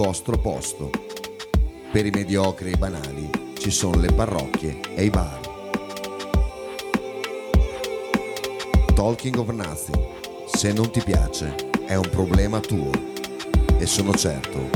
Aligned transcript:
vostro 0.00 0.38
posto. 0.38 0.90
Per 1.90 2.06
i 2.06 2.10
mediocri 2.10 2.68
e 2.68 2.74
i 2.74 2.76
banali 2.76 3.28
ci 3.58 3.72
sono 3.72 3.98
le 3.98 4.12
parrocchie 4.12 4.78
e 4.94 5.06
i 5.06 5.10
bar. 5.10 5.40
Talking 8.94 9.36
of 9.38 9.48
Nothing. 9.48 10.46
Se 10.54 10.72
non 10.72 10.92
ti 10.92 11.02
piace, 11.02 11.52
è 11.84 11.96
un 11.96 12.08
problema 12.10 12.60
tuo. 12.60 12.92
E 13.76 13.86
sono 13.86 14.14
certo 14.14 14.70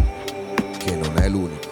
che 0.79 0.97
non 0.97 1.17
è 1.17 1.29
l'unico. 1.29 1.72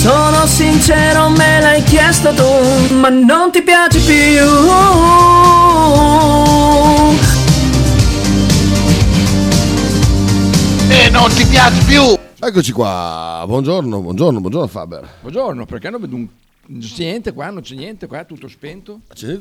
Sono 0.00 0.46
sincero, 0.46 1.30
me 1.30 1.60
l'hai 1.60 1.82
chiesto 1.82 2.32
tu, 2.34 2.94
ma 2.94 3.08
non 3.08 3.50
ti 3.50 3.62
piace 3.62 3.98
più. 4.00 4.44
E 10.88 11.10
non 11.10 11.28
ti 11.30 11.44
piace 11.46 11.84
più! 11.84 12.02
Eccoci 12.46 12.72
qua, 12.72 13.42
buongiorno, 13.46 14.00
buongiorno, 14.00 14.40
buongiorno 14.40 14.66
Faber. 14.68 15.08
Buongiorno, 15.20 15.66
perché 15.66 15.90
non 15.90 16.00
vedo 16.00 16.14
un... 16.16 16.26
non 16.66 16.80
c'è 16.80 17.02
niente 17.04 17.32
qua, 17.32 17.50
non 17.50 17.62
c'è 17.62 17.74
niente 17.74 18.06
qua, 18.06 18.24
tutto 18.24 18.46
spento. 18.48 19.00
C'è, 19.12 19.38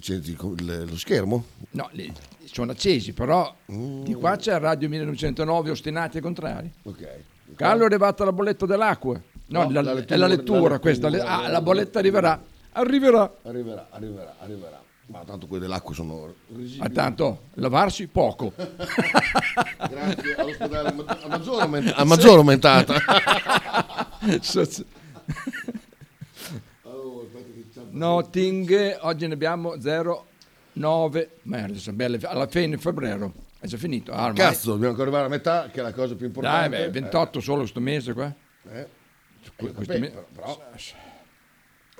c'è 0.00 0.14
il- 0.14 0.84
lo 0.88 0.96
schermo? 0.96 1.44
No, 1.70 1.88
sono 2.44 2.72
accesi, 2.72 3.12
però 3.12 3.54
di 3.66 4.14
qua 4.14 4.36
c'è 4.36 4.58
Radio 4.58 4.88
1909 4.88 5.70
ostinati 5.70 6.18
e 6.18 6.20
contrari. 6.20 6.70
Ok. 6.82 7.06
Carlo 7.56 7.82
è 7.82 7.86
arrivata 7.86 8.24
la 8.24 8.32
bolletta 8.32 8.66
dell'acqua. 8.66 9.20
No, 9.48 9.64
No, 9.64 9.70
la- 9.70 9.80
la 9.82 9.90
è 9.90 9.94
lettura- 9.94 10.16
la 10.18 10.26
lettura 10.26 10.68
la 10.70 10.78
questa. 10.78 11.08
lettura, 11.08 11.38
ah, 11.38 11.48
la 11.48 11.60
bolletta 11.62 11.98
arriverà. 11.98 12.40
Arriverà. 12.72 13.32
Arriverà, 13.44 13.86
arriverà, 13.90 14.34
arriverà. 14.40 14.82
Ma 15.06 15.24
tanto 15.24 15.46
quelle 15.46 15.62
dell'acqua 15.62 15.94
sono. 15.94 16.34
Ma 16.78 16.88
tanto, 16.90 17.44
lavarsi 17.54 18.06
poco. 18.08 18.52
Grazie 19.88 20.34
all'ospedale 20.36 20.88
a 20.88 21.28
maggiore, 21.28 21.62
aument- 21.62 21.92
a 21.96 22.04
maggiore 22.04 22.36
aumentata. 22.38 22.94
Notting, 27.90 28.98
oggi 29.00 29.26
ne 29.26 29.34
abbiamo 29.34 29.80
0, 29.80 30.26
9, 30.74 31.30
merda, 31.42 31.78
sono 31.78 31.96
belle, 31.96 32.18
alla 32.22 32.46
fine 32.46 32.76
febbraio, 32.76 33.32
è 33.58 33.66
già 33.66 33.76
finito. 33.76 34.12
Ah, 34.12 34.32
Cazzo, 34.32 34.70
dobbiamo 34.72 34.90
ancora 34.90 35.04
arrivare 35.08 35.26
a 35.26 35.30
metà, 35.30 35.68
che 35.72 35.80
è 35.80 35.82
la 35.82 35.92
cosa 35.92 36.14
più 36.14 36.28
Dai, 36.28 36.36
importante. 36.66 36.76
beh, 36.76 36.90
28 36.90 37.40
solo 37.40 37.66
sto 37.66 37.80
mese 37.80 38.12
qua. 38.12 38.32
Eh, 38.70 38.78
eh. 38.80 38.86
Que- 39.58 39.72
questo 39.72 39.92
Vabbè, 39.92 40.04
me- 40.04 40.10
però, 40.10 40.26
però- 40.32 40.68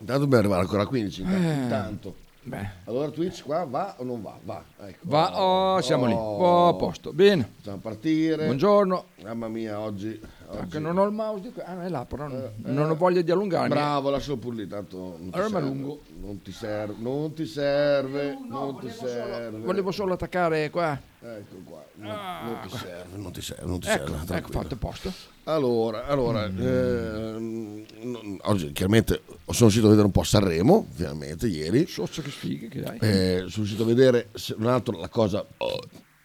Intanto 0.00 0.20
dobbiamo 0.22 0.37
arrivare 0.38 0.60
ancora 0.62 0.82
a 0.82 0.87
15, 0.87 1.22
intanto. 1.22 1.43
Eh. 1.49 1.52
intanto. 1.62 2.14
Beh. 2.44 2.70
Allora 2.84 3.10
Twitch 3.10 3.43
qua 3.43 3.64
va 3.64 3.96
o 3.99 4.05
non 4.05 4.22
va? 4.22 4.38
Va, 4.44 4.64
ecco. 4.87 4.99
Va, 5.02 5.43
oh, 5.43 5.81
siamo 5.81 6.06
lì. 6.06 6.12
Oh, 6.16 6.69
a 6.69 6.75
posto. 6.75 7.12
Bene. 7.12 7.50
Facciamo 7.56 7.78
partire. 7.78 8.44
Buongiorno. 8.44 9.06
Mamma 9.25 9.49
mia, 9.49 9.81
oggi... 9.81 10.19
oggi... 10.48 10.58
Anche 10.60 10.78
non 10.78 10.98
ho 10.98 11.04
il 11.04 11.12
mouse 11.12 11.42
di 11.42 11.52
qua. 11.52 11.64
Ah, 11.64 11.84
è 11.84 11.88
là, 11.88 12.04
però 12.04 12.26
non, 12.28 12.52
non 12.56 12.90
ho 12.90 12.94
voglia 12.96 13.20
di 13.22 13.30
allungarmi. 13.30 13.68
Bravo, 13.68 14.10
lascialo 14.10 14.36
pure 14.36 14.56
lì, 14.56 14.66
tanto 14.66 14.96
non 15.18 15.30
ti 15.30 15.38
Allora 15.38 15.42
mi 15.44 15.50
serve. 15.52 15.66
allungo. 15.68 16.00
Non 16.20 16.42
ti 16.42 16.52
serve, 16.52 16.94
non 16.98 17.32
ti 17.34 17.46
serve, 17.46 18.38
non 18.48 18.78
ti 18.80 18.90
serve. 18.90 19.58
Volevo 19.58 19.90
solo 19.90 20.14
attaccare 20.14 20.70
qua. 20.70 20.98
Ecco 21.20 21.56
qua, 21.64 21.84
non, 21.96 22.08
non 22.44 22.58
ti 22.62 22.76
serve, 22.76 23.16
non 23.16 23.32
ti 23.32 23.40
serve, 23.42 23.64
non 23.66 23.80
ti 23.80 23.88
Ecco, 23.88 24.06
serve. 24.16 24.36
ecco, 24.36 24.50
fatto 24.52 24.74
a 24.74 24.76
posto. 24.76 25.12
Allora, 25.44 26.06
allora 26.06 26.44
ehm, 26.44 27.84
non- 28.02 28.38
oggi 28.42 28.70
chiaramente 28.72 29.22
sono 29.26 29.44
riuscito 29.70 29.86
a 29.86 29.88
vedere 29.90 30.06
un 30.06 30.12
po' 30.12 30.22
Sanremo, 30.22 30.86
finalmente, 30.92 31.46
ieri. 31.48 31.86
Sozzo 31.86 32.22
che 32.22 32.30
sfighe 32.30 32.68
che 32.68 32.84
hai. 32.84 32.98
Eh, 33.00 33.36
sono 33.38 33.52
riuscito 33.64 33.82
a 33.82 33.86
vedere 33.86 34.28
se- 34.34 34.54
un 34.58 34.66
altro 34.66 34.98
la 34.98 35.08
cosa. 35.08 35.44
oh, 35.56 35.80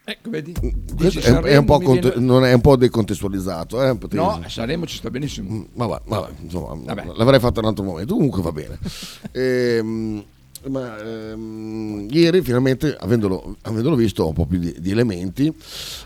Ecco, 0.05 0.29
vedi? 0.29 0.51
questo 0.53 1.19
Dici 1.19 1.31
è, 1.31 1.31
è 1.39 1.55
un 1.57 1.65
po' 1.65 1.79
conte- 1.79 2.09
viene- 2.11 2.25
non 2.25 2.43
è 2.43 2.51
un 2.51 2.59
po' 2.59 2.75
decontestualizzato, 2.75 3.81
eh, 3.81 3.95
potete- 3.95 4.21
No, 4.21 4.31
a 4.43 4.49
Sanremo 4.49 4.85
ci 4.85 4.97
sta 4.97 5.09
benissimo. 5.09 5.49
Mm, 5.49 5.61
Vabbè, 5.73 6.01
vabbè, 6.05 6.29
insomma, 6.41 6.75
Vabbè. 6.83 7.11
l'avrei 7.15 7.39
fatto 7.39 7.59
in 7.59 7.65
un 7.65 7.69
altro 7.71 7.85
momento. 7.85 8.13
Comunque 8.15 8.41
va 8.41 8.51
bene. 8.51 8.77
Ehm, 9.31 10.23
ma 10.67 10.97
ehm, 11.01 12.07
ieri 12.09 12.41
finalmente, 12.41 12.95
avendolo, 12.99 13.55
avendolo 13.61 13.95
visto, 13.95 14.23
ho 14.23 14.27
un 14.29 14.33
po' 14.33 14.45
più 14.45 14.59
di, 14.59 14.75
di 14.79 14.91
elementi, 14.91 15.53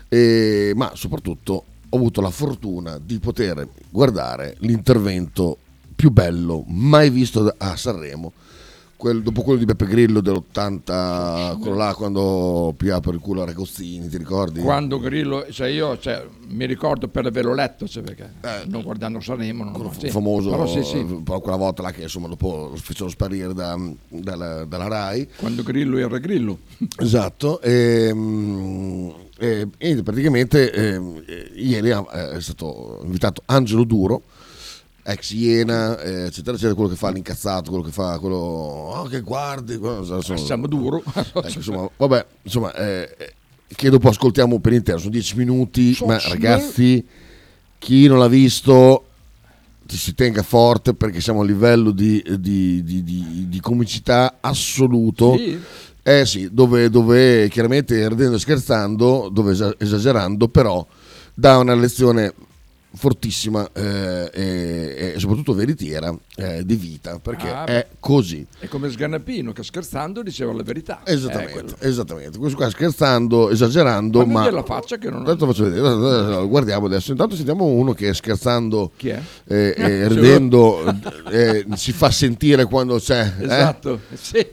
eh, 0.08 0.72
ma 0.76 0.92
soprattutto 0.94 1.64
ho 1.88 1.96
avuto 1.96 2.20
la 2.20 2.30
fortuna 2.30 2.98
di 3.04 3.18
poter 3.18 3.66
guardare 3.90 4.56
l'intervento 4.60 5.58
più 5.96 6.10
bello 6.10 6.64
mai 6.68 7.10
visto 7.10 7.52
a 7.56 7.76
Sanremo. 7.76 8.32
Quel- 8.98 9.22
dopo 9.22 9.42
quello 9.42 9.60
di 9.60 9.64
Beppe 9.64 9.86
Grillo 9.86 10.20
dell'80, 10.20 11.56
quello 11.60 11.76
là 11.76 11.94
quando 11.94 12.74
pia 12.76 12.98
per 12.98 13.14
il 13.14 13.20
culo 13.20 13.42
a 13.42 13.44
Regozzini, 13.44 14.08
ti 14.08 14.18
ricordi? 14.18 14.58
Quando 14.60 14.98
Grillo, 14.98 15.46
cioè 15.52 15.68
io 15.68 15.96
cioè, 16.00 16.26
mi 16.48 16.66
ricordo 16.66 17.06
per 17.06 17.24
averlo 17.24 17.54
letto, 17.54 17.86
cioè 17.86 18.02
perché 18.02 18.28
non 18.66 18.82
guardando 18.82 19.20
Sanremo, 19.20 19.62
non 19.62 19.72
quello 19.72 19.92
sì. 19.96 20.10
famoso, 20.10 20.50
Però 20.50 20.66
sì, 20.66 20.82
sì. 20.82 21.04
però 21.22 21.38
quella 21.38 21.56
volta 21.56 21.82
là 21.82 21.92
che 21.92 22.02
insomma 22.02 22.26
dopo 22.26 22.70
lo 22.72 22.76
fecero 22.76 23.08
sparire 23.08 23.54
da- 23.54 23.78
dalla, 24.08 24.64
dalla 24.64 24.88
RAI. 24.88 25.28
Quando 25.36 25.62
Grillo 25.62 25.96
era 25.98 26.18
Grillo. 26.18 26.58
Esatto, 26.98 27.60
e, 27.60 28.10
mm, 28.12 29.10
e- 29.38 29.68
e 29.78 30.02
praticamente 30.02 30.72
ehm, 30.72 31.22
eh, 31.24 31.52
ieri 31.54 31.92
ha- 31.92 32.32
è 32.34 32.40
stato 32.40 32.98
invitato 33.04 33.42
Angelo 33.46 33.84
Duro, 33.84 34.22
ex 35.12 35.30
Iena, 35.32 35.98
eh, 36.00 36.26
eccetera, 36.26 36.52
eccetera, 36.52 36.74
quello 36.74 36.90
che 36.90 36.96
fa 36.96 37.10
l'incazzato, 37.10 37.70
quello 37.70 37.84
che 37.84 37.92
fa 37.92 38.18
quello 38.18 38.36
oh, 38.36 39.04
che 39.04 39.20
guardi, 39.22 39.78
quello- 39.78 39.98
insomma, 40.16 40.38
Siamo 40.38 40.66
duro. 40.66 41.02
ecco, 41.14 41.42
insomma, 41.46 41.88
vabbè, 41.96 42.26
insomma, 42.42 42.74
eh, 42.74 43.14
eh, 43.16 43.32
che 43.74 43.88
dopo 43.90 44.08
ascoltiamo 44.08 44.58
per 44.60 44.74
intero, 44.74 44.98
sono 44.98 45.10
dieci 45.10 45.34
minuti, 45.36 45.96
ma 46.04 46.18
Soci- 46.18 46.28
ragazzi, 46.32 47.06
chi 47.78 48.06
non 48.06 48.18
l'ha 48.18 48.28
visto 48.28 49.04
ti 49.86 49.96
si 49.96 50.14
tenga 50.14 50.42
forte 50.42 50.92
perché 50.92 51.22
siamo 51.22 51.40
a 51.40 51.44
livello 51.44 51.90
di, 51.92 52.22
di- 52.38 52.84
di- 52.84 53.02
di- 53.48 53.60
comicità 53.60 54.36
assoluto. 54.40 55.34
Sì. 55.36 55.58
Eh 56.02 56.26
sì, 56.26 56.48
dove, 56.52 56.90
dove 56.90 57.48
chiaramente 57.48 58.06
ridendo 58.08 58.36
e 58.36 58.38
scherzando, 58.38 59.30
dove 59.32 59.52
esa- 59.52 59.74
esagerando, 59.78 60.48
però 60.48 60.86
dà 61.34 61.56
una 61.58 61.74
lezione 61.74 62.34
fortissima 62.94 63.68
eh, 63.74 64.30
e, 64.32 65.12
e 65.14 65.18
soprattutto 65.18 65.52
veritiera 65.54 66.14
eh, 66.36 66.64
di 66.64 66.74
vita, 66.74 67.18
perché 67.18 67.48
Ah, 67.48 67.64
è 67.64 67.86
così. 68.00 68.46
È 68.58 68.66
come 68.68 68.88
Sganapino 68.90 69.52
che 69.52 69.62
scherzando 69.62 70.22
diceva 70.22 70.52
la 70.52 70.62
verità. 70.62 71.00
Eh, 71.04 71.12
Esattamente, 71.12 71.52
quello. 71.52 71.74
esattamente. 71.80 72.38
Questo 72.38 72.56
qua 72.56 72.70
scherzando, 72.70 73.50
esagerando, 73.50 74.24
ma... 74.26 74.40
vedere 74.40 74.56
la 74.56 74.62
faccia 74.64 74.96
che 74.96 75.10
non 75.10 75.22
ho- 75.22 75.24
Tanto 75.24 75.46
faccio 75.46 75.64
vedere, 75.64 76.46
guardiamo 76.46 76.86
adesso. 76.86 77.10
Intanto 77.10 77.36
sentiamo 77.36 77.64
uno 77.66 77.92
che 77.92 78.12
scherzando 78.14 78.92
Chi 78.96 79.08
è? 79.10 79.20
eh, 79.46 79.74
eh, 79.76 80.08
ce 80.08 80.08
ridendo 80.08 80.82
eh, 81.30 81.66
si 81.74 81.92
fa 81.92 82.10
sentire 82.10 82.64
quando 82.64 82.98
c'è. 82.98 83.32
eh? 83.38 83.44
Esatto, 83.44 84.00
sì. 84.14 84.46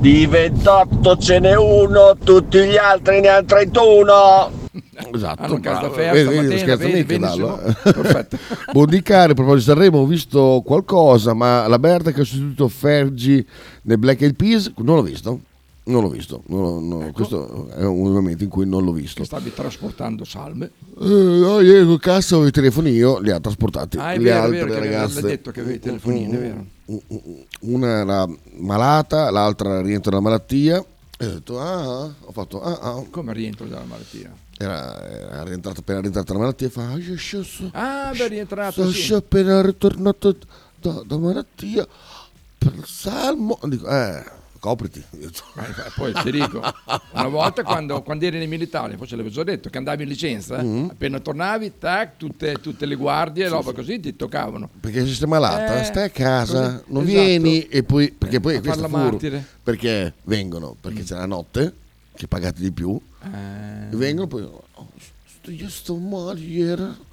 Di 0.00 0.24
28 0.26 1.16
ce 1.18 1.38
n'è 1.40 1.56
uno, 1.56 2.16
tutti 2.22 2.58
gli 2.64 2.76
altri 2.76 3.20
ne 3.20 3.28
hanno 3.28 3.44
31. 3.46 4.59
Esatto, 5.12 5.42
Hanno 5.42 5.60
casa 5.60 5.80
bravo. 5.80 5.94
aperta, 5.94 6.30
Vedi, 6.30 6.46
vedi, 6.46 6.58
scherzo 6.60 6.86
vedi. 6.86 7.04
Perfetto. 7.82 8.38
Bondicare, 8.72 9.32
a 9.32 9.34
proposito 9.34 9.72
di 9.72 9.78
Sanremo, 9.80 9.98
ho 9.98 10.06
visto 10.06 10.62
qualcosa, 10.64 11.34
ma 11.34 11.66
la 11.66 11.78
Berta 11.78 12.12
che 12.12 12.20
ha 12.20 12.24
sostituito 12.24 12.68
Fergi 12.68 13.44
nel 13.82 13.98
Black 13.98 14.20
Eyed 14.22 14.34
Peas, 14.36 14.72
non 14.78 14.96
l'ho 14.96 15.02
visto. 15.02 15.40
Non 15.82 16.02
l'ho 16.02 16.08
visto, 16.10 16.42
non 16.46 16.60
l'ho- 16.60 16.78
no, 16.80 17.02
Ecco. 17.02 17.12
questo 17.12 17.68
è 17.70 17.82
un 17.84 18.12
momento 18.12 18.44
in 18.44 18.50
cui 18.50 18.64
non 18.66 18.84
l'ho 18.84 18.92
visto. 18.92 19.20
Che 19.20 19.24
stavi 19.26 19.52
trasportando 19.52 20.24
salme. 20.24 20.70
Eh, 21.00 21.04
no, 21.08 21.58
ieri 21.60 21.84
col 21.84 21.98
cassa 21.98 22.34
avevo 22.34 22.48
i 22.48 22.52
telefoni 22.52 22.90
io, 22.90 23.18
li 23.18 23.30
ha 23.32 23.40
trasportati. 23.40 23.96
Ah, 23.96 24.12
è 24.12 24.18
le 24.18 24.22
vero, 24.24 24.42
altre 24.42 24.64
vero, 24.66 24.78
ragazze. 24.78 25.20
detto 25.22 25.50
che 25.50 25.60
avevi 25.60 25.76
i 25.76 25.80
telefonini, 25.80 26.32
è 26.32 26.38
vero. 26.38 26.64
Una 27.60 27.88
era 28.00 28.28
malata, 28.58 29.30
l'altra 29.30 29.80
rientra 29.80 30.10
dalla 30.10 30.22
malattia. 30.22 30.84
E 31.18 31.26
ho 31.26 31.30
detto, 31.32 31.58
ah, 31.60 32.04
ho 32.04 32.32
fatto, 32.32 32.62
ah, 32.62 32.78
ah. 32.80 33.04
Come 33.10 33.32
rientro 33.32 33.66
dalla 33.66 33.84
malattia? 33.84 34.30
Era, 34.62 35.08
era 35.08 35.42
rientrata, 35.44 35.80
appena 35.80 36.00
rientrata 36.00 36.26
dalla 36.34 36.40
malattia 36.44 36.66
e 36.66 36.70
fa, 36.70 36.90
ah, 36.90 36.98
io 36.98 37.16
so- 37.16 37.42
so- 37.42 37.70
Ah, 37.72 38.12
beh, 38.14 38.28
rientrato, 38.28 38.72
sono 38.82 38.90
sì. 38.90 39.14
appena 39.14 39.62
ritornato 39.62 40.36
da, 40.78 41.00
da 41.06 41.16
malattia 41.16 41.86
per 42.58 42.74
il 42.74 42.84
salmo. 42.84 43.58
Dico, 43.64 43.88
eh, 43.88 44.22
copriti. 44.58 45.02
Ma 45.54 45.64
Poi 45.96 46.12
ti 46.12 46.30
dico, 46.30 46.60
una 47.12 47.28
volta 47.28 47.62
quando, 47.62 48.02
quando 48.02 48.26
eri 48.26 48.36
nei 48.36 48.48
militari, 48.48 48.98
forse 48.98 49.16
l'avevo 49.16 49.32
già 49.34 49.44
detto, 49.44 49.70
che 49.70 49.78
andavi 49.78 50.02
in 50.02 50.08
licenza, 50.10 50.60
Mhm. 50.60 50.88
appena 50.90 51.20
tornavi, 51.20 51.78
tac, 51.78 52.18
tutte, 52.18 52.56
tutte 52.60 52.84
le 52.84 52.96
guardie 52.96 53.46
Sì, 53.46 53.50
roba 53.52 53.70
sì. 53.70 53.74
così 53.76 53.98
ti 54.00 54.14
toccavano. 54.14 54.68
Perché 54.78 55.06
se 55.06 55.14
sei 55.14 55.26
malata, 55.26 55.80
Eh, 55.80 55.84
stai 55.84 56.04
a 56.04 56.10
casa, 56.10 56.60
così, 56.72 56.82
non 56.92 57.04
esatto. 57.04 57.18
vieni 57.22 57.62
e 57.66 57.82
poi 57.82 58.10
perché 58.12 58.40
poi 58.40 58.56
A 58.56 58.60
questo 58.60 58.84
è 58.84 58.88
farla 58.90 59.08
furbo. 59.08 59.42
Perché 59.62 60.12
vengono, 60.24 60.76
perché 60.78 61.02
c'è 61.02 61.14
la 61.14 61.24
notte, 61.24 61.72
che 62.14 62.26
pagate 62.28 62.60
di 62.60 62.70
più, 62.72 63.00
Eh. 63.22 63.96
vengono 63.96 64.26
poi 64.26 64.42
"Oh, 64.42 64.62
sto- 65.26 65.50
io 65.50 65.68
sto 65.68 65.96
male 65.96 66.40
ieri. 66.40 67.08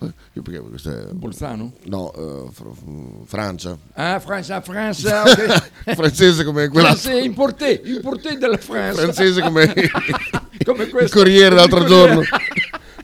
Eh, 0.00 0.12
Io 0.34 0.42
perché 0.42 0.60
questo 0.60 0.90
è 0.92 1.12
Bolzano? 1.12 1.72
No, 1.86 2.12
eh, 2.14 2.52
Fr- 2.52 2.68
Fr- 2.72 3.24
Francia. 3.26 3.76
Ah, 3.94 4.20
Francia, 4.20 4.60
Francia, 4.60 5.22
ok. 5.26 5.94
Francese 5.96 6.44
come 6.44 6.68
quella 6.68 6.94
Francia, 6.94 7.18
importé, 7.18 7.82
importé 7.84 8.38
della 8.38 8.58
Francia. 8.58 9.00
francese 9.02 9.42
come, 9.42 9.72
come 10.64 10.84
il 10.84 10.90
questo. 10.90 11.16
Corriere 11.18 11.56
l'altro 11.56 11.78
Il 11.80 11.86
Corriere. 11.86 12.14
giorno. 12.14 12.22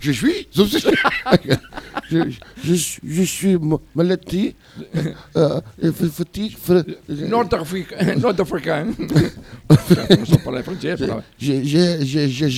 Je 0.05 0.13
suis, 0.13 0.47
je 0.55 0.63
suis, 0.65 0.83
je, 2.11 2.19
je, 2.63 2.75
suis- 2.75 3.01
je 3.03 3.23
suis 3.23 3.57
ma- 3.59 3.81
maladie, 3.95 4.55
euh, 5.35 5.61
fatigue, 6.13 6.55
fra- 6.61 6.85
Nord-Africa- 7.09 7.97
Nord-africain. 8.21 8.95
non 8.99 10.27
so 10.27 10.37
parlare 10.45 10.63
francese. 10.63 11.07
Je- 11.39 11.63
je- 11.65 12.05
je- 12.05 12.29
je- 12.29 12.49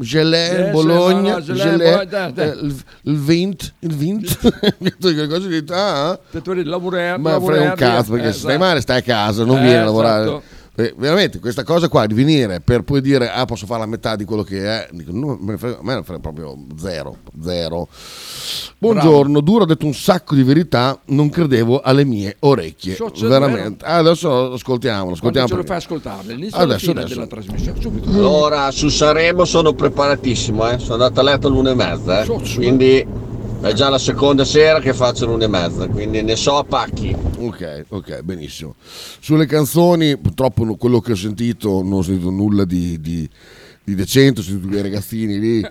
Gelé, 0.00 0.70
Bologna, 0.70 1.40
dai. 2.30 2.48
eh, 2.50 2.58
il, 2.62 2.74
il 3.02 3.16
vint, 3.16 3.72
il 3.80 3.92
vint, 3.92 4.22
tutte 4.22 5.14
quelle 5.14 5.26
cose 5.26 5.48
di 5.48 5.64
devi 6.54 6.68
lavorare, 6.68 7.18
ma 7.18 7.40
frega 7.40 7.70
un 7.70 7.74
cazzo 7.74 8.12
perché 8.12 8.28
eh, 8.28 8.32
se 8.32 8.38
stai 8.38 8.50
esatto. 8.54 8.64
male 8.64 8.80
stai 8.80 8.98
a 8.98 9.02
casa, 9.02 9.44
non 9.44 9.56
Eh, 9.58 9.62
vieni 9.62 9.76
a 9.76 9.84
lavorare. 9.84 10.40
Eh, 10.78 10.92
veramente 10.98 11.38
questa 11.38 11.64
cosa 11.64 11.88
qua 11.88 12.04
di 12.06 12.12
venire 12.12 12.60
per 12.60 12.82
poi 12.82 13.00
dire 13.00 13.30
ah 13.30 13.46
posso 13.46 13.64
fare 13.64 13.80
la 13.80 13.86
metà 13.86 14.14
di 14.14 14.26
quello 14.26 14.42
che 14.42 14.60
è, 14.62 14.88
dico, 14.92 15.10
no, 15.10 15.38
me 15.40 15.52
ne 15.52 15.56
frega- 15.58 15.78
a 15.78 15.82
me 15.82 15.94
ne 15.94 16.02
frega 16.02 16.20
proprio 16.20 16.54
zero, 16.78 17.16
zero. 17.42 17.88
Buongiorno, 18.76 19.40
Duro 19.40 19.62
ha 19.62 19.66
detto 19.66 19.86
un 19.86 19.94
sacco 19.94 20.34
di 20.34 20.42
verità, 20.42 21.00
non 21.06 21.30
credevo 21.30 21.80
alle 21.80 22.04
mie 22.04 22.36
orecchie, 22.40 22.94
so- 22.94 23.10
veramente. 23.26 23.86
Ah, 23.86 23.96
adesso 23.96 24.52
ascoltiamolo, 24.52 25.14
ascoltiamo. 25.14 25.46
ce 25.48 25.54
lo 25.54 25.60
perché- 25.62 25.72
fai 25.80 25.82
ascoltare? 25.82 26.34
L'inizio 26.34 26.56
alla 26.58 26.74
Adesso, 26.74 26.86
fine 26.88 27.00
adesso. 27.00 27.14
della 27.14 27.26
trasmissione, 27.26 27.80
subito. 27.80 28.10
Allora, 28.10 28.70
su 28.70 28.88
Sanremo 28.88 29.44
sono 29.46 29.72
preparatissimo, 29.72 30.68
eh. 30.70 30.78
sono 30.78 30.92
andato 31.04 31.20
a 31.20 31.22
letto 31.22 31.46
all'una 31.46 31.70
e 31.70 31.74
mezza, 31.74 32.22
eh. 32.22 32.26
quindi 32.54 33.06
è 33.68 33.72
già 33.72 33.88
la 33.88 33.98
seconda 33.98 34.44
sera 34.44 34.78
che 34.80 34.94
faccio 34.94 35.26
l'una 35.26 35.44
e 35.44 35.48
mezza, 35.48 35.86
quindi 35.88 36.22
ne 36.22 36.36
so 36.36 36.56
a 36.58 36.64
pacchi. 36.64 37.14
Ok, 37.38 37.84
ok, 37.88 38.20
benissimo. 38.22 38.74
Sulle 39.20 39.46
canzoni, 39.46 40.16
purtroppo 40.18 40.76
quello 40.76 41.00
che 41.00 41.12
ho 41.12 41.16
sentito, 41.16 41.82
non 41.82 41.94
ho 41.94 42.02
sentito 42.02 42.30
nulla 42.30 42.64
di, 42.64 43.00
di- 43.00 43.28
di 43.82 43.94
decente, 43.94 44.40
ho 44.40 44.42
sentito 44.44 44.68
dei 44.68 44.82
ragazzini 44.82 45.38
lì, 45.38 45.66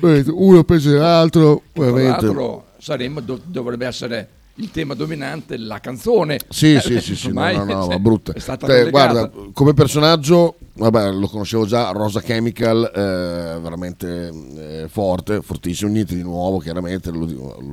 uno 0.26 0.64
all'altro, 0.66 1.62
Tra 1.72 1.84
veramente. 1.84 2.24
l'altro 2.26 2.64
saremmo, 2.78 3.20
dov- 3.20 3.42
dovrebbe 3.44 3.86
essere 3.86 4.28
il 4.56 4.70
tema 4.70 4.94
dominante 4.94 5.56
la 5.56 5.80
canzone. 5.80 6.38
Sì, 6.48 6.74
Eh, 6.74 6.80
sì, 6.80 7.00
sì, 7.00 7.16
sì, 7.16 7.32
no, 7.32 7.50
no, 7.52 7.64
no, 7.64 7.86
ma 7.88 7.98
brutta. 7.98 8.32
È 8.32 8.38
stata 8.38 8.66
Te, 8.66 8.88
guarda, 8.90 9.30
come 9.52 9.74
personaggio, 9.74 10.56
vabbè, 10.74 11.10
lo 11.12 11.26
conoscevo 11.28 11.66
già, 11.66 11.90
Rosa 11.90 12.20
Chemical, 12.20 12.84
eh, 12.94 13.60
veramente 13.60 14.32
eh, 14.56 14.88
forte, 14.88 15.42
fortissimo, 15.42 15.90
niente 15.90 16.14
di 16.14 16.22
nuovo, 16.22 16.58
chiaramente, 16.58 17.10
lo 17.10 17.26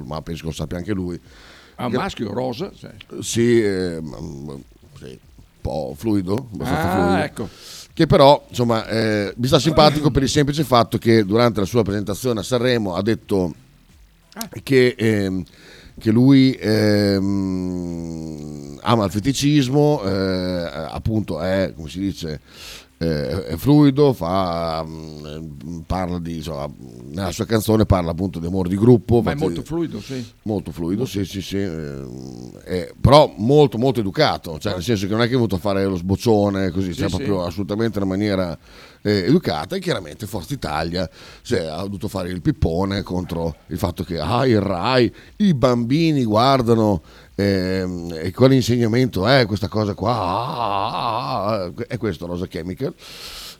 ma 0.05 0.21
penso 0.21 0.41
che 0.41 0.47
lo 0.47 0.53
sappia 0.53 0.77
anche 0.77 0.93
lui. 0.93 1.19
Ah, 1.75 1.89
maschio, 1.89 2.31
rosa. 2.33 2.71
cioè. 2.77 2.91
Sì, 3.21 3.61
eh, 3.61 3.99
sì. 4.99 5.19
po' 5.61 5.93
fluido, 5.95 6.47
abbastanza 6.53 6.87
Ah, 6.87 6.91
fluido. 6.91 7.23
ecco. 7.23 7.49
Che 7.93 8.07
però, 8.07 8.45
insomma, 8.49 8.87
eh, 8.87 9.33
mi 9.35 9.47
sta 9.47 9.59
simpatico 9.59 10.09
per 10.11 10.23
il 10.23 10.29
semplice 10.29 10.63
fatto 10.63 10.97
che 10.97 11.25
durante 11.25 11.59
la 11.59 11.65
sua 11.65 11.83
presentazione 11.83 12.39
a 12.39 12.43
Sanremo 12.43 12.95
ha 12.95 13.01
detto 13.01 13.53
che, 14.63 14.95
ehm, 14.97 15.43
che 16.01 16.11
lui 16.11 16.57
ehm, 16.59 18.79
ama 18.81 19.05
il 19.05 19.11
feticismo, 19.11 20.01
eh, 20.03 20.69
appunto 20.89 21.39
è, 21.39 21.73
come 21.75 21.87
si 21.87 21.99
dice, 21.99 22.39
eh, 22.97 23.45
è 23.45 23.55
fluido, 23.55 24.13
fa, 24.13 24.83
mm, 24.85 25.79
parla 25.87 26.19
di, 26.19 26.37
insomma, 26.37 26.69
nella 27.09 27.31
sua 27.31 27.45
canzone 27.45 27.85
parla 27.85 28.11
appunto 28.11 28.39
di 28.39 28.45
amore 28.45 28.69
di 28.69 28.77
gruppo. 28.77 29.21
Ma 29.21 29.31
è 29.31 29.35
molto 29.35 29.63
fluido, 29.63 29.99
sì. 29.99 30.23
Molto 30.43 30.71
fluido, 30.71 31.05
sì, 31.05 31.25
sì, 31.25 31.41
sì. 31.41 31.57
ehm, 31.57 32.51
eh, 32.65 32.93
però 32.99 33.33
molto, 33.37 33.77
molto 33.77 33.99
educato, 33.99 34.59
cioè 34.59 34.73
nel 34.73 34.83
senso 34.83 35.07
che 35.07 35.13
non 35.13 35.21
è 35.21 35.25
che 35.25 35.31
è 35.31 35.35
venuto 35.35 35.55
a 35.55 35.59
fare 35.59 35.83
lo 35.85 35.95
sboccione 35.95 36.69
così, 36.69 36.93
Sì, 36.93 36.99
cioè 36.99 37.09
sì. 37.09 37.15
proprio 37.15 37.43
assolutamente 37.43 37.97
in 37.97 38.05
una 38.05 38.15
maniera 38.15 38.57
eh, 39.01 39.25
educata 39.25 39.75
e 39.75 39.79
chiaramente 39.79 40.27
Forza 40.27 40.53
Italia 40.53 41.09
cioè, 41.41 41.61
ha 41.61 41.81
dovuto 41.81 42.07
fare 42.07 42.29
il 42.29 42.41
pippone 42.41 43.01
contro 43.01 43.55
il 43.67 43.77
fatto 43.77 44.03
che 44.03 44.19
ah, 44.19 44.45
il 44.45 44.59
RAI, 44.59 45.13
i 45.37 45.53
bambini 45.53 46.23
guardano 46.23 47.01
ehm, 47.35 48.17
e 48.21 48.31
quale 48.31 48.55
insegnamento 48.55 49.27
è 49.27 49.45
questa 49.45 49.67
cosa 49.67 49.93
qua? 49.93 50.13
Ah, 50.13 50.87
ah, 50.87 51.45
ah, 51.45 51.73
è 51.87 51.97
questo 51.97 52.25
Rosa 52.25 52.47
Chemical. 52.47 52.93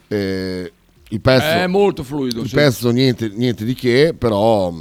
Eh, 0.08 0.72
il 1.10 1.20
pezzo, 1.20 1.46
È 1.46 1.68
molto 1.68 2.04
fluido, 2.04 2.42
il 2.42 2.48
sì. 2.48 2.56
pezzo 2.56 2.90
niente, 2.90 3.28
niente 3.28 3.66
di 3.66 3.74
che, 3.74 4.16
però, 4.18 4.74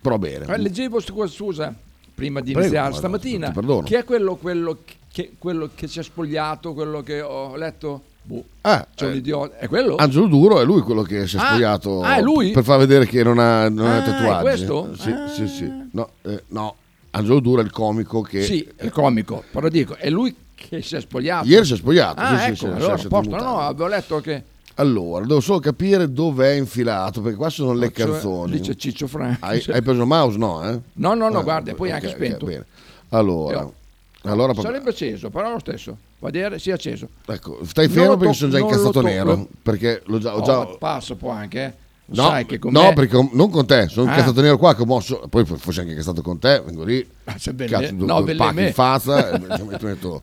però 0.00 0.16
bene. 0.16 0.46
Eh, 0.46 0.58
leggevo 0.58 0.98
scusa, 0.98 1.74
prima 2.14 2.40
di 2.40 2.52
Prego, 2.52 2.66
iniziare 2.66 2.90
ma- 2.90 2.96
stamattina, 2.96 3.52
chi 3.84 3.94
è 3.94 4.04
quello, 4.04 4.36
quello 4.36 4.78
che, 5.12 5.32
quello 5.36 5.70
che 5.74 5.86
si 5.86 5.98
è 5.98 6.02
spogliato, 6.02 6.72
quello 6.72 7.02
che 7.02 7.20
ho 7.20 7.54
letto? 7.56 8.02
Boh, 8.26 8.42
Ah, 8.62 8.86
c'è 8.94 9.06
un 9.06 9.12
eh, 9.12 9.16
idiota, 9.16 9.58
è 9.58 9.68
quello? 9.68 9.96
Angelo 9.96 10.26
Duro 10.26 10.58
è 10.60 10.64
lui 10.64 10.80
quello 10.80 11.02
che 11.02 11.26
si 11.26 11.36
è 11.36 11.38
Ah, 11.40 11.44
spogliato 11.48 12.00
ah, 12.02 12.16
è 12.16 12.22
lui? 12.22 12.52
per 12.52 12.64
far 12.64 12.78
vedere 12.78 13.04
che 13.06 13.22
non 13.22 13.38
ha, 13.38 13.68
non 13.68 13.86
ha 13.86 13.96
Ah, 13.96 14.00
è 14.00 14.04
tatuaggi. 14.04 14.40
questo? 14.42 14.96
Sì, 14.96 15.10
Ah. 15.10 15.28
sì, 15.28 15.46
sì. 15.46 15.70
No, 15.92 16.08
eh, 16.22 16.42
no, 16.48 16.74
Angelo 17.10 17.40
Duro 17.40 17.60
è 17.60 17.64
il 17.64 17.70
comico 17.70 18.22
che 18.22 18.42
Sì, 18.42 18.66
è 18.76 18.84
il 18.84 18.90
comico, 18.92 19.44
però 19.50 19.68
dico, 19.68 19.94
è 19.96 20.08
lui 20.08 20.34
che 20.54 20.80
si 20.80 20.96
è 20.96 21.00
spogliato. 21.00 21.46
Ieri 21.46 21.66
si 21.66 21.74
è 21.74 21.76
spogliato, 21.76 22.20
Ah, 22.22 22.38
sì, 22.38 22.46
ecco, 22.46 22.54
sì, 22.56 22.64
allora, 22.66 22.96
si 22.96 23.06
è 23.06 23.08
posto, 23.08 23.36
no, 23.36 23.58
avevo 23.60 23.86
letto 23.88 24.20
che... 24.20 24.42
Allora, 24.76 25.24
devo 25.26 25.40
solo 25.40 25.58
capire 25.60 26.10
dove 26.10 26.50
è 26.50 26.56
infilato, 26.56 27.20
perché 27.20 27.36
qua 27.36 27.50
sono 27.50 27.74
le 27.74 27.92
Cioè, 27.94 28.06
canzoni. 28.08 28.58
c'è 28.60 28.74
Ciccio 28.74 29.06
Franchi. 29.06 29.38
Hai, 29.40 29.64
hai 29.68 29.82
preso 29.82 30.04
mouse? 30.06 30.38
No, 30.38 30.66
eh? 30.68 30.80
No, 30.94 31.12
no, 31.14 31.28
no, 31.28 31.38
Ah, 31.40 31.42
guarda, 31.42 31.74
poi 31.74 31.90
è 31.90 31.92
ok, 31.92 32.02
anche 32.02 32.08
spento. 32.16 32.46
bene. 32.46 32.64
Allora, 33.10 33.58
Io- 33.60 33.74
allora 34.22 34.54
Sarebbe 34.54 34.88
acceso, 34.90 35.28
però 35.30 35.52
lo 35.52 35.58
stesso. 35.60 35.96
A 36.26 36.30
dire, 36.30 36.58
sì, 36.58 36.70
acceso. 36.70 37.08
ecco, 37.26 37.60
stai 37.66 37.88
fermo 37.88 38.16
perché 38.16 38.26
to- 38.32 38.38
sono 38.38 38.50
già 38.52 38.58
incazzato 38.58 38.90
to- 38.92 39.00
nero, 39.02 39.24
lo- 39.34 39.48
perché 39.62 40.02
l'ho 40.06 40.18
già... 40.18 40.34
Ho 40.36 40.42
già 40.42 40.58
Oh, 40.60 40.78
passo 40.78 41.16
può 41.16 41.30
anche, 41.30 41.62
eh. 41.64 41.72
Lo 42.08 42.22
No, 42.22 42.28
sai 42.28 42.44
che 42.46 42.58
con 42.58 42.70
no 42.72 42.82
me- 42.82 42.92
perché 42.92 43.30
non 43.32 43.50
con 43.50 43.66
te, 43.66 43.88
sono 43.88 44.10
Ah. 44.10 44.14
incazzato 44.14 44.40
nero 44.42 44.58
qua 44.58 44.74
che 44.74 44.82
ho 44.82 44.86
mosso, 44.86 45.22
poi 45.30 45.44
f- 45.46 45.56
fossi 45.58 45.80
anche 45.80 45.92
incazzato 45.92 46.20
con 46.22 46.38
te, 46.38 46.62
vengo 46.64 46.84
lì, 46.84 47.06
Ah, 47.24 47.36
belle- 47.52 47.70
cazzo, 47.70 47.94
due, 47.94 48.06
no, 48.06 48.16
due 48.16 48.24
belle 48.24 48.38
pacchi 48.38 48.62
in 48.62 48.72
faccia, 48.74 49.30
e 49.30 49.38
mi 49.38 49.76
metto- 49.80 50.20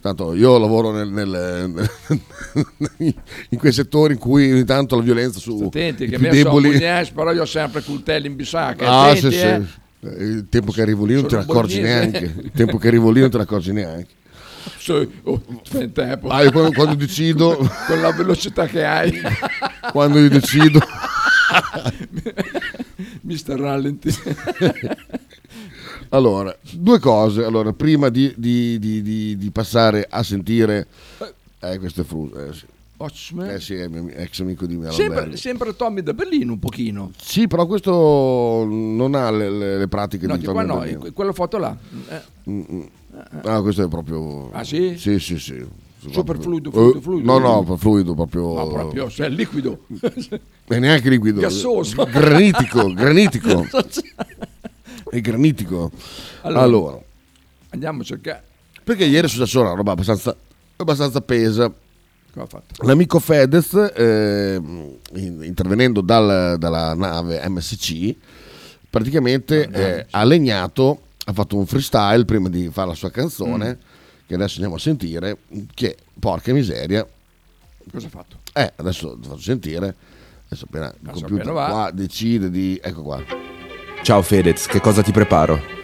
tanto 0.00 0.34
io 0.34 0.58
lavoro 0.58 0.90
nel- 0.92 1.08
nel- 1.08 1.90
in 3.50 3.58
quei 3.58 3.72
settori 3.72 4.14
in 4.14 4.18
cui 4.18 4.50
ogni 4.52 4.64
tanto 4.64 4.96
la 4.96 5.02
violenza 5.02 5.38
su 5.38 5.64
Attenti, 5.66 6.04
i 6.04 6.08
che 6.08 6.16
più 6.16 6.26
me 6.26 6.32
deboli... 6.32 6.70
pugnesi, 6.70 7.12
però 7.12 7.32
io 7.32 7.42
ho 7.42 7.46
sempre 7.46 7.82
coltelli 7.82 8.26
in 8.26 8.36
bisacca. 8.36 8.86
Ah, 8.88 9.02
attenti, 9.10 9.30
sì, 9.30 9.38
sì. 9.38 9.44
eh. 9.46 9.62
Eh, 10.02 10.08
Il 10.24 10.46
tempo 10.48 10.72
che 10.72 10.80
arrivo 10.82 11.04
lì 11.04 11.14
non 11.14 11.26
te 11.26 11.36
ne 11.36 11.42
accorgi 11.42 11.80
neanche, 11.80 12.24
il 12.24 12.50
tempo 12.54 12.78
che 12.78 12.88
arrivo 12.88 13.10
lì 13.10 13.20
non 13.20 13.30
te 13.30 13.36
ne 13.36 13.42
accorgi 13.42 13.72
neanche. 13.72 14.08
Sì, 14.78 15.10
oh. 15.24 15.42
Ah, 16.28 16.42
io 16.42 16.52
quando, 16.52 16.72
quando 16.72 16.94
decido, 16.94 17.56
Con 17.86 18.00
la 18.00 18.12
velocità 18.12 18.66
che 18.66 18.84
hai. 18.84 19.12
quando 19.92 20.18
io 20.18 20.28
decido, 20.28 20.78
Mister 23.22 23.58
Rallenti. 23.58 24.14
Allora, 26.12 26.56
due 26.72 26.98
cose. 26.98 27.44
Allora, 27.44 27.72
prima 27.72 28.08
di, 28.08 28.34
di- 28.36 28.80
di- 28.80 29.36
di- 29.36 29.50
passare 29.52 30.04
a 30.10 30.24
sentire... 30.24 30.88
Eh, 31.60 31.78
questo 31.78 32.00
è 32.00 32.04
Fruso. 32.04 32.46
Eh, 32.48 32.52
sì. 32.52 32.64
Otsman. 32.96 33.50
Eh 33.50 33.60
sì, 33.60 33.74
è 33.74 33.86
mio 33.86 34.08
ex 34.08 34.40
amico 34.40 34.66
di 34.66 34.74
Milano. 34.74 34.92
Sempre, 34.92 35.36
sempre 35.36 35.76
Tommy 35.76 36.02
da 36.02 36.12
Berlino 36.12 36.52
un 36.54 36.58
pochino. 36.58 37.12
Sì, 37.16 37.46
però 37.46 37.64
questo 37.66 38.66
non 38.68 39.14
ha 39.14 39.30
le, 39.30 39.50
le- 39.50 39.78
le 39.78 39.86
pratiche 39.88 40.26
No, 40.26 40.36
di 40.36 40.42
Tommy 40.42 40.64
qua 40.64 40.66
no, 40.66 40.78
Berlino. 40.80 40.98
que- 40.98 41.12
quella 41.12 41.32
foto 41.32 41.58
là. 41.58 41.76
Eh, 42.08 42.22
Mm, 42.50 42.62
mm. 42.72 42.82
Ah, 43.44 43.60
questo 43.62 43.84
è 43.84 43.88
proprio... 43.88 44.50
Ah, 44.52 44.64
sì? 44.64 44.96
Sì, 44.96 45.18
sì, 45.18 45.38
sì. 45.38 45.64
Super 46.10 46.38
fluido, 46.40 46.70
Eh, 46.70 47.00
fluido. 47.00 47.30
No, 47.30 47.38
no, 47.38 47.62
per 47.62 47.76
fluido 47.78 48.14
proprio... 48.14 48.54
No, 48.54 48.68
proprio, 48.68 49.08
cioè 49.10 49.28
liquido. 49.28 49.80
E 50.72 50.78
neanche 50.78 51.08
liquido. 51.10 51.40
Gassoso. 51.40 52.04
Granitico, 52.04 52.92
granitico. 52.94 53.66
È 55.10 55.20
granitico. 55.20 55.90
Allora. 56.42 56.62
Allora, 56.62 57.00
Andiamo 57.70 58.00
a 58.02 58.04
cercare. 58.04 58.42
perché 58.84 59.04
ieri 59.04 59.26
è 59.26 59.30
successa 59.30 59.60
una 59.60 59.74
roba 59.74 59.92
abbastanza, 59.92 60.34
abbastanza 60.76 61.20
pesa. 61.20 61.72
L'amico 62.84 63.18
Fedez, 63.18 63.74
eh, 63.96 64.60
in- 65.14 65.42
intervenendo 65.42 66.00
dal- 66.00 66.56
dalla 66.58 66.94
nave 66.94 67.42
MSC, 67.48 68.14
praticamente 68.88 69.68
eh, 69.68 70.06
ha 70.10 70.22
legnato, 70.24 71.00
ha 71.30 71.32
fatto 71.32 71.56
un 71.56 71.66
freestyle 71.66 72.24
prima 72.24 72.48
di 72.48 72.68
fare 72.70 72.88
la 72.88 72.94
sua 72.94 73.10
canzone, 73.10 73.78
che 74.26 74.34
adesso 74.34 74.54
andiamo 74.54 74.74
a 74.76 74.78
sentire, 74.78 75.38
che 75.74 75.96
porca 76.18 76.52
miseria, 76.52 77.06
Cosa 77.90 78.06
ha 78.06 78.10
fatto? 78.10 78.38
eh, 78.52 78.72
adesso 78.76 79.16
lo 79.20 79.28
faccio 79.28 79.40
sentire, 79.40 79.94
adesso 80.46 80.66
appena 80.66 80.86
il 80.86 81.08
Adesso 81.08 81.26
computer 81.26 81.48
appena 81.52 81.70
qua 81.72 81.90
decide 81.92 82.50
di... 82.50 82.78
ecco 82.82 83.02
qua. 83.02 83.22
Ciao 84.02 84.22
Fedez, 84.22 84.66
che 84.66 84.80
cosa 84.80 85.02
ti 85.02 85.12
preparo? 85.12 85.79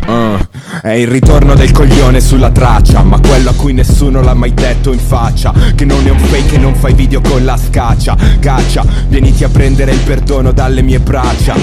Ah, 0.00 0.38
è 0.82 0.90
il 0.90 1.06
ritorno 1.06 1.54
del 1.54 1.70
coglione 1.70 2.20
sulla 2.20 2.50
traccia 2.50 3.02
Ma 3.02 3.18
quello 3.20 3.50
a 3.50 3.54
cui 3.54 3.72
nessuno 3.72 4.20
l'ha 4.20 4.34
mai 4.34 4.52
detto 4.52 4.92
in 4.92 4.98
faccia 4.98 5.52
Che 5.74 5.84
non 5.84 6.04
è 6.06 6.10
un 6.10 6.18
fake 6.18 6.56
e 6.56 6.58
non 6.58 6.74
fai 6.74 6.92
video 6.94 7.20
con 7.20 7.44
la 7.44 7.56
scaccia. 7.56 8.16
Caccia, 8.40 8.84
vieniti 9.08 9.44
a 9.44 9.48
prendere 9.48 9.92
il 9.92 10.00
perdono 10.00 10.52
dalle 10.52 10.82
mie 10.82 11.00
braccia. 11.00 11.54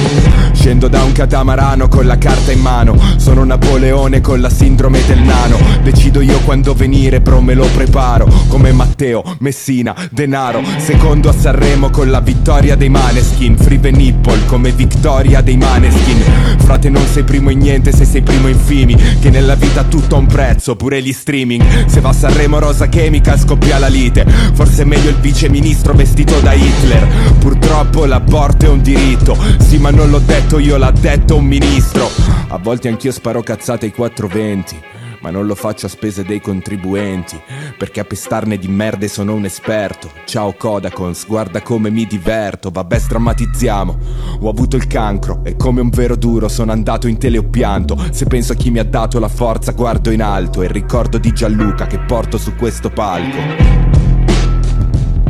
Scendo 0.54 0.88
da 0.88 1.04
un 1.04 1.12
catamarano 1.12 1.88
con 1.88 2.06
la 2.06 2.18
carta 2.18 2.52
in 2.52 2.62
mano 2.62 2.98
Sono 3.18 3.44
Napoleone 3.44 4.22
con 4.22 4.40
la 4.40 4.50
sindrome 4.50 5.06
del 5.06 5.20
nano. 5.20 5.58
Decido 5.84 6.22
io 6.22 6.40
quando 6.40 6.74
venire, 6.74 7.22
bro 7.22 7.42
me 7.42 7.54
lo 7.54 7.68
preparo. 7.68 8.28
Come 8.48 8.72
Matteo, 8.72 9.24
Messina, 9.40 9.94
Denaro 10.10 10.64
Secondo 10.78 11.30
a 11.30 11.34
Sanremo 11.34 11.90
con 11.90 12.10
la 12.10 12.22
vittoria 12.22 12.76
dei 12.76 12.90
Maneskin. 12.90 13.58
Free 13.58 13.92
Nipple 13.92 14.46
come 14.46 14.72
vittoria 14.72 15.42
dei 15.42 15.58
Maneskin 15.58 16.41
Frate 16.72 16.90
non 16.90 17.06
sei 17.06 17.26
primo 17.26 17.50
in 17.50 17.60
niente 17.60 17.92
se 17.92 18.06
sei 18.06 18.22
primo 18.22 18.48
in 18.48 18.58
fimi. 18.58 18.96
Che 18.96 19.30
nella 19.30 19.56
vita 19.56 19.84
tutto 19.84 20.16
ha 20.16 20.20
un 20.20 20.26
prezzo, 20.26 20.78
pure 20.78 21.02
gli 21.02 21.12
streaming. 21.12 21.88
Se 21.88 22.00
va 22.00 22.10
a 22.10 22.14
Sanremo 22.14 22.60
Rosa 22.60 22.88
Chemical 22.88 23.38
scoppia 23.38 23.78
la 23.78 23.90
lite. 23.90 24.26
Forse 24.54 24.84
è 24.84 24.86
meglio 24.86 25.10
il 25.10 25.18
viceministro 25.18 25.92
vestito 25.94 26.40
da 26.40 26.54
Hitler. 26.54 27.06
Purtroppo 27.40 28.06
l'aborto 28.06 28.68
è 28.68 28.70
un 28.70 28.82
diritto. 28.82 29.38
Sì 29.60 29.80
ma 29.80 29.90
non 29.90 30.10
l'ho 30.10 30.20
detto 30.20 30.60
io, 30.60 30.78
l'ha 30.78 30.92
detto 30.92 31.36
un 31.36 31.46
ministro. 31.46 32.10
A 32.48 32.58
volte 32.58 32.88
anch'io 32.88 33.12
sparo 33.12 33.42
cazzate 33.42 33.88
ai 33.88 33.92
420 33.92 34.91
ma 35.22 35.30
non 35.30 35.46
lo 35.46 35.56
faccio 35.56 35.86
a 35.86 35.90
spese 35.90 36.24
dei 36.24 36.42
contribuenti, 36.42 37.40
perché 37.78 38.00
a 38.00 38.06
pestarne 38.06 38.58
di 38.58 38.68
merde 38.68 39.08
sono 39.08 39.34
un 39.34 39.46
esperto. 39.46 40.12
Ciao 40.26 40.54
Kodakons, 40.54 41.26
guarda 41.26 41.62
come 41.62 41.90
mi 41.90 42.06
diverto, 42.06 42.70
vabbè 42.70 43.00
strammatizziamo. 43.00 43.98
Ho 44.42 44.50
avuto 44.50 44.76
il 44.76 44.88
cancro 44.88 45.42
e 45.44 45.56
come 45.56 45.82
un 45.82 45.90
vero 45.90 46.16
duro 46.16 46.48
sono 46.48 46.72
andato 46.72 47.08
in 47.08 47.18
tele 47.18 47.38
ho 47.38 47.44
pianto. 47.44 47.98
Se 48.12 48.26
penso 48.26 48.54
a 48.54 48.56
chi 48.56 48.70
mi 48.70 48.80
ha 48.80 48.86
dato 48.86 49.20
la 49.20 49.30
forza 49.30 49.72
guardo 49.72 50.12
in 50.12 50.22
alto 50.22 50.62
e 50.62 50.68
ricordo 50.68 51.18
di 51.18 51.32
Gianluca 51.32 51.88
che 51.88 52.00
porto 52.00 52.38
su 52.38 52.56
questo 52.56 52.90
palco. 52.90 54.11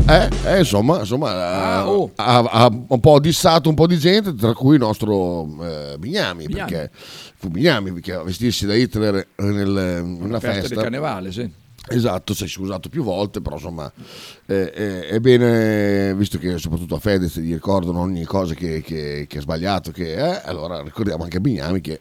Eh, 0.07 0.29
eh, 0.45 0.59
insomma, 0.59 0.99
insomma 0.99 1.29
Ah, 1.29 1.77
ha- 1.79 1.89
oh. 1.89 2.11
ha, 2.15 2.37
ha 2.39 2.67
un 2.87 2.99
po' 2.99 3.19
dissato 3.19 3.69
un 3.69 3.75
po' 3.75 3.87
di 3.87 3.97
gente, 3.97 4.33
tra 4.35 4.53
cui 4.53 4.73
il 4.75 4.81
nostro 4.81 5.43
eh, 5.61 5.95
Bignami, 5.97 6.45
Bignami. 6.47 6.69
perché 6.71 6.91
fu 6.93 7.49
Bignami 7.49 7.91
perché 7.93 8.13
a 8.13 8.23
vestirsi 8.23 8.65
da 8.65 8.75
Hitler 8.75 9.25
nel- 9.37 10.01
una 10.03 10.39
festa 10.39 10.59
festa. 10.61 10.75
di 10.75 10.81
carnevale, 10.81 11.31
sì. 11.31 11.49
Esatto, 11.89 12.33
si 12.33 12.43
è 12.43 12.47
scusato 12.47 12.89
più 12.89 13.03
volte, 13.03 13.41
però 13.41 13.55
insomma 13.55 13.91
eh, 14.47 14.71
eh, 14.75 15.07
è 15.07 15.19
bene, 15.19 16.13
visto 16.15 16.37
che 16.37 16.57
soprattutto 16.57 16.95
a 16.95 16.99
Fedez 16.99 17.39
gli 17.39 17.53
ricordano 17.53 17.99
ogni 18.01 18.23
cosa 18.25 18.53
che, 18.53 18.81
che- 18.81 19.25
che 19.27 19.37
ha 19.37 19.41
sbagliato, 19.41 19.91
che, 19.91 20.13
eh, 20.13 20.41
allora 20.45 20.81
ricordiamo 20.81 21.23
anche 21.23 21.37
a 21.37 21.41
Bignami 21.41 21.79
che 21.81 21.99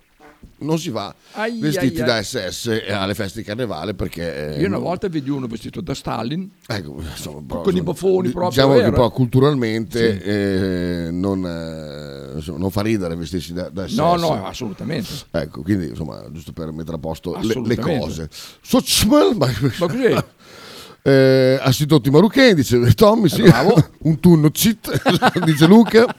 non 0.62 0.78
si 0.78 0.90
va 0.90 1.14
Ai, 1.32 1.58
vestiti 1.58 2.00
ai, 2.00 2.06
da. 2.06 2.22
SS 2.22 2.82
alle 2.90 3.14
feste 3.14 3.40
di 3.40 3.44
carnevale 3.46 3.94
perché... 3.94 4.54
eh, 4.56 4.60
Io 4.60 4.66
una 4.66 4.78
volta 4.78 5.08
vedi 5.08 5.30
uno 5.30 5.46
vestito 5.46 5.80
da 5.80 5.94
Stalin, 5.94 6.50
Ecco, 6.66 7.00
insomma, 7.00 7.40
però, 7.46 7.60
con 7.62 7.72
i 7.72 7.78
insomma, 7.78 7.92
baffoni 7.92 8.28
proprio. 8.28 8.48
Diciamo 8.50 8.74
che 8.74 8.80
vero? 8.80 8.92
poi 8.96 9.10
culturalmente 9.10 10.20
Sì. 10.20 10.28
eh, 10.28 11.08
non, 11.10 11.44
eh, 11.46 12.42
non 12.58 12.70
fa 12.70 12.82
ridere 12.82 13.16
vestirsi 13.16 13.52
da, 13.54 13.68
da 13.70 13.88
SS. 13.88 13.94
No, 13.96 14.16
no, 14.16 14.44
assolutamente. 14.46 15.08
Ecco, 15.30 15.62
quindi 15.62 15.88
insomma, 15.88 16.24
giusto 16.30 16.52
per 16.52 16.70
mettere 16.72 16.96
a 16.96 17.00
posto 17.00 17.38
le, 17.40 17.60
le 17.64 17.76
cose. 17.78 18.28
Sochmal, 18.60 19.34
ma, 19.36 19.46
Ma 19.78 19.86
così? 19.86 20.14
eh, 21.02 21.58
Assitotti 21.60 22.10
Maruchen, 22.10 22.54
dice 22.54 22.92
Tommy, 22.94 23.28
sì. 23.28 23.42
un 24.02 24.20
tunno 24.20 24.50
cheat, 24.50 25.40
dice 25.44 25.66
Luca. 25.66 26.14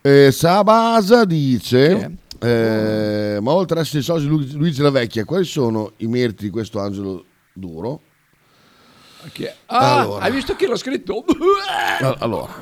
Eh, 0.00 0.30
Sabasa 0.32 1.24
dice, 1.24 2.10
eh, 2.40 3.38
ma 3.40 3.52
oltre 3.52 3.78
a 3.78 3.82
essere 3.82 4.02
soci 4.02 4.26
Lu- 4.26 4.44
Luigi 4.52 4.82
la 4.82 4.90
Vecchia, 4.90 5.24
quali 5.24 5.44
sono 5.44 5.92
i 5.98 6.06
meriti 6.06 6.44
di 6.44 6.50
questo 6.50 6.78
angelo 6.80 7.24
duro? 7.52 8.00
È? 9.32 9.54
Ah, 9.66 10.00
Allora. 10.00 10.24
hai 10.24 10.32
visto 10.32 10.54
chi 10.56 10.66
l'ha 10.66 10.76
scritto? 10.76 11.24
Al- 12.00 12.16
Allora, 12.20 12.54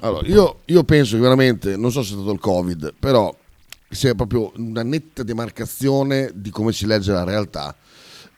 allora, 0.00 0.26
io, 0.26 0.60
io 0.64 0.84
penso 0.84 1.16
che 1.16 1.22
veramente, 1.22 1.76
non 1.76 1.92
so 1.92 2.02
se 2.02 2.12
è 2.12 2.16
stato 2.16 2.32
il 2.32 2.40
Covid, 2.40 2.94
però 2.98 3.34
sia 3.88 4.14
proprio 4.14 4.52
una 4.56 4.82
netta 4.82 5.22
demarcazione 5.22 6.30
di 6.34 6.50
come 6.50 6.72
si 6.72 6.86
legge 6.86 7.12
la 7.12 7.24
realtà. 7.24 7.74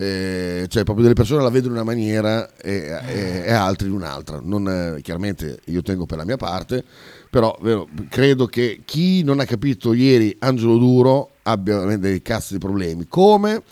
Eh, 0.00 0.66
cioè, 0.68 0.84
proprio 0.84 1.02
delle 1.02 1.14
persone 1.16 1.42
la 1.42 1.48
vedono 1.50 1.74
in 1.74 1.80
una 1.80 1.90
maniera 1.90 2.54
e, 2.56 2.96
e- 3.04 3.42
e 3.46 3.52
altri 3.52 3.88
in 3.88 3.94
un'altra. 3.94 4.40
Non, 4.42 4.68
eh, 4.96 5.00
chiaramente 5.02 5.60
io 5.66 5.82
tengo 5.82 6.06
per 6.06 6.18
la 6.18 6.24
mia 6.24 6.36
parte, 6.36 6.84
però 7.30 7.56
vero, 7.60 7.88
credo 8.08 8.46
che 8.46 8.80
chi 8.84 9.22
non 9.22 9.40
ha 9.40 9.44
capito 9.44 9.92
ieri 9.92 10.34
Angelo 10.40 10.76
Duro 10.78 11.30
abbia 11.42 11.96
dei 11.96 12.22
cazzo 12.22 12.52
di 12.54 12.58
problemi. 12.58 13.06
Come? 13.08 13.62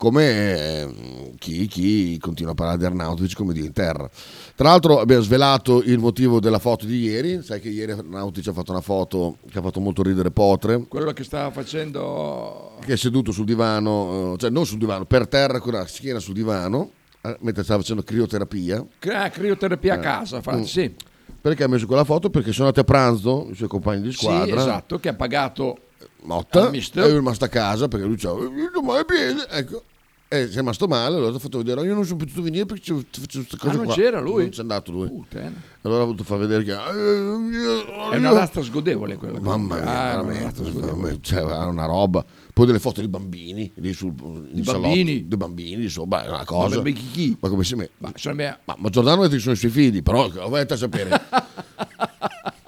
come 0.00 0.24
eh, 0.24 1.34
chi, 1.38 1.66
chi 1.66 2.16
continua 2.18 2.52
a 2.52 2.54
parlare 2.54 2.78
di 2.78 2.86
Arnautovic 2.86 3.36
come 3.36 3.52
di 3.52 3.60
in 3.60 3.74
terra. 3.74 4.08
Tra 4.54 4.70
l'altro 4.70 4.98
abbiamo 4.98 5.20
svelato 5.20 5.82
il 5.82 5.98
motivo 5.98 6.40
della 6.40 6.58
foto 6.58 6.86
di 6.86 7.02
ieri, 7.02 7.42
sai 7.42 7.60
che 7.60 7.68
ieri 7.68 7.92
Arnautovic 7.92 8.48
ha 8.48 8.54
fatto 8.54 8.70
una 8.70 8.80
foto 8.80 9.36
che 9.50 9.58
ha 9.58 9.60
fatto 9.60 9.78
molto 9.78 10.02
ridere 10.02 10.30
Potre, 10.30 10.86
Quello 10.88 11.12
che 11.12 11.22
stava 11.22 11.50
facendo... 11.50 12.78
che 12.82 12.94
è 12.94 12.96
seduto 12.96 13.30
sul 13.30 13.44
divano, 13.44 14.32
eh, 14.32 14.38
cioè 14.38 14.48
non 14.48 14.64
sul 14.64 14.78
divano, 14.78 15.04
per 15.04 15.28
terra 15.28 15.60
con 15.60 15.74
la 15.74 15.86
schiena 15.86 16.18
sul 16.18 16.32
divano, 16.32 16.92
eh, 17.20 17.36
mentre 17.40 17.62
stava 17.62 17.80
facendo 17.80 18.02
crioterapia. 18.02 18.82
Ah, 19.08 19.28
crioterapia 19.28 19.96
a 19.96 19.98
Eh, 19.98 20.00
casa, 20.00 20.40
fa- 20.40 20.56
mm. 20.56 20.62
sì. 20.62 20.94
Perché 21.40 21.64
ha 21.64 21.68
messo 21.68 21.86
quella 21.86 22.04
foto? 22.04 22.28
Perché 22.30 22.52
sono 22.52 22.68
andati 22.68 22.80
a 22.80 22.84
pranzo 22.84 23.48
i 23.50 23.54
suoi 23.54 23.68
compagni 23.68 24.02
di 24.02 24.12
Sì, 24.12 24.18
squadra. 24.24 24.56
esatto, 24.60 24.98
che 24.98 25.08
ha 25.08 25.14
pagato 25.14 25.76
Motta 26.22 26.64
al 26.64 26.70
mister. 26.70 27.04
è 27.04 27.12
rimasto 27.12 27.44
a 27.44 27.48
casa 27.48 27.88
perché 27.88 28.04
lui 28.04 28.14
diceva 28.16 28.34
"Eh, 28.44 28.70
non 28.74 28.84
mai 28.84 29.04
bene 29.06 29.46
ecco 29.48 29.84
e 30.32 30.46
si 30.46 30.52
è 30.54 30.56
rimasto 30.58 30.86
male 30.86 31.16
allora 31.16 31.34
ho 31.34 31.38
fatto 31.40 31.58
vedere 31.58 31.82
io 31.84 31.92
non 31.92 32.04
sono 32.04 32.18
potuto 32.18 32.40
venire 32.40 32.64
perché 32.64 32.82
c'è 32.82 32.94
facevo 33.20 33.44
queste 33.48 33.56
cose 33.56 33.72
Ah, 33.72 33.76
non 33.76 33.84
qua 33.86 33.94
c'era 33.94 34.20
lui? 34.20 34.42
non 34.42 34.50
c'è 34.50 34.60
andato 34.60 34.92
lui 34.92 35.08
Puttana. 35.08 35.52
allora 35.82 36.02
ho 36.02 36.04
voluto 36.04 36.22
far 36.22 36.38
vedere 36.38 36.62
che 36.62 36.70
"Eh, 36.70 38.12
È 38.12 38.16
una 38.16 38.32
razza 38.32 38.62
sgodevole 38.62 39.16
quella. 39.16 39.40
mamma 39.40 39.74
mia 39.80 39.84
Ah, 40.12 40.22
veramente 40.22 40.62
mia, 40.94 41.18
cioè, 41.20 41.38
era 41.40 41.66
una 41.66 41.86
roba 41.86 42.24
poi 42.54 42.66
delle 42.66 42.78
foto 42.78 43.00
di 43.00 43.08
bambini 43.08 43.72
lì 43.74 43.92
sul 43.92 44.14
salotto, 44.62 44.80
bambini? 44.82 45.26
dei 45.26 45.36
bambini 45.36 45.82
insomma 45.82 46.24
è 46.24 46.28
una 46.28 46.44
cosa 46.44 46.68
Ma 46.76 46.82
bambini 46.82 47.10
chi? 47.10 47.36
ma 47.40 47.48
come 47.48 47.64
si 47.64 47.74
mette 47.74 47.92
Ma, 47.98 48.12
me- 48.32 48.58
ma, 48.66 48.76
ma 48.78 48.88
Giordano 48.88 49.22
ha 49.22 49.24
detto 49.24 49.34
che 49.34 49.40
sono 49.42 49.54
i 49.54 49.58
suoi 49.58 49.70
figli 49.72 50.00
però 50.00 50.28
vai 50.48 50.64
a 50.68 50.76
sapere 50.76 51.08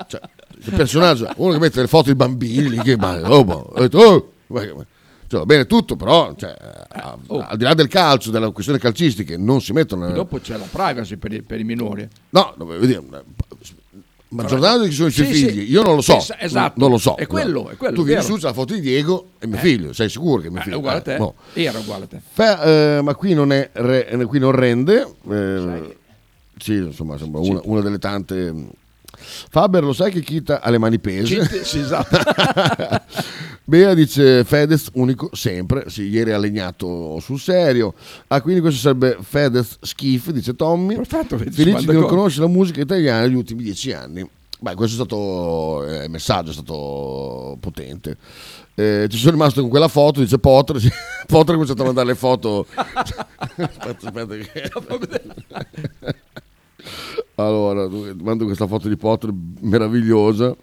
cioè, 0.08 0.20
il 0.64 0.72
personaggio 0.74 1.30
uno 1.36 1.52
che 1.52 1.58
mette 1.60 1.80
le 1.80 1.86
foto 1.86 2.08
di 2.08 2.16
bambini 2.16 2.70
lì 2.70 2.78
che 2.78 2.96
ma, 2.96 3.20
oh, 3.30 3.40
ho 3.72 3.80
detto, 3.80 3.98
oh, 3.98 4.32
cioè, 5.32 5.40
va 5.40 5.46
bene 5.46 5.64
tutto 5.66 5.96
però 5.96 6.34
cioè, 6.36 6.54
a- 6.88 7.16
oh. 7.28 7.38
al 7.40 7.56
di 7.56 7.64
là 7.64 7.72
del 7.72 7.88
calcio 7.88 8.30
della 8.30 8.50
questione 8.50 8.78
calcistica 8.78 9.34
non 9.38 9.62
si 9.62 9.72
mettono 9.72 10.06
E 10.08 10.12
dopo 10.12 10.38
c'è 10.40 10.58
la 10.58 10.66
privacy 10.70 11.16
per 11.16 11.32
i, 11.32 11.40
per 11.40 11.58
i 11.58 11.64
minori. 11.64 12.06
no 12.30 12.52
no, 12.58 12.78
dire, 12.78 13.02
ma 14.28 14.44
Giordano 14.44 14.84
che 14.84 14.90
sono 14.90 15.08
i 15.08 15.10
suoi 15.12 15.26
Sì, 15.26 15.34
sì. 15.34 15.46
figli 15.48 15.70
io 15.70 15.82
non 15.82 15.94
lo 15.94 16.00
so 16.02 16.20
Sì, 16.20 16.32
esatto. 16.38 16.78
non 16.80 16.90
lo 16.90 16.98
so 16.98 17.16
È 17.16 17.26
quello, 17.26 17.70
è 17.70 17.76
quello, 17.76 17.94
tu 17.94 18.04
vieni 18.04 18.22
su 18.22 18.34
c'è 18.36 18.42
la 18.48 18.52
foto 18.52 18.74
di 18.74 18.80
Diego 18.80 19.30
e 19.38 19.46
mio 19.46 19.56
Eh. 19.56 19.60
figlio 19.60 19.92
sei 19.94 20.10
sicuro 20.10 20.42
che 20.42 20.48
è 20.48 20.50
mio 20.50 20.60
Eh, 20.60 20.62
figlio 20.64 20.76
è 20.76 20.78
uguale 20.78 20.96
a 20.98 21.00
Eh, 21.00 21.04
te. 21.04 21.16
boh. 21.16 21.34
Era 21.54 21.78
uguale 21.78 22.04
a 22.04 22.06
te. 22.08 22.20
Fa- 22.30 22.62
eh, 22.62 23.00
ma 23.02 23.14
qui 23.14 23.32
non, 23.32 23.52
è 23.52 23.70
re- 23.72 24.06
eh, 24.08 24.24
qui 24.26 24.38
non 24.38 24.52
rende. 24.52 25.06
eh, 25.30 25.96
sì, 26.58 26.74
insomma, 26.74 27.16
sembra 27.18 27.40
una, 27.40 27.60
una 27.64 27.80
delle 27.80 27.98
tante. 27.98 28.54
Faber, 29.50 29.82
lo 29.82 29.92
sai 29.92 30.10
che 30.10 30.20
Kita 30.20 30.60
ha 30.60 30.70
le 30.70 30.78
mani 30.78 30.98
pese? 30.98 31.64
Sì, 31.64 31.78
esatto. 31.78 32.18
Bea 33.64 33.94
dice 33.94 34.44
Fedez 34.44 34.88
unico 34.94 35.30
sempre, 35.32 35.88
sì, 35.88 36.08
ieri 36.08 36.32
ha 36.32 36.38
legnato 36.38 37.20
sul 37.20 37.38
serio. 37.38 37.94
Ah, 38.26 38.40
quindi 38.40 38.60
questo 38.60 38.80
sarebbe 38.80 39.18
Fedez 39.20 39.78
schif, 39.80 40.30
dice 40.30 40.56
Tommy. 40.56 40.96
Perfetto, 40.96 41.38
Felice 41.38 41.86
di 41.86 41.92
non 41.92 42.06
conoscere 42.06 42.46
la 42.46 42.52
musica 42.52 42.80
italiana 42.80 43.22
negli 43.22 43.34
ultimi 43.34 43.62
dieci 43.62 43.92
anni. 43.92 44.28
Beh, 44.62 44.74
questo 44.74 45.02
è 45.02 45.04
stato 45.04 45.84
eh, 45.86 46.04
il 46.04 46.10
messaggio, 46.10 46.50
è 46.50 46.52
stato 46.52 47.56
potente. 47.58 48.16
Eh, 48.74 49.06
ci 49.10 49.18
sono 49.18 49.32
rimasto 49.32 49.60
con 49.60 49.68
quella 49.68 49.88
foto, 49.88 50.20
dice 50.20 50.38
Potter. 50.38 50.76
Potter 51.26 51.50
ha 51.50 51.58
cominciato 51.58 51.82
a 51.82 51.86
mandare 51.86 52.06
le 52.06 52.14
foto. 52.14 52.66
aspetta, 52.74 54.06
aspetta. 54.06 54.36
Che... 54.36 54.70
allora, 57.36 57.88
mando 58.20 58.44
questa 58.44 58.66
foto 58.66 58.88
di 58.88 58.96
Potter 58.96 59.32
meravigliosa. 59.60 60.54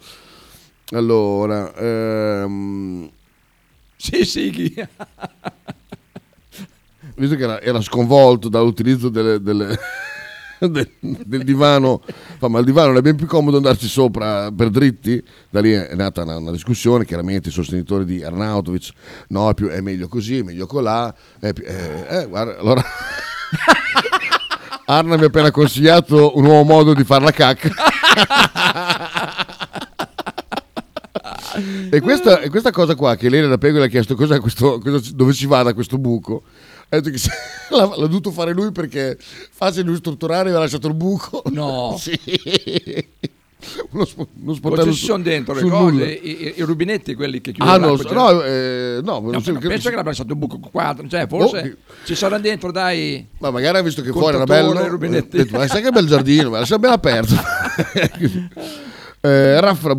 Allora, 0.91 1.73
ehm, 1.75 3.10
Sì, 3.95 4.23
sì. 4.25 4.49
chi- 4.49 4.73
visto 7.15 7.36
che 7.36 7.43
era, 7.43 7.62
era 7.62 7.82
sconvolto 7.82 8.49
dall'utilizzo 8.49 9.10
delle- 9.10 9.41
delle- 9.41 9.77
del, 10.60 10.89
del 10.99 11.43
divano, 11.43 12.01
fa, 12.38 12.47
ma 12.49 12.60
il 12.60 12.65
divano 12.65 12.88
non 12.88 12.97
è 12.97 13.01
ben 13.01 13.15
più 13.15 13.25
comodo 13.27 13.58
andarci 13.58 13.88
sopra 13.88 14.51
per 14.51 14.69
dritti? 14.69 15.23
Da 15.49 15.62
lì 15.62 15.71
è 15.71 15.93
nata 15.95 16.23
una, 16.23 16.38
una 16.38 16.51
discussione, 16.51 17.05
chiaramente 17.05 17.49
i 17.49 17.51
sostenitori 17.51 18.05
di 18.05 18.23
Arnautovic, 18.23 18.89
no, 19.29 19.49
è, 19.49 19.53
più- 19.53 19.67
è 19.67 19.82
meglio 19.82 20.08
così, 20.08 20.39
è 20.39 20.43
meglio 20.43 20.65
colà. 20.65 21.13
È 21.39 21.53
più- 21.53 21.65
eh, 21.65 22.05
eh, 22.10 22.25
guarda, 22.27 22.58
allora... 22.60 22.84
Arna 24.91 25.17
mi 25.17 25.23
ha 25.23 25.28
appena 25.28 25.52
consigliato 25.52 26.36
un 26.36 26.43
nuovo 26.43 26.63
modo 26.63 26.93
di 26.95 27.04
fare 27.04 27.23
la 27.23 27.32
cacca. 27.32 27.69
E 31.91 31.99
questa, 31.99 32.39
e 32.39 32.49
questa 32.49 32.71
cosa 32.71 32.95
qua 32.95 33.15
che 33.15 33.25
Elena 33.25 33.47
da 33.47 33.58
Pego 33.58 33.80
le 33.80 33.86
ha 33.86 33.89
chiesto 33.89 34.15
questo, 34.15 34.80
cosa- 34.80 35.12
dove 35.13 35.34
si 35.34 35.45
va 35.45 35.63
da 35.63 35.73
questo 35.73 35.97
buco, 35.97 36.43
ha 36.88 36.99
detto 36.99 37.10
che 37.10 37.17
l'ha, 37.75 37.86
l'ha 37.86 38.08
dovuto 38.08 38.32
fare 38.32 38.54
lui 38.54 38.71
perché 38.71 39.17
facile 39.19 39.84
lui 39.84 39.97
strutturare 39.97 40.43
e 40.43 40.49
aveva 40.49 40.60
lasciato 40.60 40.88
il 40.88 40.93
buco. 40.93 41.41
No. 41.47 41.97
sì. 41.99 42.17
Uno, 43.91 44.06
sp- 44.06 44.28
uno 44.41 44.54
sportello 44.54 44.93
ci 44.93 45.04
sono 45.06 45.22
dentro 45.22 45.54
le 45.54 45.62
cose, 45.69 46.12
i, 46.12 46.54
i- 46.58 46.62
rubinetti, 46.62 47.13
quelli 47.13 47.41
che 47.41 47.50
Ah, 47.50 47.54
chiudono 47.54 47.78
no, 47.78 47.95
l'acqua, 47.98 48.13
no, 48.13 48.30
cioè- 48.39 48.48
eh, 48.48 49.02
no, 49.04 49.19
No, 49.19 49.41
penso 49.41 49.54
che 49.60 49.67
l'abbia 49.67 50.04
lasciato 50.04 50.32
un 50.34 50.39
buco 50.39 50.60
quadro, 50.72 51.08
cioè 51.10 51.28
forse 51.28 51.62
che- 51.62 51.76
ci 52.06 52.15
sarà 52.15 52.38
dentro, 52.38 52.72
dai. 52.72 53.26
Ma 53.39 53.52
magari 53.52 53.78
ha 53.78 53.82
visto 53.82 54.02
che 54.02 54.12
fuori 54.12 54.36
era 54.38 54.45
bello. 54.45 54.74
detto, 54.98 55.58
ma 55.58 55.67
sai 55.67 55.82
che 55.82 55.91
bel 55.91 56.08
giardino, 56.08 56.50
ma 56.50 56.60
lascia 56.60 56.80
ben 56.80 56.91
aperto. 56.91 57.36
eh, 59.22 59.60
Raffa 59.60 59.95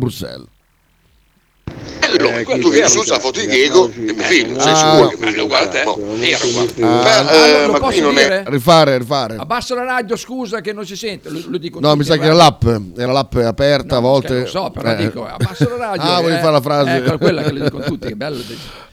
da 2.17 2.23
Bruxelles. 2.23 2.61
tu 2.63 2.69
vieni 2.71 2.89
su 2.89 3.03
la 3.05 3.19
foto 3.19 3.39
di 3.39 3.47
Diego 3.47 3.89
e 3.91 3.99
mio 4.13 4.23
figlio, 4.23 4.59
sei 4.59 4.71
Ah. 4.71 4.75
sicuro 4.75 5.07
che 5.09 5.35
è 5.35 5.41
uguale 5.41 5.65
a 5.65 5.69
te? 5.69 5.77
Era 5.79 5.91
uguale. 5.91 6.71
Ah, 6.81 7.23
Beh, 7.23 7.61
eh, 7.61 7.65
lo 7.65 7.71
ma 7.71 7.79
posso 7.79 7.91
qui 7.91 8.01
non 8.01 8.17
è... 8.17 8.43
Rifare, 8.45 8.97
rifare. 8.97 9.35
Abbassa 9.37 9.75
la 9.75 9.83
radio, 9.83 10.15
scusa 10.15 10.61
che 10.61 10.73
non 10.73 10.85
si 10.85 10.95
sente. 10.95 11.29
Lo, 11.29 11.57
dico 11.57 11.79
No, 11.79 11.95
mi 11.95 12.03
sa 12.03 12.17
che 12.17 12.25
era 12.25 12.33
guarda. 12.33 12.69
l'app, 12.71 12.97
era 12.97 13.11
l'app 13.11 13.35
aperta 13.35 13.97
a 13.97 13.99
volte. 13.99 14.39
Lo 14.41 14.45
so, 14.47 14.69
però 14.71 14.91
Eh. 14.91 14.95
dico, 14.97 15.25
abbassa 15.25 15.67
la 15.69 15.75
radio. 15.77 16.01
Ah, 16.11 16.19
volevi 16.21 16.37
eh. 16.37 16.41
fare 16.41 16.51
la 16.51 16.61
frase. 16.61 16.95
Ecco, 16.97 17.17
quella 17.17 17.41
che 17.43 17.51
le 17.53 17.63
dicono 17.63 17.83
tutti, 17.85 18.07
che 18.07 18.15
bello. 18.15 18.41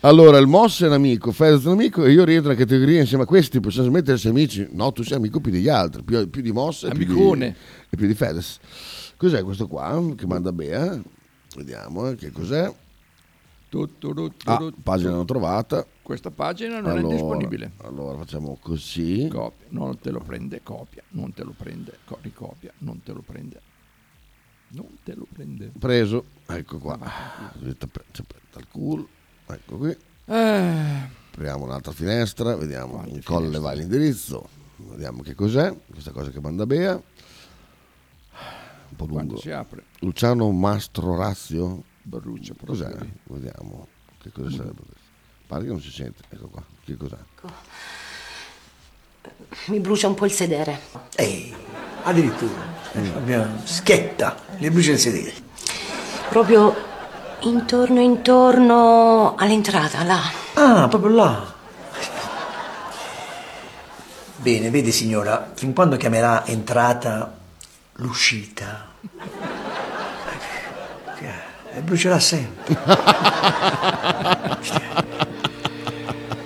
Allora, 0.01 0.39
il 0.39 0.47
Moss 0.47 0.83
è 0.83 0.87
un 0.87 0.93
amico, 0.93 1.33
Fedez 1.33 1.63
è 1.65 1.67
un 1.67 1.73
amico 1.73 2.05
e 2.05 2.13
io 2.13 2.25
rientro 2.25 2.51
nella 2.51 2.61
categoria 2.61 3.01
insieme 3.01 3.25
a 3.25 3.27
questi, 3.27 3.59
possiamo 3.61 3.89
smettere 3.89 4.13
di 4.13 4.19
essere 4.19 4.31
amici? 4.31 4.69
No, 4.73 4.93
tu 4.93 5.03
sei 5.03 5.17
amico 5.17 5.41
più 5.41 5.51
degli 5.51 5.69
altri, 5.69 6.03
più, 6.05 6.31
più 6.31 6.41
di 6.43 6.53
Moss 6.53 6.85
e 6.85 6.91
più 6.91 7.05
di, 7.05 7.13
Amicone. 7.13 7.55
e 7.91 7.97
più 7.97 8.07
di 8.07 8.15
Fedez. 8.15 8.59
Cos'è 9.17 9.43
questo 9.43 9.67
qua 9.67 10.01
che 10.17 10.27
manda 10.27 10.53
Bea? 10.53 10.97
Vediamo 11.57 12.09
eh, 12.11 12.15
che 12.15 12.31
cos'è. 12.31 12.71
Ah, 14.45 14.73
pagina 14.83 15.11
non 15.11 15.27
trovata. 15.27 15.87
Questa 16.03 16.31
pagina 16.31 16.81
non 16.81 16.91
Allora- 16.91 17.09
è 17.09 17.17
disponibile. 17.19 17.73
Allora 17.83 18.17
facciamo 18.17 18.57
così. 18.61 19.29
Copia, 19.31 19.67
non 19.71 19.99
te 19.99 20.11
lo 20.11 20.21
prende, 20.21 20.63
copia, 20.63 21.03
non 21.11 21.33
te 21.35 21.45
lo 21.45 21.53
prende, 21.57 21.99
co- 22.07 22.19
ricopia, 22.23 22.73
non 22.79 23.03
te 23.03 23.13
lo 23.13 23.21
prende. 23.21 23.61
Non 24.69 24.87
te 25.05 25.15
lo 25.15 25.27
prende. 25.31 25.71
Preso, 25.79 26.25
ecco 26.47 26.79
qua. 26.79 26.99
Dal 27.59 28.67
culo, 28.71 29.07
ecco 29.47 29.77
qui. 29.77 29.97
Eh, 30.25 31.09
Apriamo 31.33 31.65
un'altra 31.65 31.93
finestra, 31.93 32.57
vediamo 32.57 33.05
in 33.07 33.23
colle 33.23 33.59
va 33.59 33.73
l'indirizzo, 33.73 34.49
vediamo 34.77 35.23
che 35.23 35.35
cos'è, 35.35 35.75
questa 35.91 36.11
cosa 36.11 36.31
che 36.31 36.41
manda 36.41 36.67
Bea. 36.67 36.95
Un 38.91 38.97
po' 38.97 39.05
lungo. 39.07 39.37
si 39.39 39.51
apre. 39.51 39.85
Luciano 40.01 40.51
Mastro 40.51 41.15
Razio? 41.17 41.83
Cos'è? 42.65 42.89
proprio. 42.89 43.11
Vediamo 43.25 43.87
che 44.21 44.31
cosa 44.33 44.51
sarebbe 44.51 44.81
questo. 44.87 45.07
Pare 45.47 45.63
che 45.65 45.69
non 45.71 45.81
si 45.81 45.91
sente. 45.91 46.23
Ecco 46.29 46.49
qua. 46.49 46.63
Che 46.85 46.97
cos'è? 46.97 47.17
Mi 49.67 49.81
brucia 49.81 50.09
un 50.09 50.15
po' 50.15 50.25
il 50.25 50.33
sedere. 50.33 50.81
Ehi, 51.17 51.55
addirittura. 52.03 52.77
Eh, 52.93 53.09
Abbiamo 53.15 53.61
schietta, 53.65 54.37
le 54.59 54.71
brucia 54.71 54.93
il 54.93 54.99
sedere. 54.99 55.33
Proprio 56.31 56.75
intorno 57.41 58.01
intorno 58.01 59.35
all'entrata, 59.37 60.03
là. 60.05 60.21
Ah, 60.55 60.89
proprio 60.89 61.15
là. 61.15 61.55
Bene, 64.37 64.71
vede 64.71 64.93
signora, 64.93 65.51
fin 65.55 65.73
quando 65.75 65.97
chiamerà 65.97 66.47
entrata 66.47 67.37
l'uscita, 67.95 68.87
eh, 71.79 71.83
brucerà 71.83 72.19
sempre. 72.19 72.77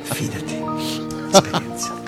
Fidati, 0.03 0.63
esperienza. 1.33 2.01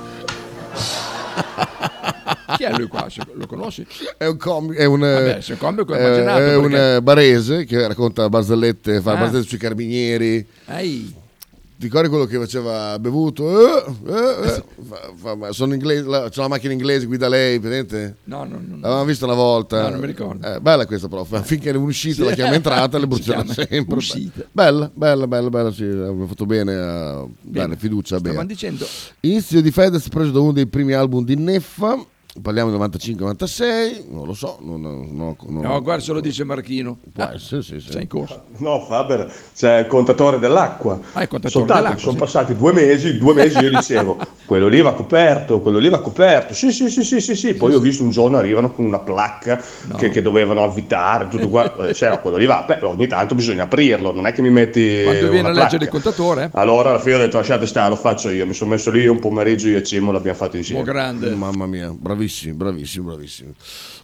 Chi 2.57 2.63
è 2.65 2.73
lui 2.77 2.87
qua? 2.87 3.09
Se- 3.09 3.23
Lo 3.35 3.47
conosci? 3.47 3.87
È 4.17 4.27
un 4.27 4.37
comico, 4.37 4.75
è 4.81 4.85
un, 4.85 5.01
Vabbè, 5.01 5.41
se 5.41 5.53
è 5.53 5.55
un 5.55 5.59
comico 5.59 5.95
immaginato, 5.97 6.41
è 6.41 6.57
un 6.57 6.69
perché- 6.71 7.03
barese 7.03 7.65
che 7.65 7.87
racconta 7.89 8.29
barzellette, 8.29 9.01
fa 9.01 9.13
Ah. 9.13 9.17
barzellette 9.17 9.49
sui 9.49 9.59
carabinieri. 9.59 10.47
Ehi. 10.67 11.15
Ti 11.77 11.87
ricordi 11.91 12.09
quello 12.09 12.25
che 12.25 12.39
faceva 12.39 12.97
bevuto? 13.01 13.85
Eh, 13.85 13.85
eh, 14.07 14.47
eh, 14.47 14.65
fa- 14.85 15.37
fa- 15.37 15.53
sono 15.53 15.75
inglese, 15.75 16.05
la- 16.09 16.29
c'è 16.29 16.41
la 16.41 16.49
macchina 16.49 16.73
inglese, 16.73 17.05
guida 17.07 17.29
lei, 17.29 17.59
presente? 17.59 18.17
No, 18.25 18.45
no, 18.45 18.61
no. 18.65 18.77
L'avevamo 18.81 19.05
vista 19.05 19.25
una 19.25 19.35
volta. 19.35 19.83
No, 19.83 19.89
non 19.91 19.99
mi 20.01 20.07
ricordo. 20.07 20.47
Eh, 20.55 20.61
bella 20.61 20.87
questa 20.87 21.09
prof. 21.09 21.43
Finché 21.45 21.71
è 21.71 21.75
un'uscita 21.75 22.23
Sì. 22.23 22.29
la 22.29 22.33
chiama 22.35 22.55
entrata, 22.55 22.97
le 22.97 23.09
chiama 23.19 23.53
sempre. 23.53 23.97
uscita. 23.97 24.45
Bella, 24.53 24.89
bella, 24.95 25.27
bella, 25.27 25.51
bella. 25.51 25.73
Sì, 25.73 25.83
abbiamo 25.83 26.27
fatto 26.29 26.47
bene 26.47 26.75
a 26.75 27.27
dare 27.41 27.77
fiducia. 27.77 28.19
Stavamo 28.19 28.37
Bene. 28.39 28.47
dicendo 28.53 28.87
Inizio 29.21 29.61
di 29.61 29.71
Fedez 29.73 30.09
preso 30.09 30.31
da 30.31 30.39
uno 30.41 30.53
dei 30.53 30.69
primi 30.69 30.93
album 30.93 31.25
di 31.25 31.35
Neffa. 31.35 32.07
Parliamo 32.43 32.71
del 32.71 32.81
95-96, 32.81 34.07
non 34.11 34.27
lo 34.27 34.35
so. 34.35 34.59
Non, 34.61 34.81
non- 34.81 35.09
non- 35.13 35.37
No, 35.63 35.81
guarda 35.83 36.03
se 36.03 36.13
lo 36.13 36.21
dice 36.21 36.43
Marchino. 36.43 36.99
Può 37.13 37.25
essere, 37.33 37.63
sì, 37.63 37.79
sì. 37.79 37.93
Sei 37.93 38.03
in 38.03 38.09
corso. 38.09 38.43
No, 38.59 38.81
Faber, 38.81 39.33
c'è 39.55 39.79
il 39.81 39.87
contatore 39.87 40.41
dell'acqua. 40.41 40.99
Ah, 41.13 41.23
il 41.23 41.29
contatore 41.29 41.51
Soltanto 41.51 41.75
dell'acqua, 41.83 42.01
sono 42.01 42.13
sì. 42.15 42.19
passati 42.19 42.57
due 42.57 42.73
mesi, 42.73 43.19
due 43.19 43.35
mesi 43.35 43.59
io 43.59 43.71
dicevo, 43.71 44.19
quello 44.47 44.67
lì 44.67 44.81
va 44.81 44.95
coperto, 44.95 45.61
quello 45.61 45.79
lì 45.79 45.89
va 45.89 46.01
coperto. 46.01 46.55
Sì, 46.55 46.73
sì, 46.73 46.89
sì, 46.91 47.05
sì, 47.05 47.21
sì, 47.21 47.37
sì. 47.37 47.55
Poi 47.55 47.73
ho 47.75 47.79
visto 47.79 48.03
un 48.03 48.11
giorno 48.11 48.37
arrivano 48.37 48.73
con 48.73 48.85
una 48.85 48.99
placca 48.99 49.63
che, 49.97 50.11
che 50.11 50.21
dovevano 50.21 50.65
avvitare, 50.65 51.29
tutto 51.29 51.49
qua. 51.49 51.63
Eh, 51.85 51.93
C'era 51.93 52.19
quello 52.19 52.37
lì 52.37 52.47
va, 52.47 52.65
beh, 52.67 52.81
ogni 52.85 53.07
tanto 53.07 53.35
bisogna 53.35 53.65
aprirlo, 53.65 54.13
non 54.13 54.27
è 54.27 54.33
che 54.33 54.43
mi 54.43 54.51
metti 54.51 55.03
Quando 55.05 55.29
viene 55.31 55.49
a 55.49 55.53
leggere 55.53 55.85
il 55.85 55.91
contatore, 55.91 56.51
Allora 56.55 56.91
alla 56.91 56.99
fine 56.99 57.15
ho 57.15 57.19
detto 57.19 57.37
lasciate 57.37 57.67
stare, 57.67 57.89
lo 57.91 57.97
faccio 57.97 58.29
io. 58.31 58.45
Mi 58.47 58.55
sono 58.55 58.71
messo 58.71 58.91
lì 58.91 59.07
un 59.07 59.19
pomeriggio 59.19 59.69
io 59.69 59.79
e 59.79 59.83
Cimo 59.83 60.11
l'abbiamo 60.13 60.37
fatto 60.37 60.57
insieme. 60.57 60.83
grande. 60.83 61.31
Mamma 61.35 61.67
mia, 61.67 61.95
bravissimi, 62.25 62.55
bravissimi, 62.55 63.05
bravissimi. 63.07 63.55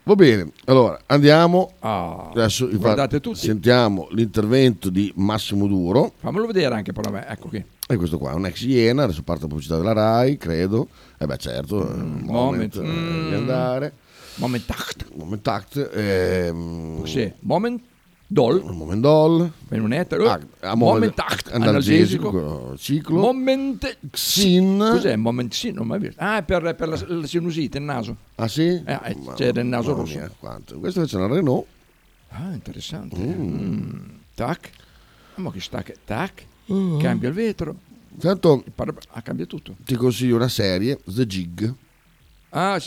Va 0.03 0.15
bene, 0.15 0.51
allora 0.67 1.01
andiamo. 1.07 1.73
Adesso 1.81 2.67
Ah, 2.67 2.77
guardate 2.77 3.21
tutti. 3.21 3.39
sentiamo 3.39 4.09
l'intervento 4.11 4.91
di 4.91 5.13
Massimo 5.17 5.67
Duro. 5.67 6.13
fammelo 6.19 6.47
vedere 6.47 6.75
anche 6.75 6.93
per 6.93 7.11
me. 7.11 7.27
Ecco 7.27 7.49
qui. 7.49 7.65
E 7.89 7.97
questo 7.97 8.19
qua 8.19 8.33
è 8.33 8.35
un 8.35 8.47
ex 8.47 8.63
Iena, 8.63 9.05
adesso 9.05 9.23
parte 9.23 9.43
la 9.43 9.49
pubblicità 9.49 9.77
della 9.77 9.93
RAI, 9.93 10.37
credo. 10.37 10.89
E 11.19 11.27
beh 11.27 11.37
certo, 11.39 11.89
è 11.89 11.93
un 11.95 12.21
moment, 12.25 12.77
moment, 12.77 12.77
eh, 12.77 12.81
mm. 12.83 13.29
di 13.29 13.35
andare. 13.35 13.93
Moment 14.37 14.71
act. 14.71 15.07
Moment 15.15 15.49
act. 15.49 15.91
ehm, 15.93 17.05
Sì, 17.05 17.31
moment 17.41 17.83
dol. 18.33 18.63
Moment 18.65 19.01
dol. 19.01 19.51
Per 19.69 19.81
un 19.81 19.93
etero. 19.93 20.29
Ah, 20.31 20.39
a 20.61 20.75
moment 20.77 21.15
moment 21.17 21.51
analgesico, 21.53 22.75
ciclo. 22.79 23.19
Moment 23.19 23.97
Xin. 24.13 24.79
Cos'è 24.93 25.17
moment 25.17 25.53
sin? 25.53 25.75
Non 25.75 25.87
mai 25.89 25.99
visto. 25.99 26.21
Ah, 26.23 26.39
è 26.39 26.43
per, 26.45 26.75
per 26.77 26.89
la, 26.89 27.03
la 27.09 27.27
sinusite, 27.27 27.79
il 27.79 27.85
naso. 27.85 28.17
Ah 28.37 28.47
sì? 28.47 28.67
Eh, 28.85 29.01
eh, 29.05 29.17
c'era 29.35 29.61
il 29.61 29.67
naso 29.67 29.95
rosso. 29.95 30.17
mia, 30.17 30.31
quanto. 30.39 30.79
Questo 30.79 31.01
invece 31.01 31.17
è 31.19 31.21
una 31.25 31.35
Renault. 31.35 31.67
Ah, 32.29 32.53
interessante. 32.53 33.17
Mm. 33.17 33.63
Mm. 33.63 34.01
Tac. 34.35 34.71
Ah, 35.35 35.41
ma 35.41 35.51
che 35.51 35.61
sta 35.61 35.83
che... 35.83 35.97
Tac. 36.05 36.45
Mm. 36.73 36.99
Cambia 37.01 37.29
il 37.29 37.35
vetro. 37.35 37.75
Tanto 38.19 38.63
Il 38.65 38.73
para- 38.73 38.95
Ah, 39.11 39.23
cambia 39.23 39.47
tutto. 39.47 39.75
ti 39.85 39.97
consiglio 39.97 40.37
una 40.37 40.49
serie, 40.49 41.01
The 41.05 41.27
Jig, 41.27 41.75
Ah, 42.53 42.81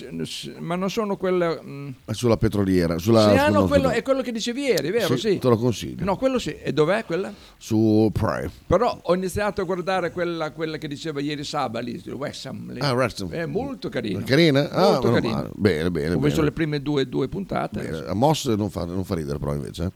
ma 0.60 0.76
non 0.76 0.90
sono 0.90 1.16
quelle... 1.16 1.60
mm. 1.64 1.90
sulla 2.12 2.36
petroliera. 2.36 2.98
Sulla, 2.98 3.32
sì, 3.32 3.38
ah, 3.38 3.48
no, 3.50 3.66
quello, 3.66 3.90
è 3.90 4.02
quello 4.02 4.22
che 4.22 4.32
dicevi 4.34 4.64
ieri, 4.64 4.92
vero? 4.92 5.16
Sì, 5.16 5.30
Sì. 5.32 5.38
te 5.40 5.48
lo 5.48 5.56
consiglio. 5.58 6.04
No, 6.04 6.18
quello 6.18 6.38
sì. 6.38 6.54
E 6.58 6.74
dov'è 6.74 7.06
quella? 7.06 7.32
Su 7.58 8.10
Prime. 8.12 8.52
Però 8.68 9.00
ho 9.02 9.16
iniziato 9.16 9.62
a 9.62 9.64
guardare 9.64 10.12
quella, 10.12 10.52
quella 10.52 10.78
che 10.78 10.88
diceva 10.90 11.22
ieri 11.22 11.46
Saba 11.46 11.80
lì, 11.80 12.02
Ham. 12.44 12.74
lì. 12.74 12.80
Ah, 12.82 12.94
West 12.94 13.22
Ham. 13.22 13.32
È 13.32 13.46
molto 13.46 13.88
carina. 13.88 14.22
Carina? 14.24 14.70
Ah, 14.70 14.92
Molto 14.92 15.12
carina. 15.12 15.34
male. 15.34 15.50
Bene, 15.56 15.90
bene, 15.92 16.16
Ho 16.16 16.20
visto 16.20 16.42
bene. 16.42 16.44
le 16.44 16.52
prime 16.52 16.82
due, 16.82 17.08
due 17.08 17.30
puntate. 17.30 17.80
Bene, 17.82 17.98
A 18.06 18.14
Moss 18.14 18.54
non 18.56 18.70
fa, 18.70 18.84
non 18.84 19.06
fa 19.06 19.16
ridere 19.16 19.40
però 19.40 19.54
invece. 19.54 19.84
eh. 19.84 19.92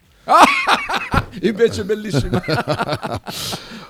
Invece 1.41 1.82
è 1.82 1.84
bellissima. 1.86 2.41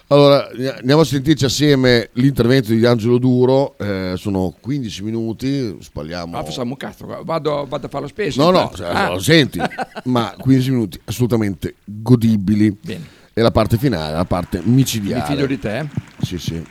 Allora, 0.09 0.47
andiamo 0.77 1.01
a 1.01 1.03
sentirci 1.05 1.43
assieme 1.43 2.11
l'intervento 2.13 2.71
di 2.71 2.85
Angelo 2.85 3.17
Duro, 3.17 3.77
eh, 3.77 4.13
sono 4.15 4.55
15 4.57 5.03
minuti, 5.03 5.75
spalliamo... 5.81 6.37
Ah, 6.37 6.45
facciamo 6.45 6.71
un 6.71 6.77
cazzo, 6.77 7.05
vado, 7.25 7.65
vado 7.67 7.85
a 7.87 7.89
fare 7.89 8.03
la 8.03 8.07
spesa. 8.09 8.41
No, 8.41 8.51
no, 8.51 8.71
cioè, 8.73 8.87
Ah. 8.87 9.09
lo 9.09 9.19
senti, 9.19 9.59
ma 10.05 10.33
15 10.37 10.69
minuti 10.71 10.97
assolutamente 11.03 11.75
godibili. 11.83 12.71
Bene. 12.71 13.05
E 13.33 13.41
la 13.41 13.51
parte 13.51 13.77
finale, 13.77 14.13
la 14.15 14.23
parte 14.23 14.61
micidiale. 14.63 15.23
Mi 15.23 15.35
fido 15.35 15.45
di 15.45 15.59
te. 15.59 15.77
eh? 15.79 15.87
Sì, 16.21 16.37
sì. 16.37 16.63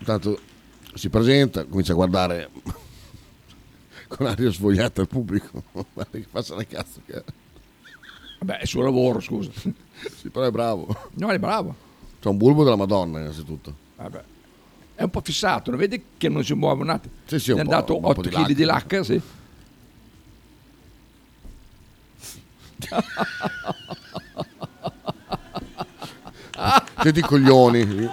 Intanto 0.00 0.40
si 0.94 1.08
presenta, 1.08 1.64
comincia 1.66 1.92
a 1.92 1.94
guardare 1.94 2.48
con 4.08 4.26
aria 4.26 4.50
svogliata 4.50 5.00
al 5.00 5.06
pubblico. 5.06 5.62
Guarda 5.94 6.10
che 6.18 6.26
faccia 6.28 6.56
la 6.56 6.64
cazzo 6.64 7.00
che. 7.06 7.22
Vabbè, 8.40 8.58
è 8.58 8.62
il 8.62 8.68
suo 8.68 8.82
lavoro, 8.82 9.20
scusa. 9.20 9.50
Sì, 10.20 10.28
però 10.28 10.46
è 10.46 10.50
bravo. 10.50 10.86
No, 11.14 11.28
è 11.28 11.38
bravo. 11.38 11.74
C'è 12.20 12.28
un 12.28 12.36
bulbo 12.36 12.64
della 12.64 12.76
Madonna, 12.76 13.20
innanzitutto. 13.20 13.74
Vabbè. 13.96 14.22
È 14.96 15.02
un 15.02 15.10
po' 15.10 15.20
fissato, 15.22 15.70
lo 15.70 15.76
vedi 15.76 16.02
che 16.16 16.28
non 16.28 16.44
si 16.44 16.54
muove 16.54 16.82
un 16.82 16.90
attimo. 16.90 17.14
Sì, 17.26 17.38
sì, 17.38 17.50
un 17.50 17.58
è 17.58 17.64
po', 17.64 17.70
andato 17.70 17.94
un 17.96 18.02
po' 18.02 18.08
8 18.08 18.20
di 18.22 18.28
kg 18.28 18.52
di 18.52 18.64
lacca, 18.64 19.02
sì. 19.02 19.20
Senti 27.02 27.18
i 27.18 27.22
coglioni. 27.22 28.08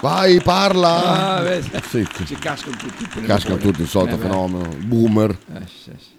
Vai, 0.00 0.40
parla. 0.42 1.38
Ah. 1.38 1.60
Sì. 1.88 2.06
Si 2.24 2.34
cascano 2.34 2.76
tutti. 2.76 3.06
Cascano 3.22 3.56
tutti, 3.56 3.82
il 3.82 3.88
solito 3.88 4.16
Eh, 4.16 4.18
fenomeno. 4.18 4.68
Boomer. 4.84 5.30
Eh, 5.54 5.66
sì, 5.66 5.90
sì. 5.96 6.12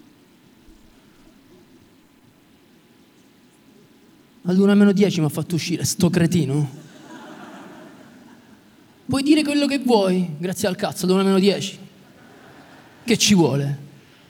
All'una 4.48 4.74
meno 4.74 4.92
10 4.92 5.20
mi 5.20 5.26
ha 5.26 5.28
fatto 5.28 5.56
uscire, 5.56 5.84
sto 5.84 6.08
cretino. 6.08 6.84
Puoi 9.06 9.22
dire 9.22 9.42
quello 9.42 9.66
che 9.66 9.78
vuoi, 9.78 10.36
grazie 10.38 10.68
al 10.68 10.76
cazzo, 10.76 11.04
all'una 11.04 11.24
meno 11.24 11.38
10. 11.38 11.78
Che 13.04 13.18
ci 13.18 13.34
vuole? 13.34 13.84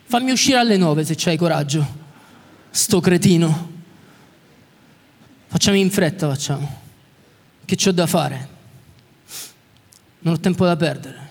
Fammi 0.05 0.31
uscire 0.31 0.57
alle 0.57 0.77
9 0.77 1.03
se 1.03 1.13
c'hai 1.15 1.37
coraggio. 1.37 1.85
Sto 2.71 2.99
cretino. 2.99 3.75
Facciamo 5.47 5.77
in 5.77 5.91
fretta, 5.91 6.27
facciamo. 6.27 6.81
Che 7.63 7.75
c'ho 7.75 7.91
da 7.91 8.07
fare? 8.07 8.55
Non 10.19 10.33
ho 10.33 10.39
tempo 10.39 10.65
da 10.65 10.75
perdere. 10.75 11.25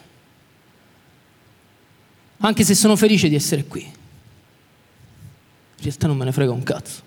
Anche 2.38 2.64
se 2.64 2.74
sono 2.74 2.94
felice 2.94 3.28
di 3.28 3.34
essere 3.34 3.64
qui. 3.64 3.82
In 3.82 5.82
realtà 5.82 6.06
non 6.06 6.16
me 6.16 6.24
ne 6.24 6.32
frega 6.32 6.52
un 6.52 6.62
cazzo. 6.62 7.02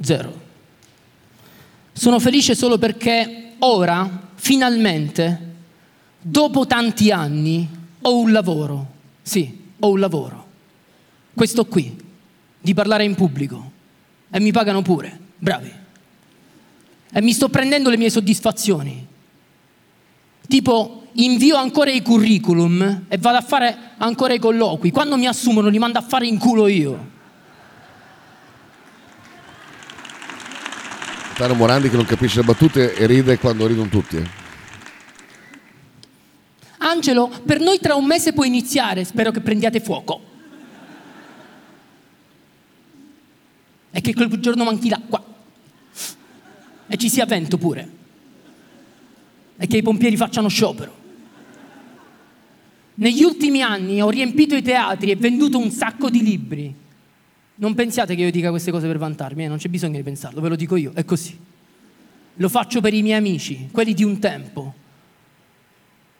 Zero. 0.00 0.45
Sono 1.98 2.20
felice 2.20 2.54
solo 2.54 2.76
perché 2.76 3.54
ora, 3.60 4.28
finalmente, 4.34 5.54
dopo 6.20 6.66
tanti 6.66 7.10
anni, 7.10 7.66
ho 8.02 8.18
un 8.18 8.32
lavoro. 8.32 8.86
Sì, 9.22 9.70
ho 9.78 9.88
un 9.88 9.98
lavoro. 9.98 10.46
Questo 11.32 11.64
qui, 11.64 11.96
di 12.60 12.74
parlare 12.74 13.04
in 13.04 13.14
pubblico. 13.14 13.72
E 14.30 14.38
mi 14.40 14.52
pagano 14.52 14.82
pure. 14.82 15.18
Bravi. 15.38 15.72
E 17.12 17.22
mi 17.22 17.32
sto 17.32 17.48
prendendo 17.48 17.88
le 17.88 17.96
mie 17.96 18.10
soddisfazioni. 18.10 19.06
Tipo, 20.46 21.06
invio 21.12 21.56
ancora 21.56 21.90
i 21.90 22.02
curriculum 22.02 23.06
e 23.08 23.16
vado 23.16 23.38
a 23.38 23.42
fare 23.42 23.74
ancora 23.96 24.34
i 24.34 24.38
colloqui. 24.38 24.90
Quando 24.90 25.16
mi 25.16 25.26
assumono 25.26 25.68
li 25.68 25.78
mando 25.78 25.98
a 25.98 26.02
fare 26.02 26.26
in 26.26 26.36
culo 26.36 26.66
io. 26.66 27.14
Tano 31.36 31.52
Morandi 31.52 31.90
che 31.90 31.96
non 31.96 32.06
capisce 32.06 32.38
le 32.38 32.46
battute 32.46 32.94
e 32.94 33.04
ride 33.04 33.38
quando 33.38 33.66
ridono 33.66 33.90
tutti. 33.90 34.16
eh. 34.16 34.26
Angelo, 36.78 37.30
per 37.44 37.60
noi 37.60 37.78
tra 37.78 37.94
un 37.94 38.06
mese 38.06 38.32
può 38.32 38.42
iniziare, 38.44 39.04
spero 39.04 39.30
che 39.30 39.40
prendiate 39.40 39.80
fuoco. 39.80 40.22
E 43.90 44.00
che 44.00 44.14
quel 44.14 44.30
giorno 44.40 44.64
manchi 44.64 44.88
l'acqua. 44.88 45.22
E 46.86 46.96
ci 46.96 47.10
sia 47.10 47.26
vento 47.26 47.58
pure. 47.58 47.90
E 49.58 49.60
che 49.60 49.66
che 49.66 49.76
i 49.76 49.82
pompieri 49.82 50.16
facciano 50.16 50.48
sciopero. 50.48 50.96
Negli 52.94 53.22
ultimi 53.22 53.60
anni 53.60 54.00
ho 54.00 54.08
riempito 54.08 54.56
i 54.56 54.62
teatri 54.62 55.10
e 55.10 55.16
venduto 55.16 55.58
un 55.58 55.70
sacco 55.70 56.08
di 56.08 56.22
libri. 56.22 56.74
Non 57.56 57.74
pensiate 57.74 58.14
che 58.14 58.22
io 58.22 58.30
dica 58.30 58.50
queste 58.50 58.70
cose 58.70 58.86
per 58.86 58.98
vantarmi, 58.98 59.44
eh, 59.44 59.48
non 59.48 59.58
c'è 59.58 59.68
bisogno 59.68 59.96
di 59.96 60.02
pensarlo, 60.02 60.40
ve 60.40 60.48
lo 60.48 60.56
dico 60.56 60.76
io, 60.76 60.92
è 60.94 61.04
così. 61.04 61.38
Lo 62.34 62.48
faccio 62.48 62.80
per 62.80 62.92
i 62.92 63.02
miei 63.02 63.16
amici, 63.16 63.68
quelli 63.72 63.94
di 63.94 64.04
un 64.04 64.18
tempo. 64.18 64.74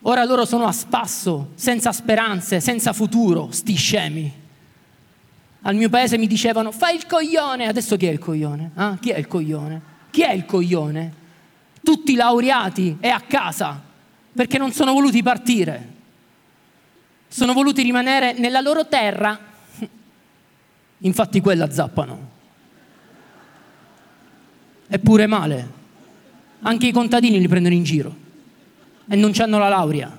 Ora 0.00 0.24
loro 0.24 0.44
sono 0.44 0.66
a 0.66 0.72
spasso, 0.72 1.50
senza 1.54 1.92
speranze, 1.92 2.60
senza 2.60 2.92
futuro, 2.92 3.50
sti 3.50 3.74
scemi. 3.74 4.32
Al 5.62 5.74
mio 5.74 5.88
paese 5.88 6.16
mi 6.16 6.26
dicevano 6.26 6.70
fai 6.70 6.94
il 6.94 7.06
coglione, 7.06 7.66
adesso 7.66 7.96
chi 7.96 8.06
è 8.06 8.10
il 8.10 8.18
coglione? 8.18 8.70
Ah, 8.74 8.96
Chi 9.00 9.10
è 9.10 9.18
il 9.18 9.26
coglione? 9.26 9.82
Chi 10.10 10.22
è 10.22 10.32
il 10.32 10.46
coglione? 10.46 11.24
Tutti 11.82 12.14
laureati 12.14 12.96
e 13.00 13.08
a 13.08 13.20
casa 13.20 13.82
perché 14.32 14.58
non 14.58 14.70
sono 14.72 14.92
voluti 14.92 15.22
partire. 15.22 15.94
Sono 17.26 17.52
voluti 17.52 17.82
rimanere 17.82 18.32
nella 18.34 18.60
loro 18.60 18.86
terra. 18.86 19.38
Infatti 20.98 21.40
quella 21.40 21.70
zappano. 21.70 22.30
Eppure 24.88 25.26
male. 25.26 25.84
Anche 26.60 26.86
i 26.86 26.92
contadini 26.92 27.38
li 27.38 27.48
prendono 27.48 27.74
in 27.74 27.84
giro 27.84 28.16
e 29.08 29.16
non 29.16 29.32
hanno 29.38 29.58
la 29.58 29.68
laurea. 29.68 30.18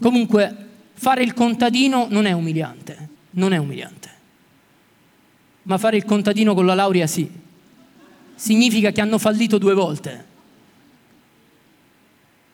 Comunque, 0.00 0.68
fare 0.94 1.22
il 1.22 1.32
contadino 1.32 2.06
non 2.10 2.26
è 2.26 2.32
umiliante, 2.32 3.08
non 3.30 3.52
è 3.52 3.56
umiliante. 3.56 4.10
Ma 5.62 5.78
fare 5.78 5.96
il 5.96 6.04
contadino 6.04 6.54
con 6.54 6.66
la 6.66 6.74
laurea 6.74 7.06
sì. 7.06 7.30
Significa 8.34 8.90
che 8.90 9.00
hanno 9.00 9.18
fallito 9.18 9.58
due 9.58 9.74
volte. 9.74 10.32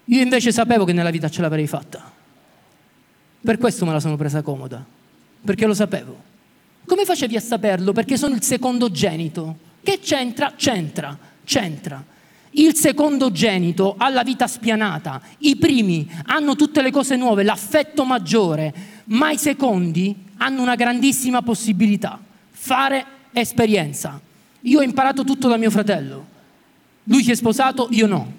Io 0.05 0.21
invece 0.21 0.53
sapevo 0.53 0.85
che 0.85 0.93
nella 0.93 1.11
vita 1.11 1.29
ce 1.29 1.41
l'avrei 1.41 1.67
fatta. 1.67 2.13
Per 3.43 3.59
questo 3.59 3.87
me 3.87 3.93
la 3.93 4.01
sono 4.01 4.17
presa 4.17 4.43
comoda, 4.43 4.85
perché 5.43 5.67
lo 5.67 5.75
sapevo. 5.75 6.30
Come 6.87 7.05
facevi 7.05 7.37
a 7.37 7.41
saperlo? 7.41 7.93
Perché 7.93 8.17
sono 8.17 8.35
il 8.35 8.43
secondogenito. 8.43 9.57
Che 9.83 9.99
c'entra? 10.01 10.55
C'entra, 10.57 11.17
c'entra. 11.45 12.05
Il 12.53 12.75
secondogenito 12.75 13.95
ha 13.97 14.09
la 14.09 14.25
vita 14.25 14.49
spianata, 14.49 15.21
i 15.39 15.55
primi 15.55 16.11
hanno 16.27 16.57
tutte 16.57 16.83
le 16.83 16.91
cose 16.91 17.15
nuove, 17.15 17.45
l'affetto 17.45 18.05
maggiore, 18.05 18.75
ma 19.07 19.31
i 19.31 19.39
secondi 19.39 20.17
hanno 20.39 20.61
una 20.61 20.75
grandissima 20.75 21.43
possibilità, 21.43 22.19
fare 22.51 23.07
esperienza. 23.33 24.21
Io 24.63 24.81
ho 24.81 24.83
imparato 24.83 25.23
tutto 25.23 25.47
da 25.47 25.57
mio 25.57 25.71
fratello. 25.71 26.27
Lui 27.05 27.23
si 27.23 27.31
è 27.31 27.35
sposato, 27.35 27.87
io 27.93 28.07
no. 28.07 28.33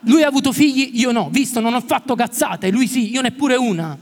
Lui 0.00 0.22
ha 0.22 0.28
avuto 0.28 0.52
figli, 0.52 1.00
io 1.00 1.12
no. 1.12 1.30
Visto, 1.30 1.60
non 1.60 1.72
ho 1.72 1.80
fatto 1.80 2.14
cazzate, 2.14 2.70
lui 2.70 2.86
sì, 2.86 3.10
io 3.10 3.22
neppure 3.22 3.56
una. 3.56 3.96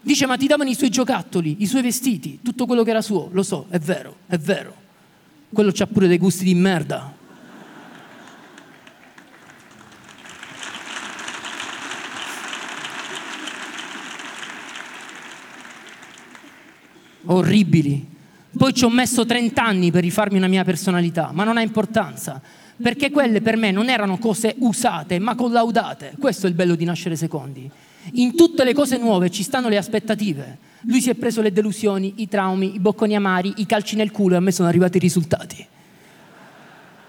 Dice, 0.00 0.26
ma 0.26 0.36
ti 0.36 0.46
davano 0.46 0.70
i 0.70 0.74
suoi 0.74 0.90
giocattoli, 0.90 1.56
i 1.58 1.66
suoi 1.66 1.82
vestiti, 1.82 2.38
tutto 2.42 2.66
quello 2.66 2.82
che 2.82 2.90
era 2.90 3.02
suo. 3.02 3.28
Lo 3.32 3.42
so, 3.42 3.66
è 3.68 3.78
vero, 3.78 4.18
è 4.26 4.38
vero. 4.38 4.74
Quello 5.52 5.70
c'ha 5.72 5.86
pure 5.86 6.06
dei 6.06 6.18
gusti 6.18 6.44
di 6.44 6.54
merda. 6.54 7.14
Orribili. 17.24 18.16
Poi 18.56 18.72
ci 18.72 18.84
ho 18.84 18.90
messo 18.90 19.26
30 19.26 19.62
anni 19.62 19.90
per 19.90 20.02
rifarmi 20.02 20.38
una 20.38 20.48
mia 20.48 20.64
personalità, 20.64 21.30
ma 21.32 21.44
non 21.44 21.58
ha 21.58 21.60
importanza, 21.60 22.40
perché 22.80 23.10
quelle 23.10 23.42
per 23.42 23.56
me 23.56 23.70
non 23.70 23.90
erano 23.90 24.16
cose 24.18 24.54
usate, 24.58 25.18
ma 25.18 25.34
collaudate. 25.34 26.14
Questo 26.18 26.46
è 26.46 26.48
il 26.48 26.54
bello 26.54 26.74
di 26.74 26.84
nascere 26.84 27.16
secondi. 27.16 27.70
In 28.12 28.34
tutte 28.34 28.64
le 28.64 28.72
cose 28.72 28.96
nuove 28.96 29.30
ci 29.30 29.42
stanno 29.42 29.68
le 29.68 29.76
aspettative. 29.76 30.58
Lui 30.82 31.00
si 31.00 31.10
è 31.10 31.14
preso 31.14 31.42
le 31.42 31.52
delusioni, 31.52 32.14
i 32.16 32.28
traumi, 32.28 32.74
i 32.74 32.78
bocconi 32.78 33.16
amari, 33.16 33.54
i 33.56 33.66
calci 33.66 33.96
nel 33.96 34.10
culo 34.10 34.34
e 34.34 34.36
a 34.38 34.40
me 34.40 34.52
sono 34.52 34.68
arrivati 34.68 34.96
i 34.96 35.00
risultati. 35.00 35.66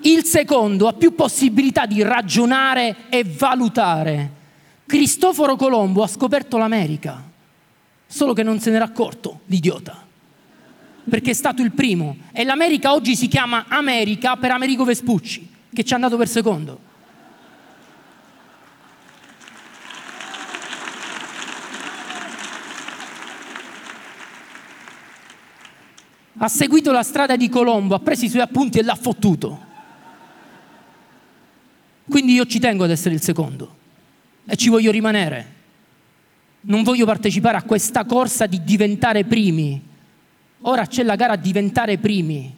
Il 0.02 0.24
secondo 0.24 0.88
ha 0.88 0.94
più 0.94 1.14
possibilità 1.14 1.86
di 1.86 2.02
ragionare 2.02 3.10
e 3.10 3.24
valutare. 3.24 4.38
Cristoforo 4.86 5.56
Colombo 5.56 6.04
ha 6.04 6.08
scoperto 6.08 6.58
l'America, 6.58 7.24
solo 8.08 8.34
che 8.34 8.44
non 8.44 8.60
se 8.60 8.72
n'era 8.72 8.86
accorto, 8.86 9.42
l'idiota, 9.46 10.04
perché 11.08 11.32
è 11.32 11.34
stato 11.34 11.62
il 11.62 11.74
primo. 11.74 12.16
E 12.32 12.44
l'America 12.44 12.94
oggi 12.94 13.16
si 13.16 13.28
chiama 13.28 13.66
America 13.68 14.36
per 14.38 14.52
Amerigo 14.52 14.84
Vespucci, 14.84 15.48
che 15.72 15.84
ci 15.84 15.92
è 15.92 15.96
andato 15.96 16.18
per 16.18 16.28
secondo. 16.28 16.88
Ha 26.42 26.48
seguito 26.48 26.92
la 26.92 27.04
strada 27.04 27.36
di 27.36 27.50
Colombo, 27.50 27.96
ha 27.96 28.00
preso 28.00 28.26
i 28.26 28.30
suoi 28.30 28.42
appunti 28.42 28.80
e 28.80 28.84
l'ha 28.84 28.96
fottuto. 28.96 29.68
Quindi 32.08 32.34
io 32.34 32.46
ci 32.46 32.60
tengo 32.60 32.86
ad 32.86 32.92
essere 32.92 33.14
il 33.14 33.22
secondo 33.22 33.76
e 34.46 34.56
ci 34.56 34.70
voglio 34.70 34.90
rimanere. 34.90 35.58
Non 36.62 36.84
voglio 36.84 37.06
partecipare 37.06 37.58
a 37.58 37.64
questa 37.64 38.06
corsa 38.06 38.46
di 38.46 38.64
diventare 38.64 39.26
primi. 39.26 39.82
Ora 40.62 40.86
c'è 40.86 41.04
la 41.04 41.16
gara 41.16 41.34
a 41.34 41.38
diventare 41.38 41.98
primi 41.98 42.56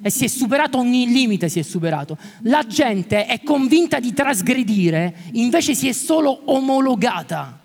e 0.00 0.10
si 0.10 0.24
è 0.24 0.28
superato 0.28 0.78
ogni 0.78 1.06
limite, 1.06 1.50
si 1.50 1.58
è 1.58 1.62
superato. 1.62 2.16
La 2.42 2.66
gente 2.66 3.26
è 3.26 3.42
convinta 3.42 4.00
di 4.00 4.14
trasgredire, 4.14 5.16
invece 5.32 5.74
si 5.74 5.86
è 5.86 5.92
solo 5.92 6.50
omologata. 6.50 7.60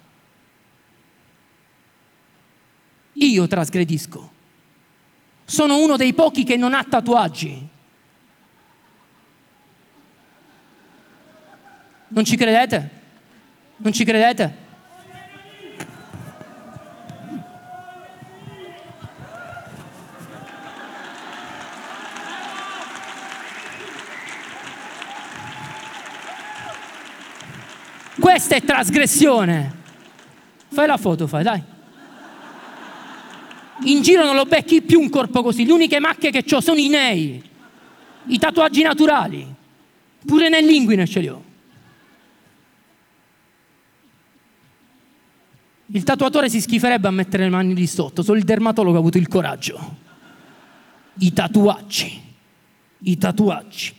Io 3.13 3.47
trasgredisco. 3.47 4.35
Sono 5.49 5.77
uno 5.77 5.95
dei 5.95 6.13
pochi 6.13 6.43
che 6.43 6.57
non 6.57 6.73
ha 6.73 6.83
tatuaggi. 6.83 7.65
Non 12.09 12.25
ci 12.25 12.35
credete? 12.35 12.89
Non 13.77 13.93
ci 13.93 14.03
credete? 14.03 14.55
Questa 28.19 28.55
è 28.55 28.61
trasgressione. 28.61 29.75
Fai 30.67 30.87
la 30.87 30.97
foto, 30.97 31.25
fai, 31.25 31.43
dai. 31.43 31.75
In 33.83 34.01
giro 34.01 34.25
non 34.25 34.35
lo 34.35 34.45
becchi 34.45 34.81
più 34.81 34.99
un 34.99 35.09
corpo 35.09 35.43
così. 35.43 35.65
Le 35.65 35.71
uniche 35.71 35.99
macchie 35.99 36.31
che 36.31 36.43
ho 36.55 36.59
sono 36.59 36.79
i 36.79 36.87
nei, 36.87 37.41
i 38.27 38.37
tatuaggi 38.37 38.81
naturali. 38.81 39.55
Pure 40.25 40.49
nell'inguine 40.49 41.05
ce 41.05 41.19
li 41.19 41.27
ho. 41.27 41.43
Il 45.91 46.03
tatuatore 46.03 46.49
si 46.49 46.59
schiferebbe 46.59 47.07
a 47.07 47.11
mettere 47.11 47.43
le 47.43 47.49
mani 47.49 47.73
lì 47.73 47.87
sotto, 47.87 48.21
solo 48.21 48.37
il 48.37 48.43
dermatologo 48.43 48.97
ha 48.97 48.99
avuto 48.99 49.17
il 49.17 49.27
coraggio. 49.27 49.97
I 51.19 51.31
tatuaggi. 51.31 52.21
I 52.99 53.17
tatuaggi. 53.17 53.95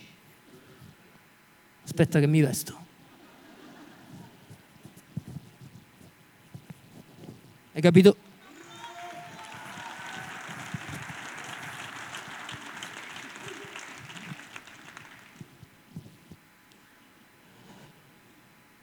Aspetta 1.83 2.19
che 2.19 2.27
mi 2.27 2.41
vesto. 2.41 2.77
Hai 7.73 7.81
capito? 7.81 8.28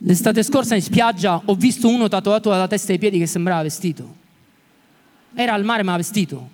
L'estate 0.08 0.44
scorsa 0.44 0.76
in 0.76 0.82
spiaggia 0.82 1.42
ho 1.44 1.56
visto 1.56 1.88
uno 1.88 2.06
tatuato 2.06 2.48
dalla 2.48 2.68
testa 2.68 2.92
ai 2.92 2.98
piedi 2.98 3.18
che 3.18 3.26
sembrava 3.26 3.62
vestito. 3.62 4.14
Era 5.34 5.52
al 5.52 5.64
mare 5.64 5.82
ma 5.82 5.96
vestito. 5.96 6.48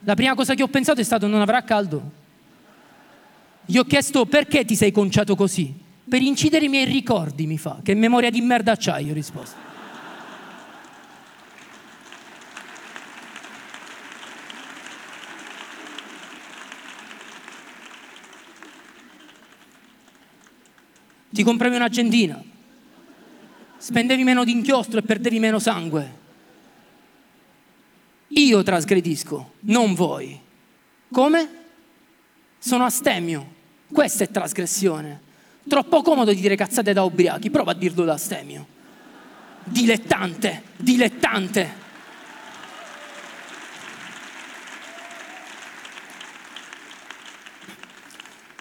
La 0.00 0.14
prima 0.14 0.34
cosa 0.34 0.52
che 0.52 0.62
ho 0.62 0.68
pensato 0.68 1.00
è 1.00 1.02
stato 1.02 1.26
non 1.26 1.40
avrà 1.40 1.62
caldo. 1.62 2.10
Gli 3.64 3.78
ho 3.78 3.84
chiesto 3.84 4.26
perché 4.26 4.66
ti 4.66 4.76
sei 4.76 4.92
conciato 4.92 5.34
così? 5.34 5.74
Per 6.06 6.20
incidere 6.20 6.66
i 6.66 6.68
miei 6.68 6.84
ricordi, 6.84 7.46
mi 7.46 7.56
fa. 7.56 7.78
Che 7.82 7.94
memoria 7.94 8.28
di 8.28 8.42
merda 8.42 8.76
c'hai, 8.76 9.08
ho 9.08 9.14
risposto. 9.14 9.56
Ti 21.30 21.42
compravi 21.42 21.76
un'agendina, 21.76 22.52
spendevi 23.84 24.24
meno 24.24 24.44
di 24.44 24.52
inchiostro 24.52 24.98
e 24.98 25.02
perdevi 25.02 25.38
meno 25.38 25.58
sangue. 25.58 26.22
Io 28.28 28.62
trasgredisco, 28.62 29.52
non 29.60 29.92
voi. 29.92 30.40
Come? 31.12 31.48
Sono 32.58 32.84
astemio. 32.84 33.46
Questa 33.92 34.24
è 34.24 34.30
trasgressione. 34.30 35.20
Troppo 35.68 36.00
comodo 36.00 36.32
di 36.32 36.40
dire 36.40 36.56
cazzate 36.56 36.94
da 36.94 37.02
ubriachi, 37.02 37.50
prova 37.50 37.72
a 37.72 37.74
dirlo 37.74 38.06
da 38.06 38.14
astemio. 38.14 38.66
Dilettante, 39.64 40.62
dilettante. 40.76 41.74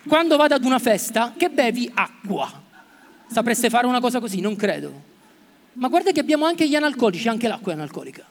Quando 0.05 0.36
vado 0.36 0.55
ad 0.55 0.65
una 0.65 0.79
festa, 0.79 1.33
che 1.38 1.49
bevi? 1.49 1.89
Acqua. 1.93 2.62
Sapreste 3.27 3.69
fare 3.69 3.88
una 3.88 4.01
cosa 4.01 4.19
così? 4.19 4.41
Non 4.41 4.57
credo. 4.57 5.12
Ma 5.73 5.88
guarda 5.88 6.12
che 6.12 6.19
abbiamo 6.19 6.45
anche 6.45 6.67
gli 6.67 6.75
analcolici, 6.75 7.27
anche 7.27 7.47
l'acqua 7.47 7.71
è 7.71 7.75
analcolica. 7.75 8.25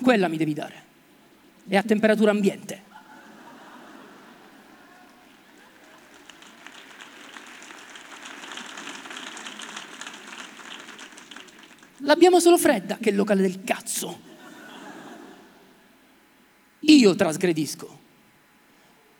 Quella 0.00 0.28
mi 0.28 0.36
devi 0.36 0.52
dare. 0.52 0.84
È 1.66 1.76
a 1.76 1.82
temperatura 1.82 2.30
ambiente. 2.30 2.86
L'abbiamo 11.98 12.40
solo 12.40 12.56
fredda, 12.58 12.96
che 12.96 13.08
è 13.08 13.12
il 13.12 13.16
locale 13.16 13.42
del 13.42 13.62
cazzo. 13.64 14.26
Io 16.80 17.14
trasgredisco. 17.14 17.98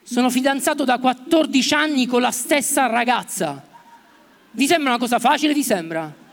Sono 0.02 0.30
fidanzato 0.30 0.84
da 0.84 0.98
14 0.98 1.74
anni 1.74 2.06
con 2.06 2.22
la 2.22 2.30
stessa 2.30 2.86
ragazza. 2.86 3.66
Vi 4.52 4.66
sembra 4.66 4.90
una 4.90 4.98
cosa 4.98 5.18
facile? 5.18 5.52
Vi 5.52 5.62
sembra? 5.62 6.26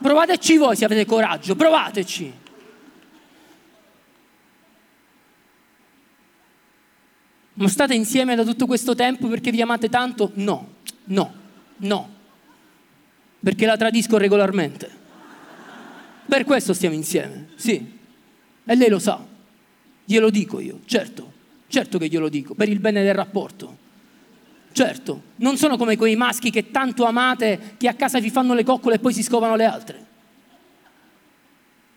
Provateci 0.00 0.56
voi 0.56 0.76
se 0.76 0.84
avete 0.84 1.04
coraggio, 1.04 1.56
provateci. 1.56 2.32
Ma 7.54 7.68
state 7.68 7.94
insieme 7.94 8.36
da 8.36 8.44
tutto 8.44 8.66
questo 8.66 8.94
tempo 8.94 9.26
perché 9.26 9.50
vi 9.50 9.60
amate 9.60 9.88
tanto? 9.88 10.30
No, 10.34 10.74
no, 11.04 11.34
no. 11.78 12.14
Perché 13.40 13.66
la 13.66 13.76
tradisco 13.76 14.16
regolarmente. 14.16 14.88
Per 16.26 16.44
questo 16.44 16.72
stiamo 16.72 16.94
insieme, 16.94 17.48
sì. 17.56 17.98
E 18.64 18.74
lei 18.76 18.88
lo 18.88 19.00
sa. 19.00 19.24
Glielo 20.04 20.30
dico 20.30 20.60
io, 20.60 20.80
certo. 20.84 21.32
Certo 21.66 21.98
che 21.98 22.08
glielo 22.08 22.28
dico, 22.28 22.54
per 22.54 22.68
il 22.68 22.78
bene 22.78 23.02
del 23.02 23.14
rapporto. 23.14 23.86
Certo, 24.78 25.22
non 25.38 25.56
sono 25.56 25.76
come 25.76 25.96
quei 25.96 26.14
maschi 26.14 26.52
che 26.52 26.70
tanto 26.70 27.04
amate 27.04 27.74
che 27.78 27.88
a 27.88 27.94
casa 27.94 28.20
vi 28.20 28.30
fanno 28.30 28.54
le 28.54 28.62
coccole 28.62 28.94
e 28.94 28.98
poi 29.00 29.12
si 29.12 29.24
scovano 29.24 29.56
le 29.56 29.64
altre. 29.64 30.06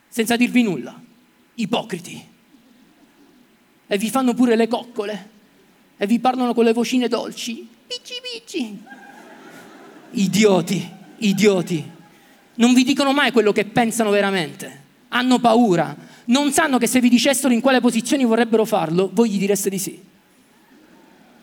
Senza 0.08 0.36
dirvi 0.36 0.64
nulla. 0.64 1.00
Ipocriti. 1.54 2.28
E 3.86 3.98
vi 4.00 4.10
fanno 4.10 4.34
pure 4.34 4.56
le 4.56 4.68
coccole. 4.68 5.30
E 5.96 6.08
vi 6.08 6.18
parlano 6.18 6.56
con 6.56 6.64
le 6.64 6.74
vocine 6.74 7.08
dolci. 7.08 7.70
Picci 7.86 8.14
picci. 8.20 8.84
Idioti, 10.14 10.92
idioti. 11.18 11.92
Non 12.56 12.74
vi 12.74 12.84
dicono 12.84 13.14
mai 13.14 13.32
quello 13.32 13.52
che 13.52 13.66
pensano 13.66 14.10
veramente. 14.10 14.86
Hanno 15.10 15.38
paura. 15.38 15.96
Non 16.26 16.52
sanno 16.52 16.80
che 16.80 16.88
se 16.88 17.00
vi 17.00 17.10
dicessero 17.10 17.54
in 17.54 17.62
quale 17.62 17.80
posizioni 17.80 18.26
vorrebbero 18.26 18.66
farlo, 18.66 19.12
voi 19.14 19.30
gli 19.30 19.38
direste 19.38 19.70
di 19.70 19.78
sì. 19.78 20.04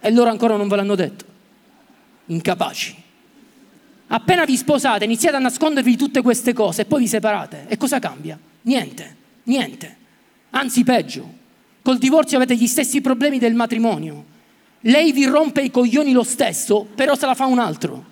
E 0.00 0.10
loro 0.10 0.30
ancora 0.30 0.56
non 0.56 0.66
ve 0.66 0.74
l'hanno 0.74 0.96
detto. 0.96 1.27
Incapaci. 2.28 3.04
Appena 4.08 4.44
vi 4.44 4.56
sposate, 4.56 5.04
iniziate 5.04 5.36
a 5.36 5.40
nascondervi 5.40 5.96
tutte 5.96 6.22
queste 6.22 6.54
cose 6.54 6.82
e 6.82 6.84
poi 6.86 7.00
vi 7.00 7.08
separate. 7.08 7.66
E 7.68 7.76
cosa 7.76 7.98
cambia? 7.98 8.38
Niente, 8.62 9.16
niente. 9.44 9.96
Anzi, 10.50 10.82
peggio. 10.82 11.36
Col 11.82 11.98
divorzio 11.98 12.36
avete 12.36 12.56
gli 12.56 12.66
stessi 12.66 13.00
problemi 13.00 13.38
del 13.38 13.54
matrimonio. 13.54 14.36
Lei 14.82 15.12
vi 15.12 15.24
rompe 15.24 15.62
i 15.62 15.70
coglioni 15.70 16.12
lo 16.12 16.22
stesso, 16.22 16.86
però 16.94 17.14
se 17.14 17.26
la 17.26 17.34
fa 17.34 17.46
un 17.46 17.58
altro. 17.58 18.04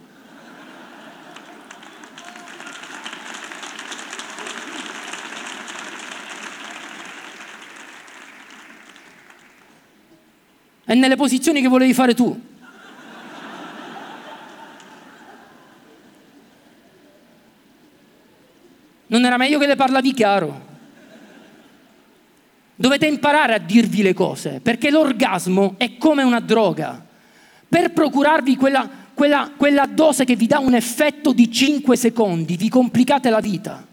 È 10.85 10.95
nelle 10.95 11.17
posizioni 11.17 11.61
che 11.61 11.69
volevi 11.69 11.93
fare 11.95 12.15
tu. 12.15 12.55
Non 19.17 19.25
era 19.25 19.39
meglio 19.39 19.59
che 19.59 19.67
le 19.67 19.77
parlavi 19.77 20.13
chiaro? 20.13 20.65
Dovete 22.75 23.07
imparare 23.07 23.55
a 23.55 23.59
dirvi 23.59 24.03
le 24.03 24.13
cose, 24.13 24.61
perché 24.61 24.91
l'orgasmo 24.91 25.77
è 25.79 25.97
come 25.97 26.23
una 26.23 26.41
droga. 26.41 27.03
Per 27.67 27.93
procurarvi 27.93 28.57
quella, 28.57 28.87
quella, 29.15 29.51
quella 29.57 29.87
dose 29.87 30.27
che 30.27 30.37
vi 30.37 30.47
dà 30.47 30.59
un 30.59 30.75
effetto 30.75 31.33
di 31.33 31.51
5 31.51 31.97
secondi, 31.97 32.59
vi 32.59 32.69
complicate 32.69 33.31
la 33.31 33.41
vita. 33.41 33.87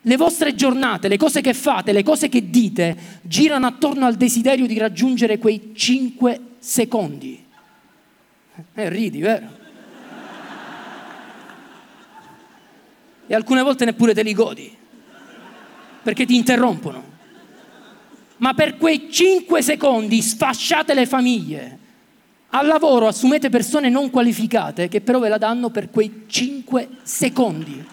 Le 0.00 0.16
vostre 0.16 0.56
giornate, 0.56 1.06
le 1.06 1.16
cose 1.16 1.40
che 1.40 1.54
fate, 1.54 1.92
le 1.92 2.02
cose 2.02 2.28
che 2.28 2.50
dite, 2.50 2.96
girano 3.22 3.68
attorno 3.68 4.04
al 4.04 4.16
desiderio 4.16 4.66
di 4.66 4.78
raggiungere 4.78 5.38
quei 5.38 5.70
5 5.76 6.40
secondi. 6.58 7.46
Eh, 8.74 8.88
ridi, 8.88 9.20
vero? 9.20 9.57
E 13.30 13.34
alcune 13.34 13.60
volte 13.60 13.84
neppure 13.84 14.14
te 14.14 14.22
li 14.22 14.32
godi, 14.32 14.74
perché 16.02 16.24
ti 16.24 16.34
interrompono. 16.34 17.04
Ma 18.38 18.54
per 18.54 18.78
quei 18.78 19.12
5 19.12 19.60
secondi 19.60 20.22
sfasciate 20.22 20.94
le 20.94 21.04
famiglie. 21.04 21.78
Al 22.50 22.66
lavoro 22.66 23.06
assumete 23.06 23.50
persone 23.50 23.90
non 23.90 24.08
qualificate 24.08 24.88
che 24.88 25.02
però 25.02 25.18
ve 25.18 25.28
la 25.28 25.36
danno 25.36 25.68
per 25.68 25.90
quei 25.90 26.24
5 26.26 26.88
secondi. 27.02 27.84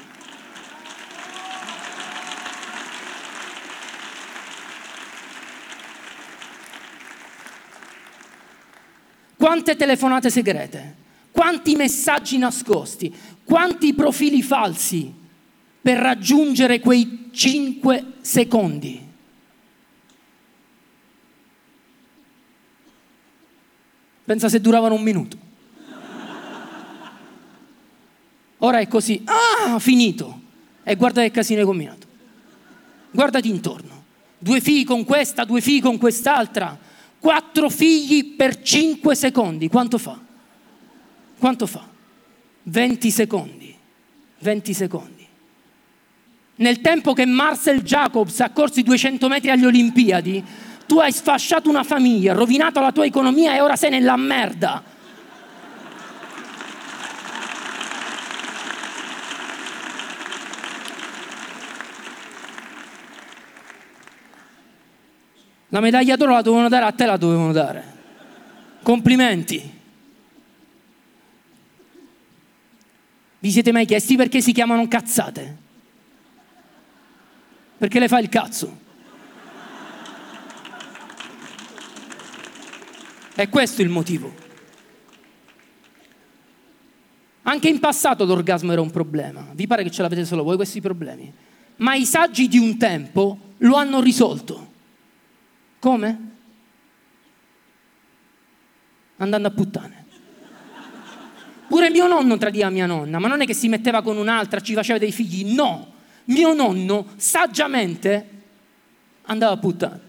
Quante 9.36 9.76
telefonate 9.76 10.30
segrete, 10.30 10.96
quanti 11.32 11.76
messaggi 11.76 12.38
nascosti, 12.38 13.14
quanti 13.44 13.94
profili 13.94 14.42
falsi 14.42 15.24
per 15.86 16.00
raggiungere 16.00 16.80
quei 16.80 17.30
5 17.32 18.14
secondi. 18.22 19.00
Pensa 24.24 24.50
se 24.50 24.60
duravano 24.60 24.96
un 24.96 25.04
minuto. 25.04 25.38
Ora 28.58 28.80
è 28.80 28.88
così, 28.88 29.22
ah, 29.26 29.78
finito. 29.78 30.42
E 30.82 30.96
guarda 30.96 31.22
che 31.22 31.30
casino 31.30 31.60
hai 31.60 31.68
combinato. 31.68 32.08
Guardati 33.12 33.48
intorno. 33.48 34.06
Due 34.40 34.62
figli 34.62 34.86
con 34.86 35.04
questa, 35.04 35.44
due 35.44 35.62
figli 35.62 35.84
con 35.84 36.00
quest'altra. 36.00 36.76
Quattro 37.20 37.70
figli 37.70 38.34
per 38.36 38.60
cinque 38.64 39.14
secondi. 39.14 39.68
Quanto 39.68 40.00
fa? 40.00 40.20
Quanto 41.38 41.68
fa? 41.68 41.88
20 42.64 43.12
secondi. 43.12 43.78
20 44.40 44.74
secondi. 44.74 45.15
Nel 46.58 46.80
tempo 46.80 47.12
che 47.14 47.26
Marcel 47.26 47.82
Jacobs 47.82 48.40
ha 48.40 48.50
corso 48.52 48.80
i 48.80 48.84
200 48.84 49.28
metri 49.28 49.50
agli 49.50 49.66
Olimpiadi, 49.66 50.44
tu 50.86 51.00
hai 51.00 51.12
sfasciato 51.12 51.70
una 51.70 51.84
famiglia, 51.84 52.34
rovinato 52.34 52.80
la 52.80 52.92
tua 52.94 53.06
economia 53.06 53.56
e 53.56 53.62
ora 53.62 53.76
sei 53.76 53.90
nella 53.90 54.16
merda. 54.16 54.84
La 65.70 65.82
medaglia 65.82 66.16
d'oro 66.16 66.32
la 66.32 66.42
dovevano 66.42 66.70
dare 66.70 66.86
a 66.86 66.92
te, 66.94 67.06
la 67.06 67.18
dovevano 67.18 67.52
dare. 67.52 67.94
Complimenti. 68.82 69.74
Vi 73.40 73.52
siete 73.52 73.74
mai 73.74 73.86
chiesti 73.86 74.16
perché 74.16 74.40
si 74.40 74.54
chiamano 74.54 74.88
cazzate? 74.88 75.64
Perché 77.86 78.00
le 78.00 78.08
fa 78.08 78.18
il 78.18 78.30
cazzo. 78.30 78.80
È 83.36 83.48
questo 83.48 83.84
il 83.84 83.90
motivo. 83.90 84.34
Anche 87.44 87.70
in 87.70 87.80
passato 87.80 88.26
l'orgasmo 88.26 88.72
era 88.72 88.82
un 88.82 88.90
problema. 88.90 89.52
Vi 89.54 89.68
pare 89.68 89.84
che 89.84 89.92
ce 89.92 90.02
l'avete 90.02 90.26
solo 90.26 90.42
voi 90.42 90.56
questi 90.56 90.82
problemi? 90.82 91.32
Ma 91.76 91.94
i 91.94 92.06
saggi 92.08 92.48
di 92.48 92.58
un 92.58 92.76
tempo 92.80 93.54
lo 93.58 93.76
hanno 93.76 94.02
risolto. 94.02 94.72
Come? 95.78 96.32
Andando 99.18 99.48
a 99.48 99.52
puttane. 99.52 100.06
Pure 101.68 101.92
mio 101.92 102.08
nonno 102.08 102.36
tradiva 102.38 102.72
mia 102.72 102.88
nonna, 102.88 103.20
ma 103.20 103.28
non 103.28 103.42
è 103.42 103.46
che 103.46 103.54
si 103.54 103.68
metteva 103.68 104.02
con 104.02 104.18
un'altra, 104.18 104.60
ci 104.60 104.74
faceva 104.74 104.98
dei 104.98 105.12
figli, 105.12 105.54
no. 105.54 105.94
Mio 106.26 106.54
nonno 106.54 107.08
saggiamente 107.18 108.30
andava 109.24 109.54
a 109.54 109.58
puttane. 109.58 110.00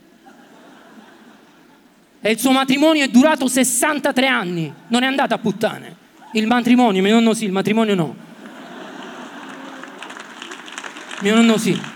E 2.20 2.30
il 2.30 2.38
suo 2.38 2.52
matrimonio 2.52 3.04
è 3.04 3.08
durato 3.08 3.46
63 3.46 4.26
anni, 4.26 4.72
non 4.88 5.02
è 5.02 5.06
andato 5.06 5.34
a 5.34 5.38
puttane. 5.38 5.96
Il 6.32 6.46
matrimonio, 6.46 7.02
mio 7.02 7.14
nonno 7.14 7.34
sì, 7.34 7.44
il 7.44 7.52
matrimonio 7.52 7.94
no. 7.94 8.16
Mio 11.20 11.34
nonno 11.34 11.56
sì. 11.56 11.94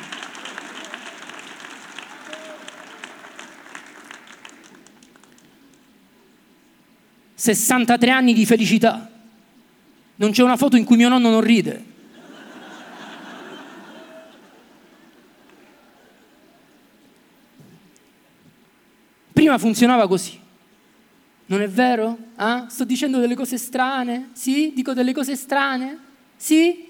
...63 7.37 8.11
anni 8.11 8.35
di 8.35 8.45
felicità. 8.45 9.11
Non 10.17 10.31
c'è 10.31 10.43
una 10.43 10.59
foto 10.59 10.77
in 10.77 10.85
cui 10.85 10.97
mio 10.97 11.09
nonno 11.09 11.31
non 11.31 11.41
ride. 11.41 11.85
Prima 19.41 19.57
funzionava 19.57 20.07
così. 20.07 20.39
Non 21.47 21.63
è 21.63 21.67
vero? 21.67 22.15
Ah? 22.35 22.67
Sto 22.69 22.85
dicendo 22.85 23.21
delle 23.21 23.35
cose 23.35 23.57
strane? 23.57 24.29
Sì? 24.35 24.73
Dico 24.75 24.93
delle 24.93 25.15
cose 25.15 25.35
strane? 25.35 25.99
Sì? 26.37 26.89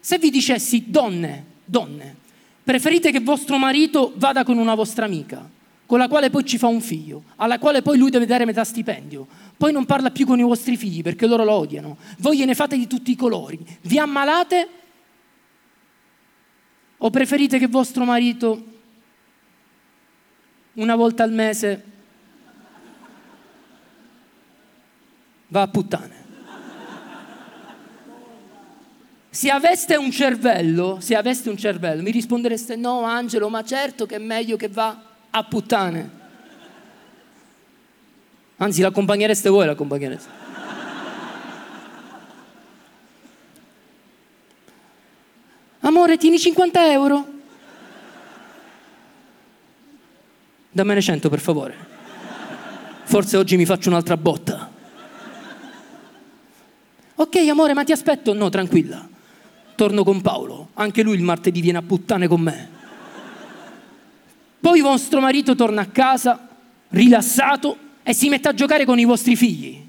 Se 0.00 0.18
vi 0.18 0.28
dicessi, 0.30 0.86
donne, 0.88 1.44
donne, 1.64 2.16
preferite 2.64 3.12
che 3.12 3.20
vostro 3.20 3.58
marito 3.58 4.12
vada 4.16 4.42
con 4.42 4.58
una 4.58 4.74
vostra 4.74 5.04
amica, 5.04 5.48
con 5.86 6.00
la 6.00 6.08
quale 6.08 6.30
poi 6.30 6.44
ci 6.44 6.58
fa 6.58 6.66
un 6.66 6.80
figlio, 6.80 7.22
alla 7.36 7.60
quale 7.60 7.80
poi 7.80 7.96
lui 7.96 8.10
deve 8.10 8.26
dare 8.26 8.44
metà 8.44 8.64
stipendio, 8.64 9.24
poi 9.56 9.70
non 9.70 9.86
parla 9.86 10.10
più 10.10 10.26
con 10.26 10.40
i 10.40 10.42
vostri 10.42 10.76
figli 10.76 11.00
perché 11.00 11.28
loro 11.28 11.44
lo 11.44 11.52
odiano, 11.52 11.96
voi 12.18 12.38
gliene 12.38 12.56
fate 12.56 12.76
di 12.76 12.88
tutti 12.88 13.12
i 13.12 13.16
colori, 13.16 13.56
vi 13.82 14.00
ammalate 14.00 14.68
o 16.96 17.08
preferite 17.08 17.60
che 17.60 17.68
vostro 17.68 18.04
marito 18.04 18.78
una 20.74 20.96
volta 20.96 21.22
al 21.22 21.32
mese 21.32 21.84
va 25.48 25.62
a 25.62 25.68
puttane? 25.68 26.18
Se 29.30 29.48
aveste 29.48 29.96
un 29.96 30.10
cervello, 30.10 30.98
se 31.00 31.14
aveste 31.14 31.50
un 31.50 31.56
cervello, 31.56 32.02
mi 32.02 32.10
rispondereste 32.10 32.74
no 32.74 33.02
Angelo, 33.02 33.48
ma 33.48 33.62
certo 33.62 34.04
che 34.04 34.16
è 34.16 34.18
meglio 34.18 34.56
che 34.56 34.68
va 34.68 35.02
a 35.30 35.44
puttane. 35.44 36.18
Anzi, 38.56 38.82
l'accompagnereste 38.82 39.48
voi, 39.48 39.66
l'accompagnereste. 39.66 40.28
Amore, 45.80 46.18
tieni 46.18 46.38
50 46.38 46.92
euro. 46.92 47.39
Dammene 50.70 51.00
100 51.00 51.28
per 51.28 51.40
favore. 51.40 51.74
Forse 53.04 53.36
oggi 53.36 53.56
mi 53.56 53.66
faccio 53.66 53.88
un'altra 53.88 54.16
botta. 54.16 54.70
Ok 57.16 57.36
amore, 57.48 57.74
ma 57.74 57.82
ti 57.84 57.92
aspetto? 57.92 58.32
No, 58.32 58.48
tranquilla. 58.48 59.08
Torno 59.74 60.04
con 60.04 60.20
Paolo. 60.20 60.68
Anche 60.74 61.02
lui 61.02 61.16
il 61.16 61.22
martedì 61.22 61.60
viene 61.60 61.78
a 61.78 61.82
puttane 61.82 62.28
con 62.28 62.40
me. 62.40 62.68
Poi 64.60 64.80
vostro 64.80 65.20
marito 65.20 65.54
torna 65.54 65.80
a 65.80 65.86
casa, 65.86 66.48
rilassato, 66.90 67.76
e 68.02 68.12
si 68.12 68.28
mette 68.28 68.48
a 68.48 68.54
giocare 68.54 68.84
con 68.84 68.98
i 68.98 69.04
vostri 69.04 69.34
figli. 69.34 69.88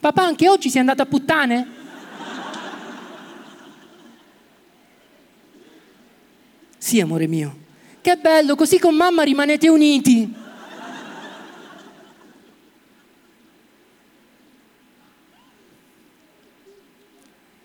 Papà, 0.00 0.24
anche 0.24 0.48
oggi 0.48 0.70
sei 0.70 0.80
andato 0.80 1.02
a 1.02 1.06
puttane? 1.06 1.81
Sì, 6.82 6.98
amore 6.98 7.28
mio. 7.28 7.56
Che 8.00 8.16
bello, 8.16 8.56
così 8.56 8.80
con 8.80 8.96
mamma 8.96 9.22
rimanete 9.22 9.68
uniti. 9.68 10.34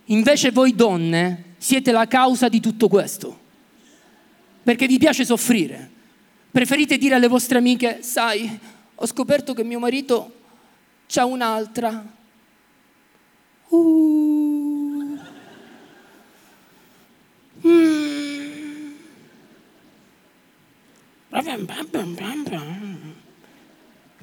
Invece 0.05 0.51
voi 0.51 0.76
donne 0.76 1.55
siete 1.57 1.91
la 1.91 2.05
causa 2.05 2.47
di 2.47 2.59
tutto 2.59 2.88
questo. 2.88 3.39
Perché 4.61 4.86
vi 4.86 4.99
piace 4.99 5.26
soffrire. 5.26 5.89
Preferite 6.51 6.99
dire 6.99 7.15
alle 7.15 7.28
vostre 7.28 7.57
amiche, 7.57 8.03
sai, 8.03 8.59
ho 8.93 9.05
scoperto 9.07 9.55
che 9.55 9.63
mio 9.63 9.80
marito 9.80 10.32
c'ha 11.07 11.26
un'altra. 11.26 12.05
Uh. 13.70 15.20
Mm. 17.65 17.97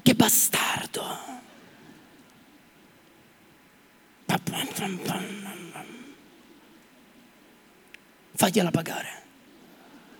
Che 0.01 0.13
bastardo. 0.15 1.03
Fagliela 8.33 8.71
pagare. 8.71 9.23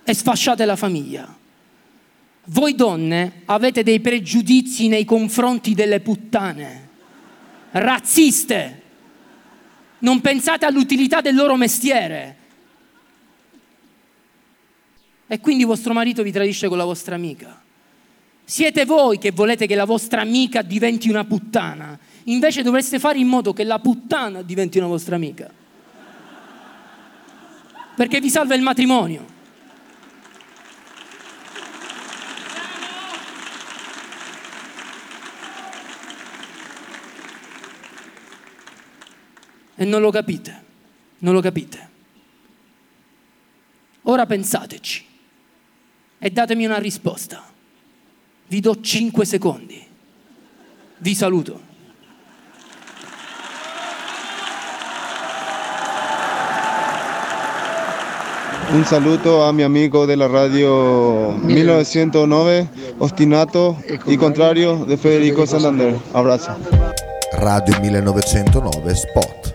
E 0.03 0.13
sfasciate 0.13 0.65
la 0.65 0.75
famiglia. 0.75 1.43
Voi 2.45 2.75
donne 2.75 3.41
avete 3.45 3.83
dei 3.83 3.99
pregiudizi 3.99 4.87
nei 4.87 5.03
confronti 5.03 5.73
delle 5.73 5.99
puttane, 5.99 6.89
razziste. 7.71 8.81
Non 9.99 10.21
pensate 10.21 10.65
all'utilità 10.65 11.21
del 11.21 11.35
loro 11.35 11.55
mestiere. 11.55 12.37
E 15.28 15.39
quindi 15.39 15.63
vostro 15.63 15.93
marito 15.93 16.21
vi 16.21 16.32
tradisce 16.32 16.67
con 16.67 16.78
la 16.78 16.84
vostra 16.84 17.15
amica. 17.15 17.61
Siete 18.43 18.86
voi 18.86 19.17
che 19.17 19.32
volete 19.32 19.65
che 19.65 19.73
la 19.73 19.86
vostra 19.86 20.21
amica 20.21 20.61
diventi 20.61 21.09
una 21.09 21.26
puttana. 21.26 21.97
Invece 22.26 22.61
dovreste 22.61 22.99
fare 22.99 23.17
in 23.17 23.28
modo 23.28 23.51
che 23.53 23.63
la 23.63 23.80
puttana 23.80 24.43
diventi 24.43 24.78
una 24.78 24.88
vostra 24.88 25.15
amica. 25.15 25.51
Perché 27.95 28.19
vi 28.19 28.30
salva 28.30 28.53
il 28.53 28.61
matrimonio. 28.61 29.34
E 39.78 39.86
non 39.86 40.01
lo 40.01 40.11
capite, 40.11 40.63
non 41.19 41.34
lo 41.34 41.41
capite. 41.41 41.89
Ora 44.03 44.28
pensateci 44.28 45.13
e 46.20 46.30
datemi 46.30 46.66
una 46.66 46.78
risposta. 46.78 47.43
Vi 48.47 48.59
do 48.59 48.80
5 48.80 49.26
secondi. 49.26 49.84
Vi 50.97 51.16
saluto. 51.16 51.74
Un 58.72 58.84
saluto 58.84 59.43
a 59.43 59.51
mi 59.51 59.63
amico 59.63 60.05
della 60.05 60.28
radio 60.28 61.32
1909, 61.32 62.70
ostinato 62.97 63.82
y 64.05 64.18
contrario 64.18 64.84
de 64.86 64.97
Federico 64.97 65.45
Santander. 65.45 65.97
Abrazo. 66.11 66.57
Radio 67.32 67.80
1909 67.80 68.91
Spot. 68.91 69.55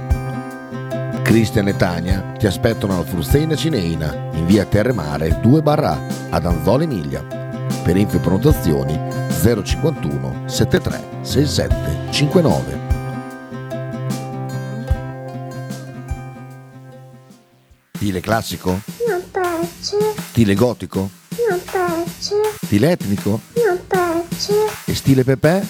Cristian 1.23 1.67
e 1.67 1.75
Tania 1.75 2.33
ti 2.37 2.45
aspettano 2.47 2.93
alla 2.93 3.03
Frusteina 3.05 3.55
Cineina 3.55 4.13
in 4.33 4.45
via 4.45 4.65
Terremare 4.65 5.39
2 5.41 5.61
barra 5.61 5.97
ad 6.29 6.45
Anzola 6.45 6.83
Emilia. 6.83 7.23
Per 7.83 7.95
info 7.95 8.17
e 8.17 8.19
prenotazioni 8.19 8.99
051 9.41 10.43
73 10.47 11.03
67 11.21 12.11
59. 12.11 12.89
Stile 17.95 18.19
classico? 18.19 18.79
Non 19.07 19.23
piace, 19.31 19.97
Stile 20.29 20.55
gotico? 20.55 21.09
non 21.49 21.59
piace, 21.63 22.35
Stile 22.65 22.91
etnico? 22.91 23.39
non 23.65 23.79
piace. 23.87 24.53
E 24.85 24.95
stile 24.95 25.23
Pepe? 25.23 25.65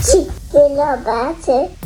Sì, 0.00 0.26
lo 0.52 0.98
piace. 1.02 1.85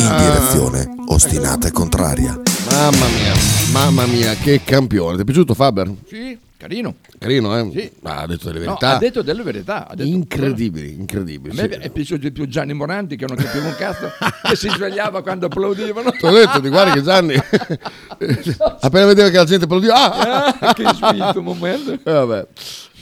In 0.00 0.16
direzione 0.16 0.88
ostinata 1.08 1.68
e 1.68 1.70
contraria. 1.72 2.40
Mamma 2.70 3.06
mia, 3.08 3.34
mamma 3.72 4.06
mia, 4.06 4.34
che 4.34 4.62
campione. 4.64 5.16
Ti 5.16 5.22
è 5.22 5.24
piaciuto 5.24 5.52
Faber? 5.54 5.92
Sì, 6.06 6.38
carino. 6.56 6.94
Carino, 7.18 7.58
eh? 7.58 7.70
Sì. 7.70 7.92
Ah, 8.04 8.20
ha 8.22 8.26
detto 8.26 8.46
delle 8.50 8.60
No, 8.64 8.76
verità. 8.76 8.94
ha 8.94 8.98
detto 8.98 9.22
delle 9.22 9.42
verità. 9.42 9.86
ha 9.88 9.94
detto- 9.94 10.08
incredibili, 10.08 10.88
A 10.88 11.00
incredibili. 11.00 11.54
me 11.54 11.62
sì. 11.70 11.78
è 11.78 11.90
piaciuto 11.90 12.20
di 12.22 12.32
più 12.32 12.46
Gianni 12.48 12.72
Moranti 12.72 13.16
che 13.16 13.26
non 13.26 13.36
capiva 13.36 13.66
un 13.66 13.74
cazzo 13.76 14.10
che 14.48 14.56
si 14.56 14.68
svegliava 14.70 15.22
quando 15.22 15.46
applaudivano. 15.46 16.10
Ti 16.12 16.24
ho 16.24 16.30
detto, 16.30 16.60
ti 16.60 16.68
guardi 16.70 16.92
che 16.92 17.02
Gianni 17.02 17.34
appena 18.80 19.06
vedeva 19.06 19.28
che 19.28 19.36
la 19.36 19.44
gente 19.44 19.64
applaudiva, 19.64 19.94
ah! 19.94 20.56
Ah, 20.60 20.72
che 20.74 20.84
spinto 20.94 21.42
momento. 21.42 21.92
Eh, 21.92 22.00
vabbè. 22.04 22.46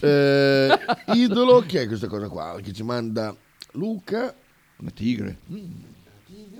Eh, 0.01 0.79
idolo, 1.15 1.63
chi 1.67 1.77
è 1.77 1.87
questa 1.87 2.07
cosa 2.09 2.29
qua? 2.29 2.57
Che 2.63 2.73
ci 2.73 2.83
manda 2.83 3.35
Luca. 3.73 4.35
Una 4.81 4.91
tigre. 4.95 5.39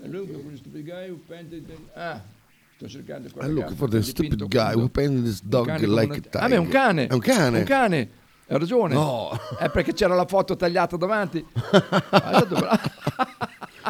Luca, 0.05 0.33
quello 0.39 0.57
stupid 0.57 0.85
guy 0.85 1.09
who 1.11 1.19
painted 1.27 1.67
the- 1.67 1.99
Ah, 2.01 2.23
sto 2.77 2.89
cercando 2.89 3.29
qua. 3.33 3.47
Look 3.47 3.73
for 3.75 3.89
the 3.89 4.03
stupid 4.03 4.47
guy 4.49 4.75
who 4.75 4.89
painted 4.89 5.25
this 5.25 5.41
Un 5.43 5.49
dog 5.49 5.69
like 5.81 6.13
a 6.13 6.21
tiger. 6.21 6.43
Ah, 6.43 6.49
beh, 6.49 6.55
è 6.55 6.59
un 6.59 6.69
cane. 6.69 7.07
È 7.09 7.13
un 7.13 7.21
cane? 7.21 7.59
Un 7.59 7.65
cane. 7.65 8.11
Hai 8.51 8.59
ragione. 8.59 8.95
No. 8.95 9.39
È 9.59 9.69
perché 9.71 9.93
c'era 9.93 10.15
la 10.15 10.25
foto 10.27 10.57
tagliata 10.57 10.97
davanti. 10.97 11.45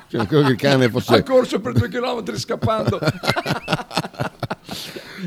Cioè, 0.08 0.26
credo 0.26 0.46
che 0.46 0.52
il 0.52 0.56
cane 0.56 0.88
fosse... 0.88 1.16
Ha 1.16 1.22
corso 1.22 1.60
per 1.60 1.72
due 1.74 1.88
chilometri 1.90 2.38
scappando. 2.38 2.98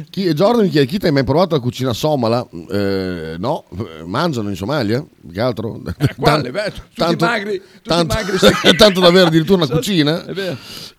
Chi, 0.09 0.31
Jordan 0.33 0.63
mi 0.63 0.69
chiede, 0.69 0.85
chi 0.87 0.97
ti 0.97 1.05
hai 1.07 1.11
mai 1.11 1.23
provato 1.23 1.55
la 1.55 1.61
cucina 1.61 1.93
somala? 1.93 2.47
Eh, 2.69 3.35
no, 3.37 3.65
Eh, 3.77 4.03
mangiano 4.05 4.49
in 4.49 4.55
Somalia, 4.55 5.01
più 5.01 5.31
che 5.31 5.41
altro. 5.41 5.81
Quale? 6.17 6.41
Tan- 6.43 6.51
Beh, 6.51 6.71
tutti 6.71 6.95
tanto- 6.95 7.25
magri. 7.25 7.57
Tutti 7.59 7.87
tanto, 7.89 8.13
magri. 8.15 8.37
tanto 8.77 8.99
da 8.99 9.07
avere 9.07 9.27
addirittura 9.27 9.63
una 9.65 9.73
cucina. 9.73 10.25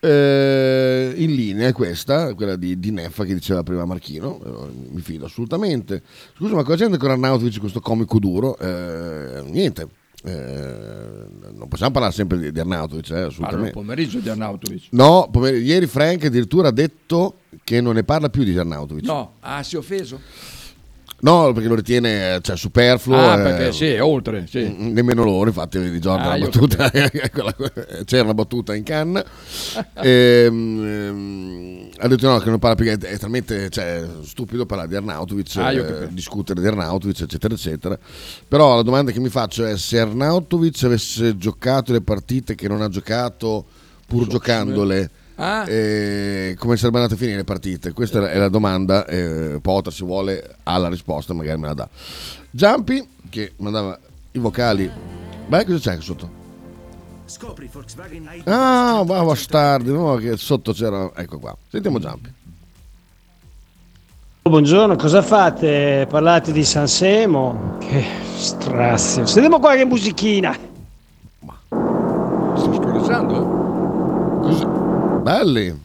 Eh, 0.00 1.12
in 1.16 1.34
linea 1.34 1.68
è 1.68 1.72
questa, 1.72 2.34
quella 2.34 2.56
di, 2.56 2.78
di 2.78 2.90
Neffa 2.90 3.24
che 3.24 3.34
diceva 3.34 3.62
prima 3.62 3.84
Marchino, 3.84 4.40
eh, 4.44 4.72
mi 4.92 5.00
fido 5.00 5.26
assolutamente. 5.26 6.02
Scusa, 6.36 6.54
ma 6.54 6.62
cosa 6.64 6.88
c'è 6.88 6.96
con 6.96 7.10
Arnautovic, 7.10 7.58
questo 7.60 7.80
comico 7.80 8.18
duro? 8.18 8.58
Eh, 8.58 9.42
niente, 9.46 9.82
eh, 9.82 9.88
non 10.30 11.66
possiamo 11.68 11.92
parlare 11.92 12.12
sempre 12.12 12.38
di, 12.38 12.52
di 12.52 12.60
Arnautovic, 12.60 13.10
eh, 13.10 13.20
assolutamente. 13.22 13.72
pomeriggio 13.72 14.20
di 14.20 14.28
Arnautovic. 14.28 14.88
No, 14.90 15.28
pomer- 15.30 15.60
ieri 15.60 15.86
Frank 15.86 16.24
addirittura 16.24 16.68
ha 16.68 16.72
detto 16.72 17.38
che 17.64 17.80
non 17.80 17.94
ne 17.94 18.04
parla 18.04 18.28
più 18.28 18.44
di 18.44 18.56
Arnautovic. 18.56 19.04
No, 19.04 19.34
ah, 19.40 19.62
si 19.62 19.74
è 19.74 19.78
offeso? 19.78 20.20
No, 21.22 21.52
perché 21.52 21.68
lo 21.68 21.76
ritiene 21.76 22.40
cioè, 22.42 22.56
superfluo. 22.56 23.16
Ah, 23.16 23.38
eh, 23.38 23.42
perché 23.42 23.72
sì, 23.72 23.86
è 23.86 24.02
oltre, 24.02 24.46
sì. 24.48 24.58
mm, 24.58 24.92
Nemmeno 24.92 25.22
loro, 25.22 25.50
infatti, 25.50 25.78
di 25.78 26.00
Giorgio 26.00 26.28
Ah, 26.28 26.36
la 26.36 26.44
battuta, 26.46 26.90
quella- 27.30 27.54
c'era 28.04 28.24
una 28.24 28.34
battuta 28.34 28.74
in 28.74 28.82
canna. 28.82 29.24
Ehm, 29.94 30.84
ehm, 30.84 31.88
ha 31.98 32.08
detto 32.08 32.28
no, 32.28 32.38
che 32.38 32.50
non 32.50 32.58
parla 32.58 32.74
più, 32.74 32.86
è, 32.86 32.98
è 32.98 33.18
talmente 33.18 33.70
cioè, 33.70 34.04
stupido 34.24 34.66
parlare 34.66 34.88
di 34.88 34.96
Arnautovic, 34.96 35.56
Ah, 35.58 35.72
eh, 35.72 36.08
discutere 36.10 36.60
di 36.60 36.66
Arnautovic, 36.66 37.20
eccetera, 37.20 37.54
eccetera. 37.54 37.96
Però 38.48 38.74
la 38.74 38.82
domanda 38.82 39.12
che 39.12 39.20
mi 39.20 39.28
faccio 39.28 39.64
è 39.64 39.76
se 39.78 40.00
Arnautovic 40.00 40.82
avesse 40.82 41.36
giocato 41.36 41.92
le 41.92 42.00
partite 42.00 42.56
che 42.56 42.66
non 42.66 42.82
ha 42.82 42.88
giocato 42.88 43.64
pur 44.08 44.26
giocandole. 44.26 45.10
Ah. 45.45 45.68
eh, 45.68 46.55
come 46.57 46.76
sarebbe 46.76 46.99
andate 46.99 47.14
a 47.14 47.16
finire 47.16 47.38
le 47.38 47.45
partite? 47.45 47.93
Questa 47.93 48.30
è 48.30 48.38
la- 48.38 48.49
domanda. 48.49 49.05
Eh, 49.07 49.59
Potter, 49.61 49.93
se 49.93 50.05
vuole, 50.05 50.57
ha 50.62 50.76
la 50.78 50.88
risposta, 50.88 51.34
magari 51.34 51.59
me 51.59 51.66
la 51.66 51.74
dà. 51.74 51.88
Jumpy, 52.51 53.09
che 53.28 53.53
mandava 53.57 53.99
i 54.32 54.38
vocali. 54.38 54.88
Beh, 55.49 55.64
cosa 55.64 55.78
c'è 55.78 55.90
anche 55.90 56.05
sotto? 56.05 56.30
Scopri 57.24 57.68
Volkswagen 57.72 58.28
ID. 58.34 58.47
Ah, 58.47 59.03
ma 59.05 59.24
bastardi, 59.24 59.90
no, 59.90 60.14
che 60.16 60.36
sotto 60.36 60.72
c'era. 60.72 61.11
Ecco 61.16 61.38
qua. 61.40 61.57
Sentiamo 61.68 61.99
Jumpy. 61.99 62.32
Buongiorno, 64.43 64.95
cosa 64.97 65.22
fate? 65.22 66.07
Parlate 66.09 66.53
di 66.53 66.64
San 66.64 66.86
Semo? 66.86 67.78
Che 67.80 68.05
strazio. 68.36 69.26
Sentiamo 69.26 69.59
qualche 69.59 69.84
musichina. 69.84 70.57
Sto 72.55 72.74
scorreggiando? 72.74 73.51
Belli. 75.22 75.80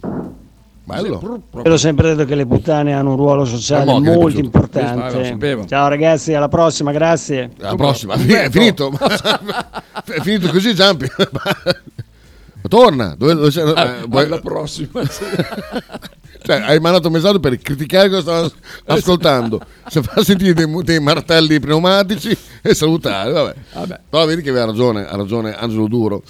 Bello. 0.84 1.42
Io 1.66 1.72
ho 1.74 1.78
sempre 1.78 2.16
detto 2.16 2.26
che 2.26 2.36
le 2.36 2.46
puttane 2.46 2.94
hanno 2.94 3.10
un 3.12 3.16
ruolo 3.18 3.44
sociale 3.44 3.92
Eh, 3.92 4.00
molto. 4.00 4.20
Questo, 4.20 4.40
importante. 4.40 5.26
sapevo. 5.26 5.66
Ciao 5.66 5.90
ragazzi, 5.90 6.34
alla 6.34 6.48
prossima, 6.48 6.92
grazie. 6.94 7.52
Alla 7.60 7.76
prossima, 7.76 8.14
è 8.14 8.50
finito. 8.50 8.92
è 8.98 10.20
finito 10.22 10.50
così, 10.50 10.74
Jumpy. 10.74 11.08
Torna. 12.68 13.16
Dove, 13.18 13.34
dove 13.36 13.52
sei? 13.52 13.70
Ah, 13.76 13.98
Eh, 14.10 14.20
alla 14.26 14.40
prossima. 14.40 15.02
Cioè, 16.42 16.62
hai 16.62 16.80
mandato 16.80 17.08
un 17.08 17.14
messaggio 17.14 17.40
per 17.40 17.58
criticare 17.58 18.10
cosa 18.10 18.22
stavo 18.22 18.52
ascoltando. 18.86 19.62
Se 19.88 20.02
fa 20.02 20.24
sentire 20.24 20.54
dei, 20.54 20.66
dei 20.84 21.00
martelli 21.00 21.60
pneumatici 21.60 22.36
e 22.62 22.74
salutare, 22.74 23.32
vabbè. 23.32 23.56
Vabbè. 23.74 24.00
Però 24.10 24.26
vedi 24.26 24.42
che 24.42 24.50
aveva 24.50 24.66
ragione, 24.66 25.08
ha 25.08 25.16
ragione 25.16 25.56
Angelo 25.56 25.88
Duro. 25.88 26.24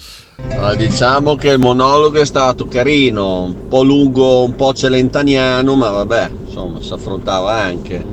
Allora, 0.50 0.74
diciamo 0.74 1.36
che 1.36 1.50
il 1.50 1.58
monologo 1.58 2.18
è 2.18 2.24
stato 2.24 2.66
carino, 2.66 3.44
un 3.44 3.68
po' 3.68 3.82
lungo, 3.82 4.44
un 4.44 4.54
po' 4.54 4.72
celentaniano, 4.72 5.74
ma 5.74 5.90
vabbè, 5.90 6.30
insomma, 6.46 6.80
si 6.80 6.92
affrontava 6.92 7.52
anche, 7.52 8.04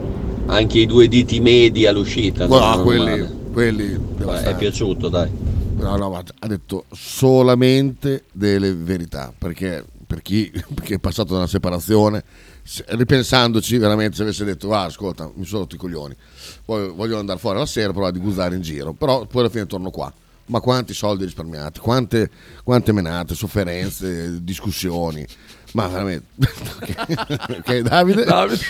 anche 0.48 0.80
i 0.80 0.86
due 0.86 1.08
diti 1.08 1.40
medi 1.40 1.86
all'uscita. 1.86 2.48
No, 2.48 2.60
non 2.60 2.80
è 2.80 2.84
quelli, 2.84 3.30
quelli 3.52 3.98
Beh, 3.98 4.44
è 4.44 4.56
piaciuto, 4.56 5.10
dai. 5.10 5.30
No, 5.78 5.98
no, 5.98 6.10
ma 6.10 6.24
ha 6.40 6.48
detto 6.48 6.86
solamente 6.92 8.24
delle 8.32 8.74
verità, 8.74 9.32
perché 9.38 9.84
per 10.06 10.22
chi 10.22 10.52
è 10.88 11.00
passato 11.00 11.32
da 11.34 11.40
una 11.40 11.48
separazione, 11.48 12.24
se- 12.64 12.86
ripensandoci 12.88 13.78
veramente 13.78 14.16
se 14.16 14.24
avesse 14.24 14.44
detto 14.46 14.74
ah 14.74 14.84
ascolta 14.84 15.32
mi 15.36 15.46
sono 15.46 15.62
rotto 15.62 15.76
i 15.76 15.78
coglioni, 15.78 16.16
poi 16.64 16.90
voglio 16.90 17.20
andare 17.20 17.40
fuori 17.40 17.58
la 17.58 17.66
sera, 17.66 17.92
provare 17.92 18.18
a 18.18 18.20
guzzare 18.20 18.56
in 18.56 18.62
giro, 18.62 18.94
però 18.94 19.26
poi 19.26 19.42
alla 19.42 19.50
fine 19.50 19.66
torno 19.66 19.90
qua. 19.90 20.12
Ma 20.48 20.60
quanti 20.60 20.94
soldi 20.94 21.24
risparmiati, 21.24 21.80
quante, 21.80 22.30
quante 22.64 22.92
menate, 22.92 23.34
sofferenze, 23.34 24.44
discussioni. 24.44 25.26
Ma 25.74 25.88
veramente, 25.88 26.28
ok, 26.38 27.58
ok, 27.58 27.80
Davide? 27.80 28.24
Davide. 28.26 28.62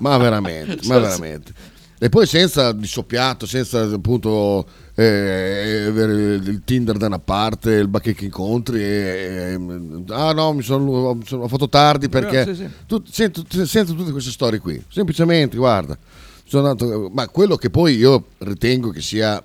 ma 0.00 0.18
veramente, 0.18 0.86
ma 0.86 0.98
veramente. 0.98 1.54
E 1.98 2.08
poi 2.10 2.26
senza 2.26 2.72
di 2.72 2.86
soppiato, 2.86 3.46
senza 3.46 3.82
appunto 3.82 4.66
eh, 4.94 5.86
il 5.90 6.60
Tinder 6.64 6.98
da 6.98 7.06
una 7.06 7.18
parte, 7.18 7.72
il 7.72 7.88
bacheche 7.88 8.26
incontri. 8.26 8.82
E, 8.82 9.56
e- 9.58 10.04
ah 10.12 10.32
no, 10.32 10.52
mi 10.52 10.62
sono, 10.62 11.18
ho 11.18 11.48
fatto 11.48 11.68
tardi 11.70 12.08
perché. 12.10 12.44
sì, 12.44 12.54
sì. 12.54 12.68
Tu- 12.86 13.02
sento, 13.10 13.44
sento 13.64 13.94
tutte 13.94 14.12
queste 14.12 14.30
storie 14.30 14.58
qui. 14.58 14.82
Semplicemente, 14.88 15.56
guarda, 15.56 15.96
sono 16.44 16.68
andato- 16.68 17.10
ma 17.14 17.28
quello 17.28 17.56
che 17.56 17.70
poi 17.70 17.96
io 17.96 18.26
ritengo 18.38 18.90
che 18.90 19.00
sia 19.00 19.42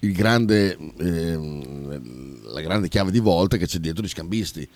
il 0.00 0.12
grande, 0.12 0.76
ehm, 0.98 2.52
la 2.52 2.60
grande 2.60 2.88
chiave 2.88 3.10
di 3.12 3.20
volta 3.20 3.56
che 3.56 3.66
c'è 3.66 3.78
dietro 3.78 4.02
gli 4.04 4.08
scambisti. 4.08 4.68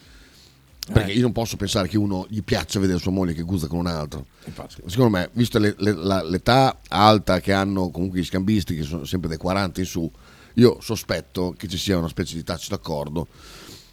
Perché 0.93 1.11
Eh. 1.11 1.15
io 1.17 1.23
non 1.23 1.33
posso 1.33 1.57
pensare 1.57 1.87
che 1.89 1.99
uno 1.99 2.27
gli 2.29 2.43
piaccia 2.43 2.79
vedere 2.81 2.99
sua 2.99 3.11
moglie 3.11 3.35
che 3.35 3.43
guzza 3.43 3.67
con 3.67 3.79
un 3.79 3.87
altro. 3.87 4.27
Infatti. 4.45 4.77
Secondo 4.87 5.11
me, 5.17 5.29
vista 5.33 5.59
le- 5.59 5.75
le- 5.79 5.93
la- 5.93 6.23
l'età 6.23 6.81
alta 6.89 7.41
che 7.41 7.53
hanno 7.53 7.91
comunque 7.91 8.21
gli 8.21 8.25
scambisti, 8.25 8.75
che 8.75 8.83
sono 8.83 9.05
sempre 9.05 9.29
dai 9.29 9.39
40 9.39 9.81
in 9.81 9.87
su, 9.87 10.11
io 10.55 10.79
sospetto 10.81 11.55
che 11.57 11.69
ci 11.69 11.77
sia 11.77 11.99
una 11.99 12.09
specie 12.09 12.35
di 12.37 12.43
tacito 12.45 12.75
accordo 12.75 13.27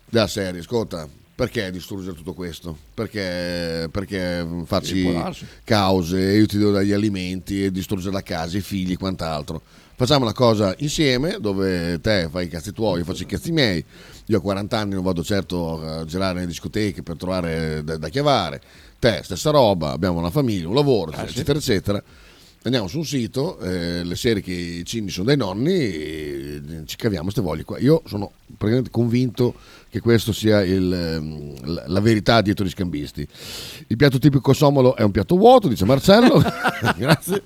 della 0.09 0.27
serie. 0.27 0.61
Ascolta, 0.61 1.07
perché 1.35 1.69
distruggere 1.69 2.15
tutto 2.15 2.33
questo? 2.33 2.77
Perché, 2.93 3.89
perché 3.91 4.47
farci 4.65 5.03
cause, 5.63 6.17
io 6.19 6.45
ti 6.45 6.57
dare 6.57 6.85
gli 6.85 6.93
alimenti 6.93 7.65
e 7.65 7.71
distruggere 7.71 8.13
la 8.13 8.21
casa, 8.23 8.57
i 8.57 8.61
figli 8.61 8.93
e 8.93 8.97
quant'altro. 8.97 9.61
Facciamo 9.97 10.23
una 10.25 10.33
cosa 10.33 10.73
insieme 10.79 11.37
dove 11.39 11.99
te 12.01 12.27
fai 12.29 12.45
i 12.45 12.49
cazzi 12.49 12.71
tuoi, 12.73 12.99
io 12.99 13.05
faccio 13.05 13.23
i 13.23 13.27
cazzi 13.27 13.51
miei. 13.51 13.83
Io 14.27 14.37
a 14.37 14.41
40 14.41 14.77
anni 14.77 14.93
non 14.95 15.03
vado 15.03 15.23
certo 15.23 15.81
a 15.81 16.03
girare 16.05 16.33
nelle 16.35 16.47
discoteche 16.47 17.03
per 17.03 17.15
trovare 17.15 17.83
da, 17.83 17.97
da 17.97 18.09
chiavare. 18.09 18.61
Te, 18.97 19.21
stessa 19.23 19.51
roba, 19.51 19.91
abbiamo 19.91 20.17
una 20.19 20.31
famiglia, 20.31 20.67
un 20.67 20.73
lavoro, 20.75 21.11
Ah, 21.11 21.25
sì. 21.27 21.33
eccetera, 21.33 21.59
eccetera. 21.59 22.03
Andiamo 22.63 22.87
su 22.87 22.97
un 22.97 23.05
sito, 23.05 23.59
eh, 23.59 24.03
le 24.03 24.15
serie 24.15 24.41
che 24.41 24.51
i 24.51 24.83
cini 24.85 25.11
sono 25.11 25.27
dai 25.27 25.37
nonni, 25.37 25.71
e 25.71 26.61
ci 26.85 26.95
caviamo 26.95 27.25
queste 27.25 27.41
voglie 27.41 27.63
qua. 27.63 27.77
Io 27.77 28.01
sono 28.07 28.31
praticamente 28.57 28.89
convinto 28.89 29.53
che 29.91 29.99
questo 29.99 30.33
sia 30.33 30.63
il, 30.63 30.91
ehm, 30.91 31.83
la- 31.85 31.99
verità 31.99 32.41
dietro 32.41 32.65
gli 32.65 32.69
scambisti. 32.69 33.27
Il 33.85 33.95
piatto 33.97 34.17
tipico 34.17 34.51
somalo 34.53 34.95
è 34.95 35.03
un 35.03 35.11
piatto 35.11 35.35
vuoto, 35.37 35.67
dice 35.67 35.85
Marcello. 35.85 36.41
Grazie. 36.97 37.43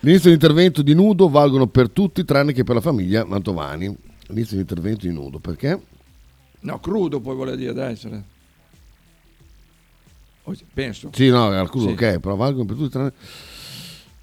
L'inizio 0.00 0.30
dell'intervento 0.30 0.80
di 0.80 0.94
nudo 0.94 1.28
valgono 1.28 1.66
per 1.66 1.90
tutti 1.90 2.24
tranne 2.24 2.54
che 2.54 2.64
per 2.64 2.76
la 2.76 2.80
famiglia 2.80 3.26
Mantovani. 3.26 3.94
L'inizio 4.28 4.52
dell'intervento 4.56 5.06
di 5.06 5.12
nudo, 5.12 5.38
perché? 5.40 5.78
No, 6.64 6.80
crudo 6.80 7.20
poi 7.20 7.34
vuole 7.34 7.56
dire, 7.56 7.72
dai. 7.72 7.98
Oh, 10.46 10.54
Penso. 10.74 11.10
Sì, 11.12 11.28
no, 11.28 11.48
al 11.48 11.70
culo, 11.70 11.88
Sì. 11.88 11.92
ok, 11.92 12.18
però 12.18 12.34
valgono 12.36 12.64
per 12.66 12.76
tutti 12.76 12.90
tranne... 12.90 13.12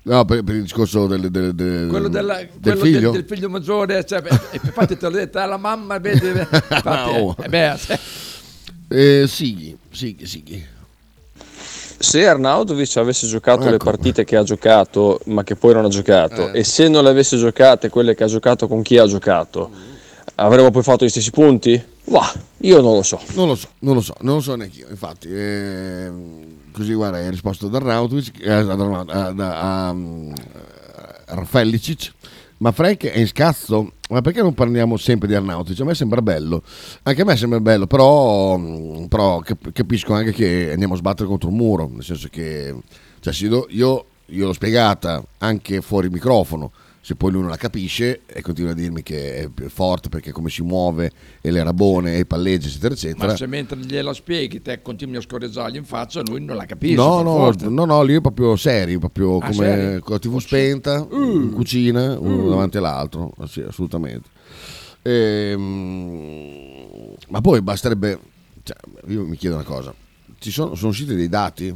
No, 0.04 0.26
per, 0.26 0.44
per 0.44 0.56
il 0.56 0.62
discorso 0.64 1.06
del, 1.06 1.30
del- 1.30 1.54
del- 1.54 1.88
Quello, 1.88 2.08
della- 2.08 2.38
del 2.38 2.50
quello 2.60 2.80
figlio? 2.84 3.12
Del, 3.12 3.24
del 3.24 3.26
figlio 3.38 3.50
maggiore, 3.50 4.04
cioè, 4.04 4.24
e 4.52 4.60
infatti 4.64 4.98
te 4.98 5.06
l'ho 5.08 5.12
detto, 5.16 5.38
ah, 5.38 5.46
la 5.46 5.58
mamma 5.58 6.00
vede, 6.00 6.48
infatti, 6.52 7.20
Oh. 7.20 7.36
eh, 7.40 7.48
beh, 7.50 7.76
se- 7.78 8.00
Eh, 8.88 9.26
Sighi, 9.28 9.78
Sighi, 9.92 10.26
Sighi. 10.26 10.66
Se 12.00 12.26
Arnautovic 12.28 12.98
avesse 12.98 13.28
giocato 13.28 13.66
le 13.70 13.76
Ecco. 13.76 13.86
partite 13.86 14.24
che 14.24 14.36
ha 14.36 14.42
giocato, 14.44 15.20
ma 15.26 15.44
che 15.44 15.56
poi 15.56 15.74
non 15.76 15.86
ha 15.86 15.90
giocato, 15.90 16.50
Eh. 16.52 16.60
e 16.60 16.64
se 16.64 16.88
non 16.88 17.04
le 17.04 17.12
avesse 17.12 17.38
giocate 17.38 17.90
quelle 17.90 18.16
che 18.16 18.24
ha 18.24 18.28
giocato 18.28 18.68
con 18.68 18.82
chi 18.82 18.98
ha 18.98 19.06
giocato, 19.06 19.70
avremmo 20.36 20.72
poi 20.72 20.82
fatto 20.82 21.06
gli 21.06 21.10
stessi 21.10 21.30
punti? 21.30 21.91
Bah, 22.06 22.34
io 22.58 22.82
non 22.82 22.96
lo 22.96 23.04
so. 23.04 23.20
Non 23.36 23.48
lo 23.48 23.56
so, 23.56 23.70
non 23.80 23.96
lo 23.96 24.02
so, 24.02 24.14
non 24.22 24.36
lo 24.36 24.42
so 24.42 24.56
neanche 24.56 24.80
io. 24.80 24.88
Infatti, 24.90 25.28
ehm, 25.32 26.72
così 26.72 26.94
guarda, 26.94 27.18
hai 27.18 27.30
risposto 27.30 27.68
ad 27.68 27.76
Arnautovic, 27.76 28.46
eh, 28.46 28.52
a, 28.52 29.96
Raffaellicic. 31.26 32.14
Ma 32.58 32.72
Frank 32.72 33.06
è 33.06 33.18
in 33.18 33.28
scazzo? 33.28 33.94
Ma 34.10 34.22
perché 34.22 34.42
non 34.42 34.54
parliamo 34.54 34.96
sempre 34.98 35.28
di 35.28 35.34
Arnautovic? 35.34 35.80
A 35.82 35.86
me 35.86 35.96
sembra 35.96 36.22
bello, 36.22 36.62
anche 37.04 37.22
a 37.22 37.26
me 37.26 37.36
sembra 37.36 37.60
bello, 37.60 37.88
però, 37.88 38.56
mh, 38.58 39.08
però 39.08 39.40
cap- 39.40 39.72
capisco 39.72 40.14
anche 40.14 40.32
che 40.32 40.70
andiamo 40.72 40.94
a 40.94 40.98
sbattere 40.98 41.28
contro 41.28 41.50
un 41.50 41.56
muro, 41.56 41.90
nel 41.92 42.04
senso 42.04 42.28
che 42.30 42.76
cioè, 43.20 43.34
io, 43.70 44.06
io 44.28 44.46
l'ho 44.46 44.54
spiegata 44.54 45.24
anche 45.40 45.82
fuori 45.82 46.10
microfono, 46.10 46.72
se 47.04 47.16
poi 47.16 47.32
lui 47.32 47.42
non 47.42 47.50
la 47.50 47.58
capisce 47.58 48.22
e 48.28 48.42
continua 48.44 48.72
a 48.72 48.74
dirmi 48.76 49.02
che 49.02 49.38
è 49.38 49.50
forte 49.70 50.08
perché 50.08 50.32
come 50.32 50.52
si 50.52 50.62
muove 50.62 51.12
e 51.42 51.50
le 51.50 51.64
rabone 51.64 52.14
e 52.14 52.20
i 52.20 52.26
palleggi 52.28 52.68
eccetera 52.68 52.94
eccetera 52.94 53.26
ma 53.28 53.36
se 53.36 53.48
mentre 53.48 53.78
gliela 53.80 54.14
spieghi 54.14 54.62
te 54.62 54.84
continui 54.84 55.16
a 55.16 55.22
scorreggiargli 55.22 55.78
in 55.78 55.84
faccia, 55.84 56.22
lui 56.22 56.44
non 56.46 56.56
la 56.56 56.66
capisce. 56.66 56.96
no 56.96 57.24
no, 57.24 57.36
forza. 57.38 57.68
no 57.70 57.86
no 57.86 58.04
lì 58.04 58.14
è 58.16 58.22
proprio 58.22 58.56
serio 58.56 59.00
proprio 59.00 59.38
Ah, 59.38 59.50
come 59.50 59.54
serio? 59.54 60.00
con 60.02 60.14
la 60.14 60.20
tv 60.20 60.38
spenta 60.40 61.08
in 61.12 61.52
cucina 61.54 62.20
uno 62.20 62.44
Uh. 62.46 62.50
davanti 62.50 62.78
all'altro 62.78 63.34
sì, 63.48 63.62
assolutamente 63.62 64.30
Ehm, 65.92 67.16
ma 67.30 67.42
poi 67.42 67.62
basterebbe 67.62 68.20
cioè, 68.64 68.76
io 69.08 69.26
mi 69.26 69.36
chiedo 69.38 69.56
una 69.56 69.64
cosa 69.64 69.94
ci 70.40 70.52
sono, 70.52 70.76
sono 70.76 70.90
usciti 70.92 71.16
dei 71.16 71.30
dati 71.30 71.76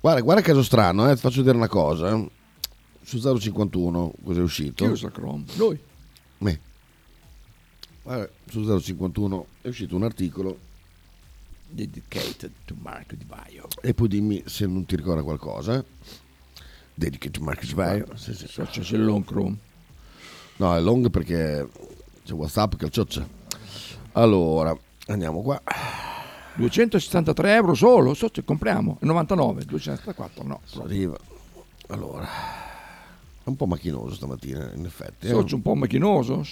guarda 0.00 0.20
guarda 0.22 0.40
caso 0.42 0.62
strano 0.62 1.10
eh, 1.10 1.14
ti 1.14 1.20
faccio 1.20 1.38
vedere 1.40 1.56
una 1.58 1.68
cosa 1.68 2.10
eh. 2.14 2.28
Su 3.18 3.38
051 3.38 4.12
cos'è 4.22 4.40
uscito 4.40 4.84
Chiusa 4.84 5.10
Chrome. 5.10 5.44
Lui. 5.56 5.78
Me. 6.38 6.60
Guarda, 8.02 8.28
su 8.48 8.80
051 8.80 9.46
è 9.62 9.68
uscito 9.68 9.96
un 9.96 10.04
articolo 10.04 10.58
Dedicated 11.68 12.50
to 12.64 12.74
Marco 12.80 13.14
Di 13.16 13.24
Baio. 13.24 13.66
e 13.82 13.94
poi 13.94 14.08
dimmi 14.08 14.42
se 14.46 14.66
non 14.66 14.86
ti 14.86 14.94
ricorda 14.96 15.22
qualcosa. 15.22 15.74
eh. 15.78 15.84
Dedicated 16.94 17.32
to 17.32 17.74
Vai. 17.74 18.04
Sì, 18.14 18.34
sì. 18.34 18.46
So, 18.46 18.62
c'è 18.64 18.94
il 18.94 19.04
long 19.04 19.24
Chrome. 19.24 19.56
No, 20.56 20.76
è 20.76 20.80
long 20.80 21.10
perché 21.10 21.68
c'è 22.24 22.32
WhatsApp 22.32 22.74
che 22.76 22.90
cioccia. 22.90 23.26
Allora, 24.12 24.76
andiamo 25.06 25.42
qua. 25.42 25.60
263 26.56 27.54
euro 27.54 27.74
solo, 27.74 28.14
so 28.14 28.28
se 28.32 28.44
compriamo, 28.44 28.98
99, 29.00 29.64
264 29.64 30.42
no. 30.44 30.60
Arriva. 30.82 31.16
Allora, 31.88 32.28
è 33.42 33.48
un 33.48 33.56
po' 33.56 33.66
macchinoso 33.66 34.14
stamattina, 34.14 34.70
in 34.74 34.84
effetti. 34.84 35.26
eh. 35.26 35.30
Socio 35.30 35.56
un 35.56 35.62
po' 35.62 35.74
macchinoso, 35.74 36.44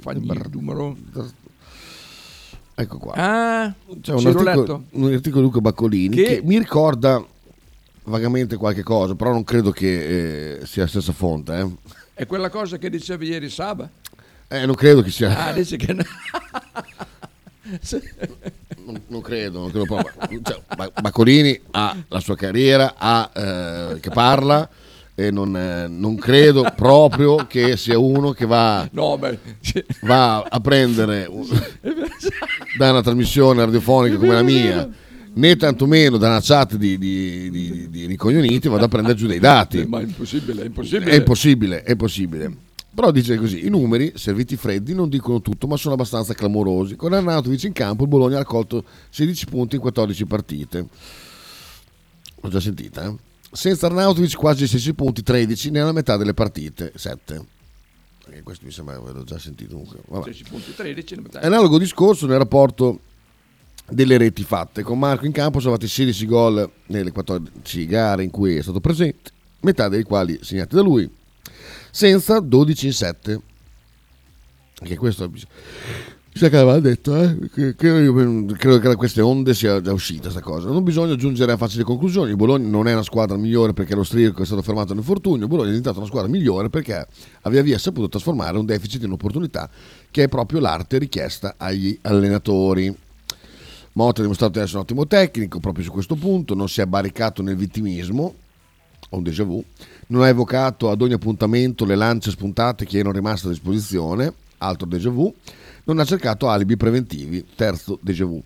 fagli 0.00 0.24
il 0.24 0.48
numero. 0.52 0.96
Ecco 2.78 2.98
qua. 2.98 3.12
Ah, 3.14 3.74
C'è 4.02 4.12
un 4.12 4.26
articolo, 4.26 4.84
un 4.90 5.12
articolo 5.12 5.40
di 5.42 5.46
Luca 5.46 5.60
Baccolini 5.60 6.14
Che- 6.14 6.22
che... 6.22 6.40
mi 6.44 6.58
ricorda 6.58 7.24
vagamente 8.04 8.56
qualche 8.56 8.82
cosa, 8.82 9.14
però 9.14 9.32
non 9.32 9.44
credo 9.44 9.70
che 9.70 10.58
eh, 10.60 10.66
sia 10.66 10.82
la 10.82 10.88
stessa 10.88 11.12
fonte. 11.12 11.58
Eh. 11.58 11.70
È 12.14 12.26
quella 12.26 12.50
cosa 12.50 12.76
che 12.76 12.90
dicevi 12.90 13.28
ieri 13.28 13.48
Saba? 13.48 13.88
Eh, 14.48 14.64
non 14.66 14.74
credo 14.74 15.02
che 15.02 15.10
sia. 15.10 15.46
Ah, 15.46 15.52
dici 15.52 15.76
che 15.76 15.92
no. 15.92 16.02
Non, 18.86 19.00
non 19.08 19.20
credo, 19.20 19.58
non 19.58 19.70
credo 19.70 19.84
proprio. 19.86 20.40
Cioè, 20.42 20.62
Ba- 20.76 20.92
Baccolini 21.00 21.60
ha 21.72 21.96
la 22.08 22.20
sua 22.20 22.36
carriera, 22.36 22.94
ha, 22.96 23.30
eh, 23.34 23.98
che 24.00 24.10
parla 24.10 24.68
e 25.18 25.30
non, 25.30 25.56
eh, 25.56 25.88
non 25.88 26.14
credo 26.16 26.70
proprio 26.76 27.46
che 27.48 27.76
sia 27.78 27.98
uno 27.98 28.32
che 28.32 28.44
va, 28.44 28.86
No, 28.92 29.16
beh, 29.16 29.38
sì. 29.60 29.82
va 30.02 30.42
a 30.42 30.60
prendere 30.60 31.28
da 32.76 32.90
una 32.90 33.02
trasmissione 33.02 33.64
radiofonica 33.64 34.18
come 34.18 34.34
la 34.34 34.42
mia, 34.42 34.88
né 35.32 35.56
tantomeno 35.56 36.18
da 36.18 36.28
una 36.28 36.40
chat 36.42 36.76
di, 36.76 36.98
di, 36.98 37.50
di, 37.50 37.88
di 37.88 38.06
ricoglioniti, 38.06 38.68
vado 38.68 38.84
a 38.84 38.88
prendere 38.88 39.14
giù 39.14 39.26
dei 39.26 39.38
dati. 39.38 39.86
Ma 39.86 40.00
è 40.00 40.02
impossibile, 40.02 40.62
è 40.62 40.66
impossibile. 40.66 41.10
È 41.10 41.14
impossibile, 41.14 41.82
è 41.82 41.90
impossibile. 41.92 42.56
Però 42.94 43.10
dice 43.10 43.36
così, 43.36 43.66
i 43.66 43.68
numeri, 43.68 44.12
serviti 44.16 44.56
freddi, 44.56 44.94
non 44.94 45.08
dicono 45.08 45.40
tutto, 45.40 45.66
ma 45.66 45.76
sono 45.76 45.94
abbastanza 45.94 46.34
clamorosi. 46.34 46.96
Con 46.96 47.12
Arnautovic 47.12 47.64
in 47.64 47.72
campo 47.72 48.04
il 48.04 48.08
Bologna 48.08 48.36
ha 48.36 48.38
raccolto 48.38 48.84
16 49.10 49.46
punti 49.46 49.74
in 49.76 49.80
14 49.80 50.24
partite. 50.26 50.86
L'ho 52.40 52.48
già 52.48 52.60
sentita, 52.60 53.04
eh? 53.04 53.25
Senza 53.56 53.86
Arnautovic 53.86 54.36
quasi 54.36 54.66
16 54.66 54.92
punti, 54.92 55.22
13 55.22 55.70
nella 55.70 55.92
metà 55.92 56.18
delle 56.18 56.34
partite, 56.34 56.92
7. 56.94 57.46
E 58.28 58.42
questo 58.42 58.66
mi 58.66 58.70
sembra, 58.70 58.98
l'ho 58.98 59.24
già 59.24 59.38
sentito 59.38 59.70
comunque. 59.70 60.00
Vabbè. 60.08 60.24
16 60.24 60.50
punti 60.50 60.74
13. 60.74 61.22
È 61.40 61.46
analogo 61.46 61.78
discorso 61.78 62.26
nel 62.26 62.36
rapporto 62.36 63.00
delle 63.88 64.18
reti 64.18 64.44
fatte. 64.44 64.82
Con 64.82 64.98
Marco 64.98 65.24
in 65.24 65.32
campo 65.32 65.58
sono 65.60 65.72
fatti 65.72 65.88
16 65.88 66.26
gol 66.26 66.70
nelle 66.88 67.12
14 67.12 67.86
gare 67.86 68.24
in 68.24 68.30
cui 68.30 68.56
è 68.56 68.62
stato 68.62 68.78
presente, 68.78 69.30
metà 69.60 69.88
dei 69.88 70.02
quali 70.02 70.38
segnati 70.42 70.74
da 70.74 70.82
lui, 70.82 71.10
senza 71.90 72.40
12 72.40 72.86
in 72.86 72.92
7. 72.92 73.40
Anche 74.80 74.96
questo 74.96 75.30
mi 75.30 75.40
sa 76.38 76.48
che 76.48 76.56
aveva 76.56 76.78
detto, 76.80 77.16
eh? 77.16 77.36
io 77.56 77.74
credo 77.74 78.78
che 78.78 78.88
da 78.88 78.96
queste 78.96 79.20
onde 79.20 79.54
sia 79.54 79.80
già 79.80 79.92
uscita 79.92 80.22
questa 80.22 80.40
cosa. 80.40 80.68
Non 80.68 80.84
bisogna 80.84 81.14
giungere 81.16 81.52
a 81.52 81.56
facili 81.56 81.82
conclusioni. 81.82 82.30
Il 82.30 82.36
Bologna 82.36 82.68
non 82.68 82.86
è 82.88 82.92
una 82.92 83.02
squadra 83.02 83.36
migliore 83.36 83.72
perché 83.72 83.94
lo 83.94 84.04
Strico 84.04 84.42
è 84.42 84.46
stato 84.46 84.62
fermato 84.62 84.88
nell'infortunio. 84.90 85.44
Il 85.44 85.48
Bologna 85.48 85.68
è 85.68 85.70
diventato 85.70 85.98
una 85.98 86.06
squadra 86.06 86.30
migliore 86.30 86.68
perché 86.68 87.06
aveva 87.42 87.62
via 87.62 87.78
saputo 87.78 88.08
trasformare 88.08 88.58
un 88.58 88.66
deficit 88.66 89.00
in 89.02 89.08
un'opportunità, 89.08 89.70
che 90.10 90.24
è 90.24 90.28
proprio 90.28 90.60
l'arte 90.60 90.98
richiesta 90.98 91.54
agli 91.56 91.98
allenatori. 92.02 92.94
Motta 93.92 94.20
ha 94.20 94.22
dimostrato 94.22 94.52
di 94.52 94.58
essere 94.58 94.76
un 94.76 94.82
ottimo 94.82 95.06
tecnico 95.06 95.58
proprio 95.58 95.84
su 95.84 95.90
questo 95.90 96.16
punto, 96.16 96.54
non 96.54 96.68
si 96.68 96.82
è 96.82 96.86
barricato 96.86 97.40
nel 97.40 97.56
vittimismo, 97.56 98.34
ho 99.08 99.16
un 99.16 99.22
déjà 99.22 99.44
vu, 99.44 99.64
non 100.08 100.22
ha 100.22 100.28
evocato 100.28 100.90
ad 100.90 101.00
ogni 101.00 101.14
appuntamento 101.14 101.86
le 101.86 101.94
lance 101.94 102.30
spuntate 102.30 102.84
che 102.84 102.98
erano 102.98 103.14
rimaste 103.14 103.46
a 103.46 103.50
disposizione, 103.50 104.32
altro 104.58 104.86
déjà 104.86 105.08
vu, 105.08 105.32
non 105.86 105.98
ha 105.98 106.04
cercato 106.04 106.48
alibi 106.48 106.76
preventivi, 106.76 107.44
terzo 107.54 107.98
déjà 108.02 108.24
vu, 108.24 108.42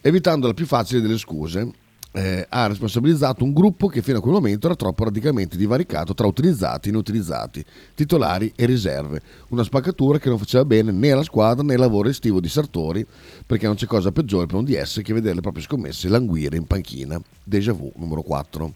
evitando 0.00 0.46
la 0.46 0.54
più 0.54 0.66
facile 0.66 1.00
delle 1.00 1.18
scuse, 1.18 1.70
eh, 2.14 2.46
ha 2.46 2.66
responsabilizzato 2.66 3.42
un 3.42 3.54
gruppo 3.54 3.86
che 3.86 4.02
fino 4.02 4.18
a 4.18 4.20
quel 4.20 4.34
momento 4.34 4.66
era 4.66 4.76
troppo 4.76 5.04
radicalmente 5.04 5.56
divaricato 5.56 6.12
tra 6.12 6.26
utilizzati 6.26 6.88
e 6.88 6.90
inutilizzati, 6.90 7.64
titolari 7.94 8.52
e 8.54 8.66
riserve, 8.66 9.22
una 9.48 9.62
spaccatura 9.62 10.18
che 10.18 10.28
non 10.28 10.38
faceva 10.38 10.66
bene 10.66 10.92
né 10.92 11.10
alla 11.10 11.22
squadra 11.22 11.64
né 11.64 11.74
al 11.74 11.80
lavoro 11.80 12.10
estivo 12.10 12.40
di 12.40 12.48
Sartori, 12.48 13.06
perché 13.46 13.66
non 13.66 13.76
c'è 13.76 13.86
cosa 13.86 14.12
peggiore 14.12 14.46
per 14.46 14.56
un 14.56 14.64
DS 14.64 15.00
che 15.02 15.14
vedere 15.14 15.36
le 15.36 15.40
proprie 15.40 15.64
scommesse 15.64 16.08
languire 16.08 16.56
in 16.56 16.66
panchina. 16.66 17.20
Déjà 17.42 17.72
vu 17.72 17.90
numero 17.96 18.20
4. 18.20 18.74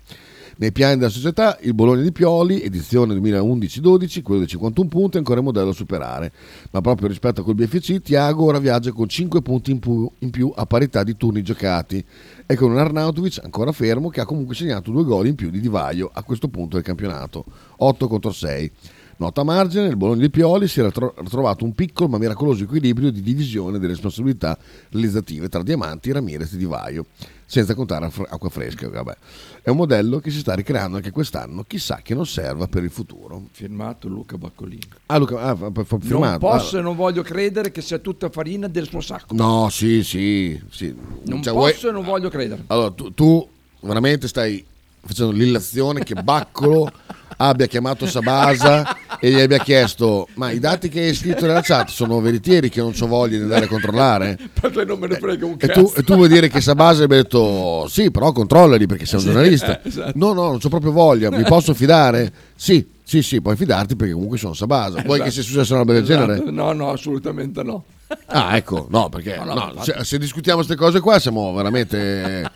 Nei 0.59 0.73
piani 0.73 0.97
della 0.97 1.11
società, 1.11 1.59
il 1.61 1.75
Bologna 1.75 2.01
di 2.01 2.13
Pioli, 2.13 2.63
edizione 2.63 3.15
2011-12, 3.17 4.23
quello 4.23 4.41
dei 4.41 4.49
51 4.49 4.89
punti, 4.89 5.17
è 5.17 5.19
ancora 5.19 5.41
il 5.41 5.45
modello 5.45 5.67
da 5.67 5.73
superare. 5.75 6.33
Ma 6.71 6.81
proprio 6.81 7.09
rispetto 7.09 7.43
a 7.43 7.45
quel 7.45 7.57
BFC, 7.57 8.01
Tiago 8.01 8.45
ora 8.45 8.59
viaggia 8.59 8.91
con 8.93 9.07
5 9.07 9.43
punti 9.43 9.73
in 9.73 9.81
più, 9.81 10.11
in 10.21 10.31
più 10.31 10.51
a 10.57 10.65
parità 10.65 11.05
di 11.05 11.15
turni 11.15 11.43
giocati 11.43 12.03
e 12.47 12.55
con 12.55 12.71
un 12.71 12.79
Arnautovic 12.79 13.41
ancora 13.45 13.71
fermo 13.73 14.09
che 14.09 14.23
ha 14.23 14.25
comunque 14.25 14.55
segnato 14.55 14.91
due 14.91 15.05
gol 15.05 15.27
in 15.27 15.35
più 15.35 15.51
di 15.51 15.61
Divaio 15.61 16.09
a 16.11 16.23
questo 16.23 16.49
punto 16.49 16.77
del 16.77 16.85
campionato, 16.85 17.45
8 17.77 18.09
contro 18.09 18.33
6. 18.33 18.73
Nota 19.19 19.43
margine, 19.45 19.89
il 19.89 19.97
Bologna 19.97 20.21
di 20.21 20.31
Pioli 20.31 20.69
si 20.69 20.81
era 20.81 20.91
tro- 20.91 21.15
trovato 21.29 21.65
un 21.65 21.75
piccolo 21.75 22.09
ma 22.09 22.19
miracoloso 22.19 22.65
equilibrio 22.65 23.11
di 23.11 23.23
divisione 23.23 23.79
delle 23.79 23.93
responsabilità 23.93 24.59
realizzative 24.91 25.49
tra 25.49 25.63
Diamanti, 25.63 26.13
Ramirez 26.13 26.53
e 26.53 26.57
Divaio, 26.59 27.07
senza 27.47 27.75
contare 27.75 28.11
acqua 28.29 28.49
fresca. 28.51 28.89
Vabbè. 28.89 29.17
È 29.63 29.71
un 29.71 29.77
modello 29.77 30.19
che 30.19 30.31
si 30.31 30.41
sta 30.41 30.55
ricreando 30.55 30.97
anche 30.97 31.11
quest'anno, 31.11 31.65
chissà 31.67 32.01
che 32.03 32.15
non 32.15 32.27
serva 32.27 32.67
per 32.67 32.83
il 32.83 32.91
futuro. 32.91 33.47
Firmato 33.53 34.09
Luca 34.09 34.37
Baccolini. 34.37 34.89
Ah, 35.07 35.17
Luca, 35.17 35.41
ah, 35.41 35.57
firmato. 35.57 36.11
Non 36.11 36.39
posso 36.39 36.77
Ah, 36.77 36.81
e 36.81 36.83
non 36.83 36.97
voglio 36.97 37.23
credere 37.23 37.71
che 37.71 37.81
sia 37.81 37.99
tutta 37.99 38.29
farina 38.29 38.69
del 38.69 38.89
suo 38.89 39.01
sacco. 39.01 39.35
No, 39.35 39.69
sì, 39.71 40.03
sì. 40.03 40.61
sì. 40.71 40.95
Non 41.25 41.43
Cioè, 41.43 41.55
posso 41.55 41.89
e 41.89 41.93
non 41.93 42.05
voglio 42.05 42.29
credere. 42.29 42.65
Allora, 42.67 42.91
tu, 42.91 43.15
tu 43.15 43.49
veramente 43.81 44.29
stai 44.29 44.65
facendo 45.01 45.33
l'illazione 45.33 46.03
che 46.03 46.15
Baccolo 46.23 46.91
abbia 47.37 47.67
chiamato 47.67 48.07
Sabasa 48.07 48.97
e 49.21 49.31
gli 49.31 49.41
abbia 49.41 49.59
chiesto 49.59 50.29
ma 50.35 50.51
i 50.51 50.59
dati 50.59 50.89
che 50.89 51.01
hai 51.03 51.15
scritto 51.15 51.47
nella 51.47 51.61
chat 51.61 51.89
sono 51.89 52.21
veritieri 52.21 52.69
che 52.69 52.81
non 52.81 52.93
ho 52.99 53.07
voglia 53.07 53.37
di 53.37 53.43
andare 53.43 53.67
a 53.67 53.69
controllare 53.69 54.39
Perché 54.59 54.85
non 54.85 54.99
me 54.99 55.07
ne 55.09 55.17
frega 55.19 55.45
un 55.47 55.57
e 55.59 55.67
cazzo. 55.67 55.81
tu, 55.85 55.93
e 55.97 56.03
tu 56.03 56.15
vuoi 56.15 56.29
dire 56.29 56.49
che 56.49 56.61
Sabasa 56.61 57.05
abbia 57.05 57.19
detto 57.19 57.87
sì 57.89 58.11
però 58.11 58.33
controllali 58.33 58.87
perché 58.87 59.05
sei 59.07 59.19
un 59.19 59.25
Sì, 59.25 59.31
giornalista 59.33 59.81
eh, 59.83 59.89
esatto. 59.89 60.13
no 60.15 60.33
no 60.33 60.43
non 60.47 60.59
ho 60.63 60.69
proprio 60.69 60.93
voglia 60.93 61.31
mi 61.31 61.43
posso 61.45 61.75
fidare? 61.75 62.33
sì 62.55 62.87
sì 63.03 63.23
sì 63.23 63.41
puoi 63.41 63.55
fidarti 63.57 63.97
perché 63.97 64.13
comunque 64.15 64.39
sono 64.39 64.55
Sabasa 64.55 65.03
vuoi 65.03 65.21
che 65.21 65.31
sia 65.31 65.43
successo 65.43 65.73
una 65.75 65.83
roba 65.83 65.93
del 65.93 66.03
Esatto. 66.03 66.33
genere? 66.33 66.51
No, 66.51 66.73
no, 66.73 66.91
assolutamente 66.91 67.63
no. 67.63 67.85
Ah, 68.27 68.57
ecco, 68.57 68.87
no, 68.91 69.09
perché 69.09 69.37
No, 69.37 69.45
no, 69.45 69.73
no, 69.75 69.83
se, 69.83 69.97
se 70.03 70.19
discutiamo 70.19 70.59
queste 70.59 70.77
cose 70.77 71.01
qua 71.01 71.19
siamo 71.19 71.53
veramente... 71.53 72.49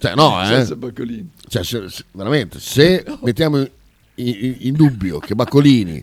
Cioè, 0.00 0.14
no, 0.14 0.42
eh. 0.42 0.66
Cioè, 1.46 1.62
se- 1.62 1.88
se- 1.90 2.04
veramente, 2.12 2.58
se 2.58 3.04
mettiamo 3.22 3.58
in, 3.58 3.68
in- 4.14 4.56
in 4.60 4.72
dubbio 4.74 5.18
che 5.18 5.34
Baccolini 5.34 6.02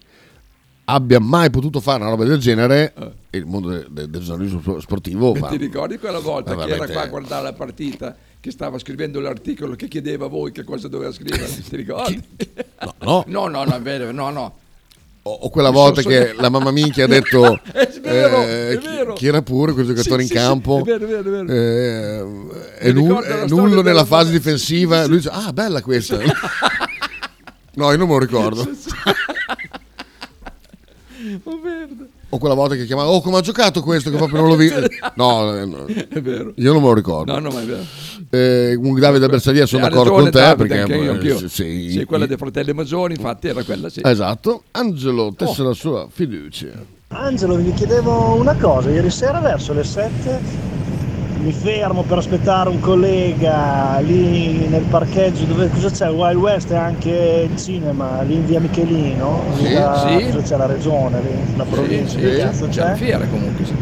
abbia 0.85 1.19
mai 1.19 1.49
potuto 1.49 1.79
fare 1.81 2.01
una 2.01 2.11
roba 2.11 2.23
del 2.23 2.37
genere, 2.39 2.93
il 3.31 3.45
mondo 3.45 3.69
de- 3.69 3.87
de- 3.89 4.09
del 4.09 4.21
giornalismo 4.21 4.79
sportivo 4.79 5.33
E 5.35 5.39
fa... 5.39 5.47
ti 5.47 5.57
ricordi 5.57 5.97
quella 5.97 6.19
volta 6.19 6.53
Eh, 6.53 6.65
che 6.65 6.73
era 6.75 6.87
qua 6.87 7.01
a 7.01 7.07
guardare 7.07 7.43
la 7.43 7.53
partita, 7.53 8.15
che 8.39 8.51
stava 8.51 8.77
scrivendo 8.77 9.19
l'articolo 9.19 9.75
che 9.75 9.87
chiedeva 9.87 10.25
a 10.25 10.29
voi 10.29 10.51
che 10.51 10.63
cosa 10.63 10.87
doveva 10.87 11.11
scrivere? 11.11 11.47
Ti 11.49 11.75
ricordi? 11.75 12.23
No, 13.01 13.23
no, 13.27 13.47
no, 13.47 13.63
no, 13.65 13.75
è 13.75 13.81
vero, 13.81 14.11
no, 14.11 14.29
no. 14.29 14.55
O, 15.27 15.49
quella 15.49 15.69
volta 15.69 16.01
sono- 16.01 16.13
che 16.15 16.33
la 16.37 16.49
mamma 16.49 16.71
minchia 16.71 17.05
ha 17.05 17.07
detto 17.09 17.59
È 17.71 17.89
vero, 18.01 18.41
eh, 18.43 18.69
è 18.71 18.77
chi- 18.77 18.87
vero. 18.87 19.13
chi 19.13 19.27
era 19.27 19.41
pure 19.41 19.73
quel 19.73 19.85
giocatore 19.85 20.23
Sì, 20.23 20.31
in 20.33 20.37
sì, 20.37 20.43
sì, 20.43 20.47
campo? 20.47 20.79
è 20.79 20.83
vero, 20.83 21.03
è 21.03 21.07
vero, 21.07 21.19
è 21.19 21.43
vero. 21.45 21.51
eh, 21.51 22.77
è, 22.77 22.91
nul- 22.91 23.45
nullo 23.47 23.81
nella 23.81 24.05
fase 24.05 24.31
difensiva. 24.31 25.05
Lui 25.05 25.17
dice 25.17 25.29
ah 25.31 25.51
bella 25.53 25.81
questa. 25.81 26.17
No 27.77 27.91
io 27.91 27.97
non 27.97 28.07
me 28.07 28.13
lo 28.13 28.19
ricordo. 28.19 28.67
Oh, 31.43 31.59
o 32.29 32.37
quella 32.39 32.53
volta 32.55 32.75
che 32.75 32.85
chiamava 32.85 33.09
oh 33.09 33.21
come 33.21 33.37
ha 33.37 33.41
giocato 33.41 33.81
questo 33.81 34.09
che 34.09 34.17
proprio 34.17 34.39
non 34.41 34.49
l'ho 34.49 34.55
visto 34.55 34.81
no, 35.15 35.55
eh, 35.55 35.65
no, 35.65 35.85
È 35.85 36.21
vero. 36.21 36.51
io 36.55 36.73
non 36.73 36.81
me 36.81 36.87
lo 36.89 36.93
ricordo. 36.93 37.31
No, 37.33 37.39
no, 37.39 37.49
ma 37.49 37.61
è 37.61 37.65
vero. 37.65 37.85
Eh, 38.29 38.73
comunque 38.75 38.99
Davide 39.01 39.19
da 39.19 39.27
Bersalia 39.27 39.65
sono 39.65 39.87
d'accordo 39.87 40.11
con 40.11 40.29
te 40.29 40.53
perché 40.57 40.79
anche 40.79 40.95
io, 40.95 41.03
eh, 41.03 41.13
anch'io. 41.15 41.37
sì, 41.47 41.89
Sì, 41.91 42.05
quella 42.05 42.25
dei 42.25 42.37
fratelli 42.37 42.73
Mazzoni, 42.73 43.13
infatti 43.15 43.47
era 43.47 43.63
quella, 43.63 43.89
sì. 43.89 44.01
esatto 44.03 44.63
Angelo 44.71 45.33
tessa 45.35 45.61
Oh. 45.63 45.67
la 45.67 45.73
sua 45.73 46.07
fiducia 46.09 46.67
Angelo, 47.09 47.55
vi 47.55 47.71
chiedevo 47.73 48.33
una 48.35 48.53
cosa, 48.55 48.89
ieri 48.89 49.09
sera 49.09 49.39
verso 49.39 49.71
le 49.73 49.83
7 49.85 50.65
mi 51.39 51.51
fermo 51.53 52.01
per 52.03 52.17
aspettare 52.17 52.67
un 52.67 52.79
collega 52.81 53.99
lì 54.01 54.67
nel 54.67 54.81
parcheggio 54.89 55.45
dove 55.45 55.69
cosa 55.69 55.89
c'è? 55.89 56.09
Wild 56.09 56.35
West 56.37 56.71
e 56.71 56.75
anche 56.75 57.47
il 57.49 57.57
cinema, 57.57 58.21
lì 58.23 58.33
in 58.33 58.45
via 58.45 58.59
Michelino, 58.59 59.43
Sì, 59.55 59.71
da- 59.73 60.17
sì. 60.19 60.25
cosa 60.25 60.41
c'è 60.41 60.57
la 60.57 60.65
regione, 60.65 61.21
lì, 61.21 61.55
la 61.55 61.63
provincia, 61.63 62.17
Sì, 62.19 62.25
sì, 62.57 62.63
c'è 62.65 62.67
c'è? 62.69 62.81
la 62.81 62.95
fiera 62.95 63.25
comunque, 63.27 63.63
sì. 63.65 63.73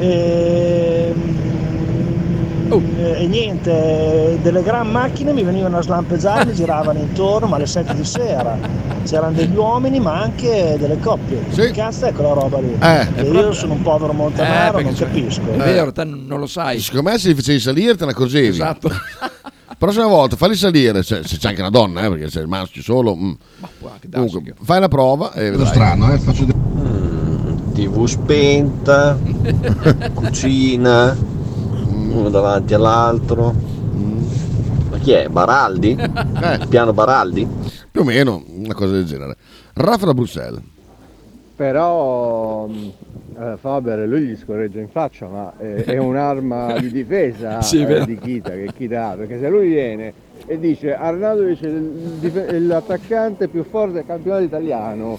E, 0.00 1.14
Oh. 2.74 2.82
e 2.98 3.26
niente, 3.26 4.38
delle 4.42 4.62
gran 4.62 4.90
macchine 4.90 5.32
mi 5.32 5.42
venivano 5.44 5.78
a 5.78 5.82
slampeggiare, 5.82 6.46
mi 6.46 6.52
giravano 6.54 6.98
intorno, 6.98 7.46
ma 7.46 7.56
alle 7.56 7.66
7 7.66 7.94
di 7.94 8.04
sera 8.04 8.56
c'erano 9.04 9.32
degli 9.32 9.54
uomini 9.54 10.00
ma 10.00 10.20
anche 10.20 10.76
delle 10.78 10.98
coppie. 10.98 11.44
Che 11.54 11.70
cazzo 11.70 12.06
è 12.06 12.12
quella 12.12 12.32
roba 12.32 12.58
lì? 12.58 12.76
Eh. 12.80 13.08
Che 13.14 13.22
io 13.22 13.52
sono 13.52 13.74
un 13.74 13.82
povero 13.82 14.12
Eh, 14.12 14.16
montanaro, 14.16 14.72
perché 14.78 14.88
non 14.90 14.98
capisco. 14.98 15.42
È 15.52 15.56
vero, 15.56 15.92
te 15.92 16.04
non 16.04 16.40
lo 16.40 16.46
sai. 16.46 16.80
secondo 16.80 17.10
me 17.10 17.18
se 17.18 17.28
li 17.28 17.34
facevi 17.34 17.60
salire 17.60 17.96
te 17.96 18.04
ne 18.04 18.10
accorgevi 18.12 18.48
Esatto. 18.48 18.90
prossima 19.76 20.06
volta 20.06 20.36
falli 20.36 20.54
salire 20.54 21.02
se, 21.02 21.22
se 21.24 21.36
c'è 21.36 21.48
anche 21.48 21.60
una 21.60 21.68
donna 21.68 22.04
eh, 22.04 22.08
perché 22.08 22.30
se 22.30 22.40
il 22.40 22.46
maschio 22.46 22.80
solo 22.80 23.14
mm. 23.14 23.32
comunque 24.10 24.54
fai 24.62 24.80
la 24.80 24.88
prova 24.88 25.32
e 25.32 25.50
vedrai 25.50 25.66
strano, 25.66 26.12
eh, 26.12 26.18
TV 27.74 28.06
spenta, 28.06 29.18
cucina, 30.14 31.16
uno 32.10 32.28
davanti 32.30 32.74
all'altro. 32.74 33.52
Ma 34.90 34.98
chi 34.98 35.12
è? 35.12 35.28
Baraldi? 35.28 35.96
Piano 36.68 36.92
Baraldi? 36.92 37.48
più 37.94 38.02
o 38.02 38.04
meno 38.04 38.42
una 38.48 38.74
cosa 38.74 38.94
del 38.94 39.04
genere 39.04 39.36
Rafa 39.74 40.06
da 40.06 40.14
Bruxelles 40.14 40.60
Però 41.54 42.66
mh, 42.66 42.92
eh, 43.38 43.56
Faber 43.56 44.00
lui 44.08 44.22
gli 44.22 44.36
scorreggia 44.36 44.80
in 44.80 44.88
faccia, 44.88 45.28
ma 45.28 45.52
è, 45.56 45.84
è 45.84 45.98
un'arma 45.98 46.76
di 46.80 46.90
difesa 46.90 47.62
Sì, 47.62 47.82
eh, 47.84 48.04
di 48.04 48.18
Kita 48.18 48.50
che 48.50 48.70
Kita 48.76 49.10
ha, 49.10 49.14
perché 49.14 49.38
se 49.38 49.48
lui 49.48 49.68
viene 49.68 50.12
e 50.46 50.58
dice 50.58 50.98
dif- 52.18 52.36
è 52.36 52.58
l'attaccante 52.58 53.46
più 53.46 53.62
forte 53.62 53.92
del 53.92 54.06
campionato 54.06 54.42
italiano, 54.42 55.16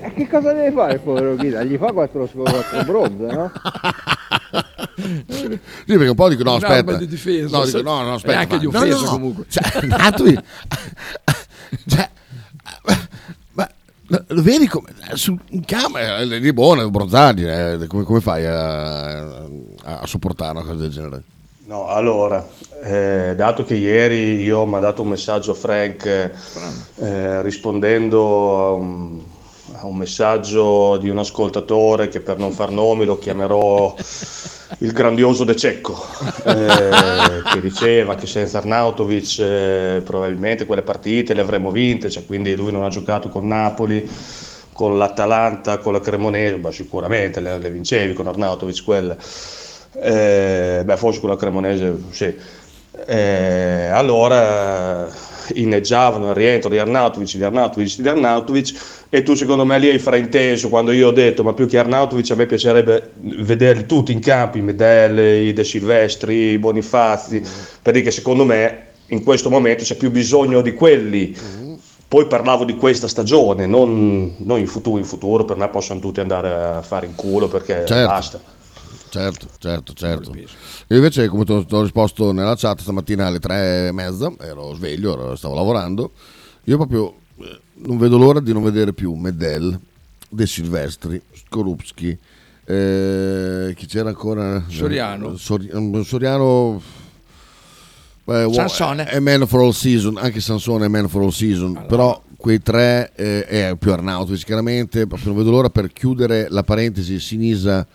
e 0.00 0.10
che 0.14 0.26
cosa 0.26 0.54
deve 0.54 0.72
fare 0.72 0.94
il 0.94 1.00
povero 1.00 1.34
Kita? 1.36 1.62
Gli 1.62 1.76
fa 1.76 1.92
quattro, 1.92 2.26
quattro 2.26 2.84
bronze, 2.84 3.26
no? 3.26 3.52
sì 4.96 5.58
perché 5.84 6.08
un 6.08 6.14
po' 6.14 6.28
dico 6.28 6.42
no 6.42 6.54
aspetta. 6.54 6.96
di 6.96 7.06
difesa. 7.06 7.58
no 7.58 7.64
dico 7.64 7.82
no 7.82 8.02
no 8.02 8.14
aspetta 8.14 8.38
anche 8.38 8.54
ma- 8.54 8.60
di 8.60 8.68
no, 8.70 8.78
offesa 8.78 9.00
no, 9.00 9.10
comunque. 9.10 9.44
cioè 9.48 9.82
Natovi 9.86 10.38
cioè 11.88 12.10
ma 13.52 13.70
lo 14.28 14.42
vedi 14.42 14.66
come 14.68 14.92
su, 15.14 15.36
in 15.50 15.64
camera 15.64 16.18
è 16.18 16.40
di 16.40 16.52
buona 16.52 16.88
bronzaggi 16.88 17.44
come, 17.86 18.04
come 18.04 18.20
fai 18.20 18.46
a, 18.46 19.24
a, 19.24 19.48
a 19.82 20.06
sopportare 20.06 20.52
una 20.52 20.62
cosa 20.62 20.74
del 20.74 20.90
genere? 20.90 21.22
No, 21.66 21.86
allora, 21.86 22.46
eh, 22.82 23.32
dato 23.34 23.64
che 23.64 23.74
ieri 23.74 24.42
io 24.42 24.58
ho 24.58 24.66
mandato 24.66 25.00
un 25.00 25.08
messaggio 25.08 25.52
a 25.52 25.54
Frank 25.54 26.04
eh, 26.96 27.42
rispondendo 27.42 28.66
a 28.66 28.72
un, 28.72 29.18
a 29.18 29.33
un 29.82 29.96
messaggio 29.96 30.96
di 30.98 31.08
un 31.08 31.18
ascoltatore 31.18 32.08
che 32.08 32.20
per 32.20 32.38
non 32.38 32.52
far 32.52 32.70
nomi 32.70 33.04
lo 33.04 33.18
chiamerò 33.18 33.94
il 34.78 34.92
grandioso 34.92 35.44
De 35.44 35.56
Cecco, 35.56 35.94
eh, 36.44 37.42
che 37.52 37.60
diceva 37.60 38.14
che 38.14 38.26
senza 38.26 38.58
Arnautovic 38.58 39.38
eh, 39.38 40.02
probabilmente 40.04 40.66
quelle 40.66 40.82
partite 40.82 41.34
le 41.34 41.40
avremmo 41.40 41.70
vinte, 41.70 42.10
cioè, 42.10 42.26
quindi 42.26 42.54
lui 42.54 42.72
non 42.72 42.84
ha 42.84 42.88
giocato 42.88 43.28
con 43.28 43.46
Napoli, 43.46 44.08
con 44.72 44.98
l'Atalanta, 44.98 45.78
con 45.78 45.92
la 45.92 46.00
Cremonese, 46.00 46.56
ma 46.56 46.70
sicuramente 46.72 47.40
le, 47.40 47.58
le 47.58 47.70
vincevi 47.70 48.12
con 48.12 48.26
Arnautovic 48.26 48.84
quelle. 48.84 49.16
Eh, 49.96 50.82
beh, 50.84 50.96
forse 50.96 51.20
con 51.20 51.30
la 51.30 51.36
Cremonese 51.36 51.96
sì. 52.10 52.34
Eh, 53.06 53.88
allora 53.90 55.08
inneggiavano 55.54 56.28
il 56.30 56.34
rientro 56.34 56.70
di 56.70 56.78
Arnautovic, 56.78 57.36
di 57.36 57.44
Arnautovic, 57.44 57.98
di 57.98 58.08
Arnautovic 58.08 58.74
e 59.10 59.22
tu 59.22 59.34
secondo 59.34 59.64
me 59.64 59.78
lì 59.78 59.90
hai 59.90 59.98
frainteso 59.98 60.68
quando 60.68 60.90
io 60.92 61.08
ho 61.08 61.12
detto 61.12 61.42
ma 61.42 61.52
più 61.52 61.66
che 61.66 61.78
Arnautovic 61.78 62.30
a 62.30 62.34
me 62.34 62.46
piacerebbe 62.46 63.10
vederli 63.20 63.84
tutti 63.84 64.12
in 64.12 64.20
campo, 64.20 64.58
i 64.58 64.62
Medelle, 64.62 65.40
i 65.40 65.52
De 65.52 65.64
Silvestri, 65.64 66.52
i 66.52 66.58
Bonifazzi, 66.58 67.42
per 67.82 67.92
dire 67.92 68.04
che 68.04 68.10
secondo 68.10 68.44
me 68.44 68.86
in 69.08 69.22
questo 69.22 69.50
momento 69.50 69.84
c'è 69.84 69.96
più 69.96 70.10
bisogno 70.10 70.62
di 70.62 70.72
quelli. 70.72 71.36
Poi 72.06 72.26
parlavo 72.26 72.64
di 72.64 72.76
questa 72.76 73.08
stagione, 73.08 73.66
non, 73.66 74.34
non 74.38 74.58
in 74.60 74.68
futuro. 74.68 74.98
In 74.98 75.04
futuro 75.04 75.44
per 75.44 75.56
me 75.56 75.68
possono 75.68 75.98
tutti 75.98 76.20
andare 76.20 76.52
a 76.52 76.82
fare 76.82 77.06
in 77.06 77.14
culo 77.16 77.48
perché 77.48 77.84
Certo. 77.86 78.06
basta. 78.06 78.40
Certo, 79.14 79.46
certo, 79.58 79.92
certo. 79.92 80.34
Io 80.34 80.96
invece, 80.96 81.28
come 81.28 81.44
ti 81.44 81.52
ho 81.52 81.82
risposto 81.82 82.32
nella 82.32 82.56
chat 82.56 82.80
stamattina 82.80 83.26
alle 83.28 83.38
tre 83.38 83.86
e 83.86 83.92
mezza, 83.92 84.32
ero 84.40 84.74
sveglio, 84.74 85.12
ero- 85.12 85.36
stavo 85.36 85.54
lavorando. 85.54 86.10
Io 86.64 86.76
proprio 86.76 87.14
eh, 87.38 87.60
non 87.74 87.96
vedo 87.96 88.18
l'ora 88.18 88.40
di 88.40 88.52
non 88.52 88.64
vedere 88.64 88.92
più 88.92 89.14
Medel, 89.14 89.78
De 90.28 90.46
Silvestri, 90.48 91.22
Skorupski. 91.32 92.18
eh, 92.64 93.72
chi 93.76 93.86
c'era 93.86 94.08
ancora? 94.08 94.64
Soriano. 94.66 95.34
Eh, 95.34 95.38
Sori- 95.38 95.68
eh, 95.68 96.02
Soriano. 96.04 96.82
Eh, 98.26 98.48
Sansone. 98.52 99.04
È 99.06 99.18
man 99.18 99.46
for 99.46 99.60
all 99.60 99.70
season, 99.70 100.16
anche 100.16 100.40
Sansone 100.40 100.86
è 100.86 100.88
man 100.88 101.08
for 101.08 101.22
all 101.22 101.28
season, 101.30 101.84
però 101.86 102.22
quei 102.36 102.60
tre 102.60 103.12
eh, 103.14 103.46
è 103.46 103.76
più 103.78 103.90
Arnautovic 103.92 104.44
chiaramente, 104.44 105.06
proprio 105.06 105.28
non 105.32 105.38
vedo 105.38 105.50
l'ora 105.50 105.70
per 105.70 105.90
chiudere 105.92 106.46
la 106.50 106.62
parentesi 106.62 107.18
Sinisa 107.18 107.86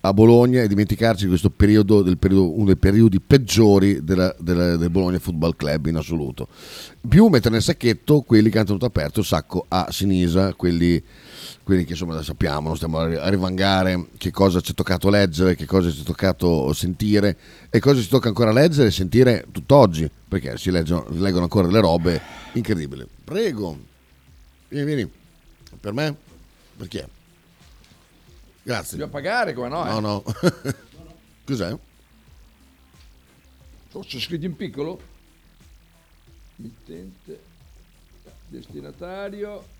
a 0.00 0.12
Bologna 0.14 0.62
e 0.62 0.68
dimenticarci 0.68 1.24
di 1.24 1.28
questo 1.28 1.50
periodo, 1.50 2.00
del 2.02 2.16
periodo- 2.16 2.54
uno 2.56 2.64
dei 2.66 2.76
periodi 2.76 3.20
peggiori 3.20 4.02
della- 4.02 4.34
della- 4.38 4.76
del 4.76 4.88
Bologna 4.90 5.18
Football 5.18 5.56
Club 5.56 5.86
in 5.86 5.96
assoluto. 5.96 6.48
Più 7.06 7.26
mettere 7.26 7.50
nel 7.54 7.62
sacchetto 7.62 8.22
quelli 8.22 8.48
che 8.48 8.56
hanno 8.58 8.66
tenuto 8.68 8.86
aperto 8.86 9.20
il 9.20 9.26
sacco 9.26 9.66
a 9.68 9.88
Sinisa, 9.90 10.54
quelli, 10.54 11.02
quelli 11.68 11.84
che 11.84 11.92
insomma 11.92 12.22
sappiamo, 12.22 12.68
non 12.68 12.76
stiamo 12.76 12.96
a 12.96 13.06
ri- 13.06 13.16
a 13.16 13.28
rivangare 13.28 14.06
che 14.16 14.30
cosa 14.30 14.62
ci 14.62 14.72
è 14.72 14.74
toccato 14.74 15.10
leggere, 15.10 15.54
che 15.54 15.66
cosa 15.66 15.90
ci 15.90 16.00
è 16.00 16.02
toccato 16.02 16.72
sentire 16.72 17.36
e 17.68 17.78
cosa 17.78 18.00
ci 18.00 18.08
tocca 18.08 18.28
ancora 18.28 18.52
leggere 18.52 18.88
e 18.88 18.90
sentire 18.90 19.44
tutt'oggi, 19.52 20.10
perché 20.26 20.56
si 20.56 20.70
leggono, 20.70 21.04
leggono 21.10 21.42
ancora 21.42 21.66
delle 21.66 21.80
robe 21.80 22.22
incredibili. 22.54 23.06
Prego, 23.22 23.78
vieni, 24.68 24.86
vieni, 24.86 25.12
per 25.78 25.92
me? 25.92 26.16
Perché? 26.74 27.06
Grazie. 28.62 28.96
Dobbiamo 28.96 29.12
pagare 29.12 29.52
come 29.52 29.68
no? 29.68 29.86
eh? 29.86 29.90
No, 29.90 30.00
no. 30.00 30.22
Cos'è? 31.44 31.76
C'è 34.06 34.18
scritto 34.20 34.46
in 34.46 34.56
piccolo? 34.56 34.98
Mittente, 36.56 37.40
destinatario. 38.46 39.76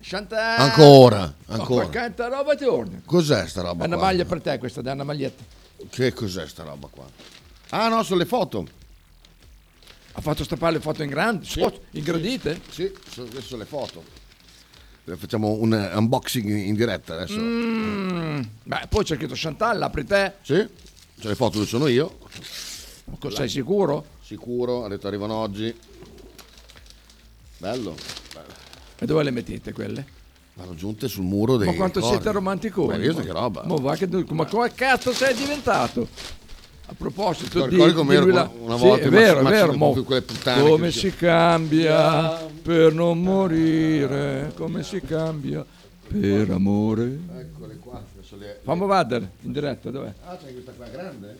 Chantal. 0.00 0.60
Ancora, 0.60 1.34
ancora. 1.46 1.84
Ma 1.84 1.90
quanta 1.90 2.28
roba 2.28 2.54
torna? 2.54 3.00
Cos'è 3.04 3.46
sta 3.46 3.62
roba 3.62 3.84
È 3.84 3.86
una 3.86 3.96
qua? 3.96 4.04
maglia 4.06 4.24
per 4.24 4.40
te 4.40 4.58
questa, 4.58 4.80
è 4.80 4.90
una 4.92 5.04
maglietta. 5.04 5.42
Che 5.90 6.12
cos'è 6.12 6.46
sta 6.46 6.62
roba 6.62 6.88
qua? 6.88 7.04
Ah 7.70 7.88
no, 7.88 8.02
sono 8.02 8.18
le 8.18 8.24
foto. 8.26 8.66
Ha 10.12 10.20
fatto 10.20 10.44
stampare 10.44 10.74
le 10.74 10.80
foto 10.80 11.02
in 11.02 11.10
grande, 11.10 11.44
so- 11.44 11.80
ingrandite? 11.92 12.60
Sì, 12.70 12.92
sono, 13.10 13.28
queste 13.28 13.48
sono 13.48 13.60
le 13.62 13.66
foto. 13.68 14.02
Facciamo 15.16 15.52
un 15.52 15.72
eh, 15.72 15.94
unboxing 15.96 16.48
in 16.48 16.74
diretta 16.74 17.14
adesso. 17.14 17.38
Mm, 17.38 18.40
Beh, 18.64 18.86
poi 18.88 19.04
c'è 19.04 19.16
scritto 19.16 19.34
Chantal, 19.36 19.80
apri 19.82 20.04
te. 20.04 20.34
Sì, 20.42 20.54
c'è 21.18 21.28
le 21.28 21.34
foto 21.34 21.54
dove 21.54 21.66
sono 21.66 21.86
io. 21.86 22.18
Sei 23.30 23.48
sicuro? 23.48 24.04
Sicuro, 24.22 24.84
ha 24.84 24.88
detto 24.88 25.06
arrivano 25.06 25.34
oggi. 25.34 25.74
Bello. 27.58 27.96
E 28.98 29.06
dove 29.06 29.22
le 29.22 29.30
mettete 29.30 29.72
quelle? 29.72 30.04
Vanno 30.54 30.74
giunte 30.74 31.06
sul 31.06 31.22
muro 31.24 31.56
dei 31.56 31.68
Ma 31.68 31.74
quanto 31.74 32.00
corni. 32.00 32.14
siete 32.16 32.32
romanticoni? 32.32 32.88
Ma 32.88 32.96
visto 32.96 33.22
che 33.22 33.30
roba? 33.32 33.62
Ma, 33.64 33.74
va 33.76 33.94
che- 33.94 34.08
ma 34.30 34.44
come 34.46 34.72
cazzo 34.74 35.12
sei 35.12 35.34
diventato? 35.34 36.08
A 36.90 36.94
proposito 36.96 37.66
di, 37.66 37.76
ricordi 37.84 38.18
di 38.24 38.32
là- 38.32 38.50
una 38.60 38.76
Sì, 38.76 38.82
volta 38.82 39.02
è 39.02 39.04
in 39.04 39.10
vero, 39.10 39.40
è 39.40 39.42
vero, 39.44 39.72
mo- 39.74 40.02
come 40.02 40.90
si 40.90 41.14
cambia 41.14 42.46
per 42.62 42.92
non 42.94 43.20
morire, 43.22 44.52
come 44.56 44.82
si 44.82 45.00
cambia 45.02 45.64
per 46.08 46.50
amore. 46.50 47.18
Eccole 47.38 47.76
qua. 47.76 48.02
adesso 48.16 48.36
le- 48.36 48.60
Fammi 48.64 48.86
vedere 48.86 49.30
in 49.42 49.52
diretta, 49.52 49.90
dov'è? 49.90 50.12
Ah, 50.24 50.36
c'è 50.36 50.50
questa 50.52 50.72
qua 50.72 50.86
grande? 50.88 51.38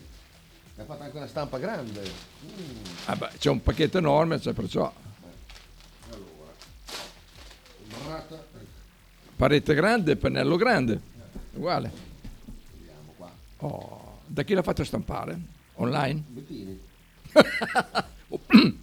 Ne 0.76 0.82
ha 0.82 0.86
fatta 0.86 1.04
anche 1.04 1.16
una 1.16 1.26
stampa 1.26 1.58
grande. 1.58 2.00
Mm. 2.02 2.64
Ah, 3.06 3.16
beh, 3.16 3.28
c'è 3.38 3.50
un 3.50 3.62
pacchetto 3.62 3.98
enorme, 3.98 4.38
cioè 4.40 4.52
perciò. 4.52 4.92
Parete 9.36 9.74
grande, 9.74 10.16
pennello 10.16 10.56
grande, 10.56 11.00
uguale. 11.54 12.06
Oh, 13.58 14.18
da 14.26 14.42
chi 14.42 14.54
l'ha 14.54 14.62
fatto 14.62 14.84
stampare? 14.84 15.38
Online? 15.74 16.22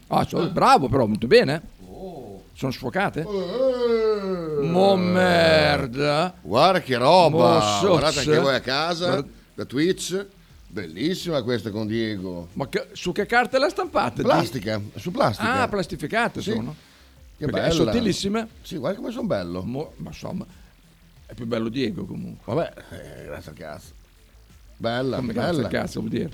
Ah, 0.07 0.25
so- 0.25 0.49
bravo 0.49 0.87
però, 0.87 1.05
molto 1.05 1.27
bene. 1.27 1.61
Oh. 1.87 2.43
Sono 2.53 2.71
sfocate? 2.71 3.23
Mo 4.61 4.95
merda. 4.95 6.33
Guarda 6.41 6.81
che 6.81 6.97
roba! 6.97 7.79
Mo 7.81 7.87
Guardate 7.89 8.19
anche 8.19 8.39
voi 8.39 8.55
a 8.55 8.59
casa, 8.59 9.23
da 9.53 9.65
Twitch. 9.65 10.25
Bellissima 10.67 11.41
questa 11.43 11.69
con 11.69 11.85
Diego. 11.85 12.47
Ma 12.53 12.67
che- 12.69 12.87
su 12.93 13.11
che 13.11 13.25
carte 13.27 13.59
l'ha 13.59 13.69
stampata? 13.69 14.21
Plastica, 14.23 14.81
su 14.95 15.11
plastica. 15.11 15.61
Ah, 15.61 15.67
plastificate 15.67 16.41
Sì. 16.41 16.51
sono. 16.51 16.75
Che 17.37 17.45
bella. 17.47 17.65
È 17.65 17.71
sottilissime. 17.71 18.47
Sì, 18.61 18.77
guarda 18.77 18.97
come 18.99 19.11
sono 19.11 19.27
bello. 19.27 19.61
Mo- 19.63 19.93
ma 19.97 20.09
insomma, 20.09 20.45
è 21.25 21.33
più 21.33 21.45
bello 21.45 21.69
Diego 21.69 22.05
comunque. 22.05 22.53
Vabbè, 22.53 22.73
eh, 22.91 23.25
grazie 23.25 23.51
al 23.51 23.57
cazzo. 23.57 23.91
Bella, 24.77 25.17
Come 25.17 25.33
bella. 25.33 25.47
cazzo 25.47 25.61
il 25.61 25.67
cazzo 25.67 25.99
vuol 25.99 26.11
dire. 26.11 26.29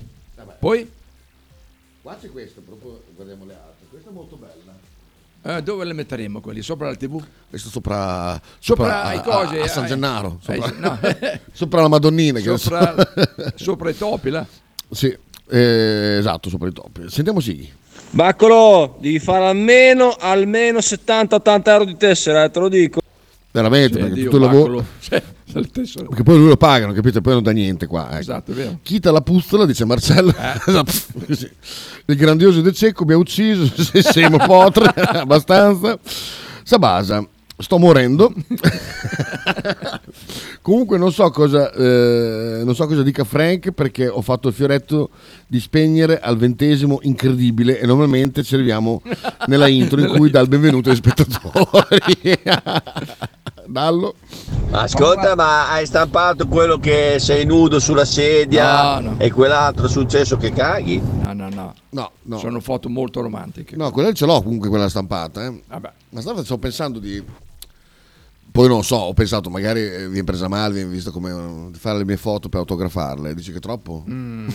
Poi, 0.58 0.90
Qua 2.02 2.16
c'è 2.20 2.30
questa, 2.30 2.60
proprio 2.64 3.00
guardiamo 3.14 3.44
le 3.44 3.52
altre. 3.54 3.86
Questa 3.88 4.10
è 4.10 4.12
molto 4.12 4.36
bella. 4.36 5.56
eh, 5.56 5.62
dove 5.62 5.84
le 5.84 5.92
metteremo 5.92 6.40
quelli? 6.40 6.60
Sopra 6.62 6.88
la 6.88 6.96
tv? 6.96 7.24
Questa 7.48 7.68
sopra, 7.68 8.40
Sopra 8.58 9.02
a- 9.02 9.06
ai 9.08 9.18
a- 9.18 9.62
a, 9.64 9.68
San 9.68 9.84
ai- 9.84 9.88
Gennaro. 9.88 10.40
ai- 10.46 10.60
Sopra, 10.60 10.78
no. 10.90 10.98
sopra 11.52 11.80
la 11.82 11.88
Madonnina. 11.88 12.40
Sopra, 12.40 12.94
adesso- 12.94 13.52
sopra 13.56 13.90
i 13.90 13.96
topi 13.96 14.30
là. 14.30 14.44
sì, 14.90 15.16
eh, 15.48 16.16
esatto, 16.18 16.48
sopra 16.48 16.68
i 16.68 16.72
topi. 16.72 17.08
Sentiamo 17.08 17.38
Sighi. 17.40 17.72
Baccolo, 18.14 18.96
devi 19.00 19.18
fare 19.18 19.46
almeno, 19.46 20.14
almeno 20.20 20.80
70-80 20.80 21.62
euro 21.64 21.84
di 21.84 21.96
tessera, 21.96 22.44
eh, 22.44 22.50
te 22.50 22.60
lo 22.60 22.68
dico. 22.68 23.00
Veramente, 23.50 23.94
Sì, 23.94 24.00
perché 24.00 24.14
Dio, 24.14 24.24
tutto 24.24 24.36
il 24.36 24.42
lavoro... 24.42 24.84
Cioè. 25.00 25.22
Perché 25.52 26.22
poi 26.22 26.38
lui 26.38 26.48
lo 26.48 26.56
pagano, 26.56 26.94
capito? 26.94 27.20
Poi 27.20 27.34
non 27.34 27.42
dà 27.42 27.50
niente 27.50 27.86
qua. 27.86 28.08
Ecco. 28.10 28.20
Esatto. 28.20 28.54
Chita 28.82 29.12
la 29.12 29.20
puzzola, 29.20 29.66
dice 29.66 29.84
Marcello. 29.84 30.32
Esatto, 30.66 30.92
così. 31.26 31.50
Il 32.06 32.16
grandioso 32.16 32.62
De 32.62 32.72
Cecco 32.72 33.04
mi 33.04 33.12
ha 33.12 33.18
ucciso, 33.18 33.66
se 33.82 34.02
siamo 34.02 34.38
potre, 34.38 34.86
abbastanza. 34.94 35.98
Sabasa, 36.62 37.26
sto 37.62 37.78
morendo. 37.78 38.32
Comunque 40.62 40.96
non 40.98 41.12
so, 41.12 41.28
cosa, 41.30 41.72
eh, 41.72 42.62
non 42.64 42.74
so 42.74 42.86
cosa 42.86 43.02
dica 43.02 43.24
Frank 43.24 43.70
perché 43.72 44.06
ho 44.08 44.20
fatto 44.22 44.48
il 44.48 44.54
fioretto 44.54 45.10
di 45.46 45.58
spegnere 45.60 46.20
al 46.20 46.36
ventesimo 46.36 46.98
incredibile 47.02 47.80
e 47.80 47.86
normalmente 47.86 48.42
ci 48.44 48.54
arriviamo 48.54 49.02
nella 49.46 49.66
intro 49.68 50.00
in 50.00 50.08
cui 50.08 50.30
dà 50.30 50.40
il 50.40 50.48
benvenuto 50.48 50.90
ai 50.90 50.96
spettatori. 50.96 52.38
Dallo. 53.66 54.14
Ascolta, 54.70 55.34
ma 55.34 55.70
hai 55.70 55.86
stampato 55.86 56.46
quello 56.46 56.78
che 56.78 57.16
sei 57.18 57.44
nudo 57.44 57.78
sulla 57.78 58.04
sedia 58.04 58.98
No, 59.00 59.10
no. 59.10 59.14
e 59.18 59.30
quell'altro 59.30 59.86
è 59.86 59.88
successo 59.88 60.36
che 60.36 60.52
caghi? 60.52 61.00
No, 61.00 61.32
no, 61.32 61.48
no. 61.48 61.74
No, 61.90 62.10
no. 62.22 62.38
Sono 62.38 62.60
foto 62.60 62.88
molto 62.88 63.20
romantiche. 63.20 63.76
No, 63.76 63.90
quella 63.90 64.12
ce 64.12 64.26
l'ho 64.26 64.42
comunque 64.42 64.68
quella 64.68 64.88
stampata. 64.88 65.44
eh. 65.46 65.62
Vabbè. 65.68 65.90
Ma 66.10 66.20
stavo 66.20 66.42
stavo 66.44 66.60
pensando 66.60 66.98
di. 66.98 67.22
Poi 68.52 68.68
non 68.68 68.84
so, 68.84 68.96
ho 68.96 69.14
pensato 69.14 69.48
magari 69.48 69.80
eh, 69.80 70.08
viene 70.08 70.24
presa 70.24 70.46
male, 70.46 70.74
viene 70.74 70.90
visto 70.90 71.10
come 71.10 71.30
eh, 71.72 71.76
fare 71.78 71.96
le 71.98 72.04
mie 72.04 72.18
foto 72.18 72.48
per 72.50 72.60
autografarle. 72.60 73.34
Dici 73.34 73.50
che 73.50 73.56
è 73.56 73.60
troppo? 73.60 74.04
Mm. 74.08 74.48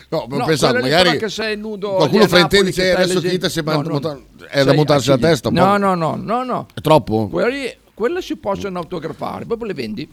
No, 0.10 0.20
ho 0.20 0.38
No, 0.38 0.46
pensato 0.46 0.78
lì 0.78 0.84
magari 0.84 1.10
però 1.10 1.20
che 1.20 1.30
sei 1.30 1.58
nudo 1.58 1.96
qualcuno 1.96 2.20
lì 2.20 2.26
a 2.26 2.30
fraintende 2.30 2.70
Napoli 2.70 2.74
che 2.74 2.82
"Eh, 2.82 2.92
stai 2.94 3.04
adesso 3.04 3.14
leggendo". 3.16 3.36
Chita 3.36 3.50
si 3.50 3.60
è 3.60 3.64
No, 3.64 3.82
no. 3.82 3.90
monta- 3.90 4.20
è 4.50 4.58
da 4.60 4.68
Sei 4.68 4.76
montarsi 4.78 5.10
la 5.10 5.18
testa 5.18 5.50
No, 5.50 5.76
no, 5.78 5.96
no, 5.96 6.16
no, 6.16 6.44
no. 6.46 6.66
È 6.74 6.80
troppo? 6.80 7.28
Quelle, 7.28 7.50
lì- 7.52 7.76
quelle 7.94 8.22
si 8.22 8.38
possono 8.38 8.80
autografare, 8.80 9.46
proprio 9.46 9.68
le 9.68 9.74
vendi. 9.74 10.10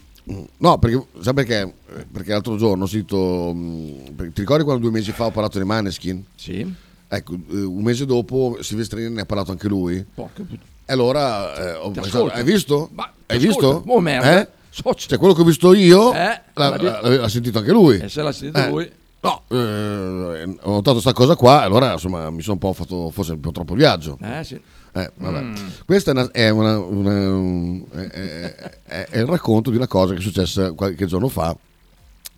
No, 0.57 0.79
perché 0.79 1.07
sai 1.21 1.33
perché? 1.35 1.61
Eh, 1.97 2.07
Perché 2.11 2.31
l'altro 2.33 2.57
giorno 2.57 2.85
ho 2.85 2.87
sentito. 2.89 3.53
mh, 3.55 4.15
perché 4.17 4.33
Ti 4.33 4.41
ricordi 4.41 4.65
quando 4.65 4.83
due 4.83 4.91
mesi 4.91 5.13
fa 5.13 5.27
ho 5.27 5.31
parlato 5.31 5.59
di 5.59 5.65
Maneskin? 5.65 6.25
Sì. 6.35 6.75
Ecco, 7.07 7.35
eh, 7.35 7.61
un 7.63 7.83
mese 7.85 8.07
dopo 8.07 8.57
Silvestrini 8.63 9.15
ne 9.15 9.21
ha 9.21 9.27
parlato 9.27 9.53
anche 9.53 9.69
lui. 9.69 10.05
Porca 10.13 10.43
puttana. 10.43 10.73
E 10.87 10.93
allora 10.93 11.55
eh, 11.57 11.73
ho 11.77 11.91
pensato, 11.91 12.27
hai 12.29 12.45
visto? 12.45 12.91
Ma 12.93 13.11
hai 13.27 13.39
visto? 13.39 13.83
Oh, 13.87 14.01
merda. 14.01 14.41
Eh? 14.41 14.49
Cioè, 14.97 15.19
quello 15.19 15.35
che 15.35 15.41
ho 15.41 15.45
visto 15.45 15.73
io 15.73 16.13
Eh, 16.13 16.41
l'ha, 16.53 16.77
l'ha 16.77 17.01
l'ha- 17.03 17.29
sentito 17.29 17.59
anche 17.59 17.71
lui. 17.71 17.99
E 18.01 18.09
se 18.09 18.23
l'ha 18.23 18.33
sentito 18.33 18.59
Eh. 18.59 18.69
lui. 18.69 18.91
No, 19.21 19.43
eh, 19.49 20.43
ho 20.61 20.71
notato 20.71 20.93
questa 20.93 21.13
cosa 21.15 21.35
qua, 21.37 21.63
allora 21.63 21.93
insomma 21.93 22.29
mi 22.31 22.43
sono 22.43 22.55
un 22.55 22.59
po' 22.59 22.73
fatto 22.75 23.09
forse 23.11 23.33
un 23.33 23.41
po' 23.41 23.53
troppo 23.53 23.75
viaggio. 23.75 24.19
Eh 24.21 24.45
sì. 24.45 24.61
Eh. 24.97 25.11
Mm. 25.25 25.55
Questo 25.87 26.11
è, 26.11 26.13
una- 26.13 26.31
è 26.31 26.49
una- 26.51 26.79
una- 26.79 27.93
è- 28.11 29.07
è 29.09 29.19
il 29.19 29.27
racconto 29.27 29.71
di 29.71 29.77
una 29.77 29.87
cosa 29.87 30.13
che 30.13 30.19
è 30.19 30.23
successa 30.23 30.73
qualche 30.73 31.07
giorno 31.07 31.29
fa, 31.29 31.57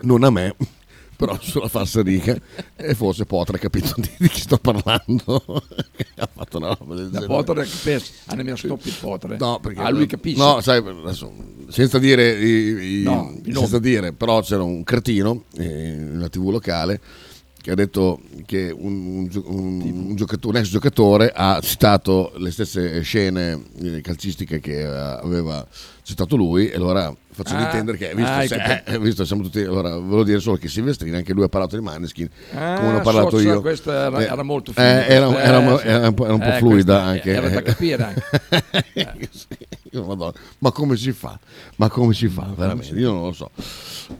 non 0.02 0.22
a 0.22 0.30
me, 0.30 0.54
però 1.16 1.36
sulla 1.40 1.68
falsariga 1.68 2.36
e 2.76 2.94
forse 2.94 3.24
Potre 3.24 3.56
ha 3.56 3.60
capito 3.60 3.94
di, 3.96 4.10
di 4.18 4.28
chi 4.28 4.40
sto 4.40 4.58
parlando. 4.58 5.42
ha 6.16 6.28
fatto 6.32 6.58
una 6.58 6.74
roba 6.74 6.94
del 6.94 7.10
Da 7.10 7.20
genere. 7.20 7.42
Potre, 7.42 7.66
pensa, 7.82 8.12
ah, 8.26 8.34
ne 8.34 8.42
mi 8.42 8.56
stoppi 8.56 8.88
il 8.88 8.94
Potre. 9.00 9.36
No, 9.38 9.58
perché 9.60 9.80
ah, 9.80 9.90
lui 9.90 10.06
capisce. 10.06 10.38
No, 10.42 10.60
sai, 10.60 10.78
adesso, 10.86 11.32
senza 11.68 11.98
dire, 11.98 12.32
i- 12.38 13.00
i- 13.00 13.02
No, 13.02 13.32
senza 13.42 13.60
nomi. 13.76 13.80
dire, 13.80 14.12
però 14.12 14.40
c'era 14.42 14.62
un 14.62 14.84
cretino 14.84 15.44
eh, 15.56 15.64
in 15.64 16.10
una 16.16 16.28
TV 16.28 16.50
locale 16.50 17.00
che 17.66 17.72
ha 17.72 17.74
detto 17.74 18.20
che 18.44 18.72
un, 18.72 19.28
un 19.28 19.42
un- 19.46 20.16
un 20.40 20.56
ex 20.56 20.68
giocatore 20.68 21.32
ha 21.34 21.58
citato 21.60 22.32
le 22.36 22.52
stesse 22.52 23.00
scene 23.00 23.60
eh, 23.82 24.00
calcistiche 24.02 24.60
che 24.60 24.82
eh, 24.82 24.84
aveva 24.84 25.66
citato 26.04 26.36
lui 26.36 26.68
e 26.68 26.76
allora 26.76 27.12
facendo 27.32 27.64
Ah, 27.64 27.66
intendere 27.66 27.98
che 27.98 28.14
visto, 28.14 28.30
ah, 28.30 28.46
se- 28.46 28.82
eh, 28.86 28.98
visto 29.00 29.24
siamo 29.24 29.42
tutti 29.42 29.58
allora 29.62 29.96
volevo 29.96 30.22
dire 30.22 30.38
solo 30.38 30.58
che 30.58 30.68
Silvestrini 30.68 31.16
anche 31.16 31.32
lui 31.32 31.42
ha 31.42 31.48
parlato 31.48 31.74
di 31.76 31.82
Maneskin 31.82 32.28
Ah, 32.54 32.76
come 32.78 32.94
ho 32.98 33.00
parlato 33.00 33.40
io. 33.40 33.60
questa 33.60 33.92
era- 34.06 34.20
Eh, 34.20 34.24
era 34.26 34.42
molto 34.44 34.70
eh, 34.70 34.74
fine, 34.74 35.06
era, 35.08 35.42
era 35.42 35.74
eh, 35.74 35.78
sì. 35.80 35.86
era 35.88 36.06
un 36.08 36.14
po', 36.14 36.24
era 36.24 36.34
un 36.34 36.38
po' 36.40 36.46
Eh, 36.46 36.58
fluida 36.58 37.02
anche. 37.02 37.32
era 37.32 37.48
da 37.48 37.62
capire 37.62 38.02
anche. 38.04 38.22
Io, 38.94 39.10
Madonna, 40.04 40.32
ma 40.58 40.70
come 40.70 40.96
si 40.96 41.12
fa? 41.12 41.38
Ma 41.76 41.88
come 41.88 42.12
si 42.14 42.28
fa? 42.28 42.46
Veramente, 42.54 42.94
io 42.98 43.12
non 43.12 43.22
lo 43.24 43.32
so. 43.32 43.50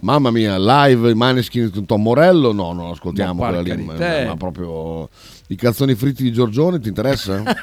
Mamma 0.00 0.30
mia, 0.30 0.56
live 0.58 1.10
i 1.10 1.14
Maneskin 1.14 1.84
Tom 1.86 2.02
Morello? 2.02 2.52
No, 2.52 2.72
non 2.72 2.90
ascoltiamo 2.90 3.42
Ma 3.42 3.48
quella 3.48 3.62
lì. 3.74 3.82
Ma, 3.84 3.94
ma 4.26 4.36
proprio 4.36 5.08
i 5.48 5.56
calzoni 5.56 5.94
fritti 5.94 6.22
di 6.22 6.32
Giorgione, 6.32 6.80
ti 6.80 6.88
interessa? 6.88 7.42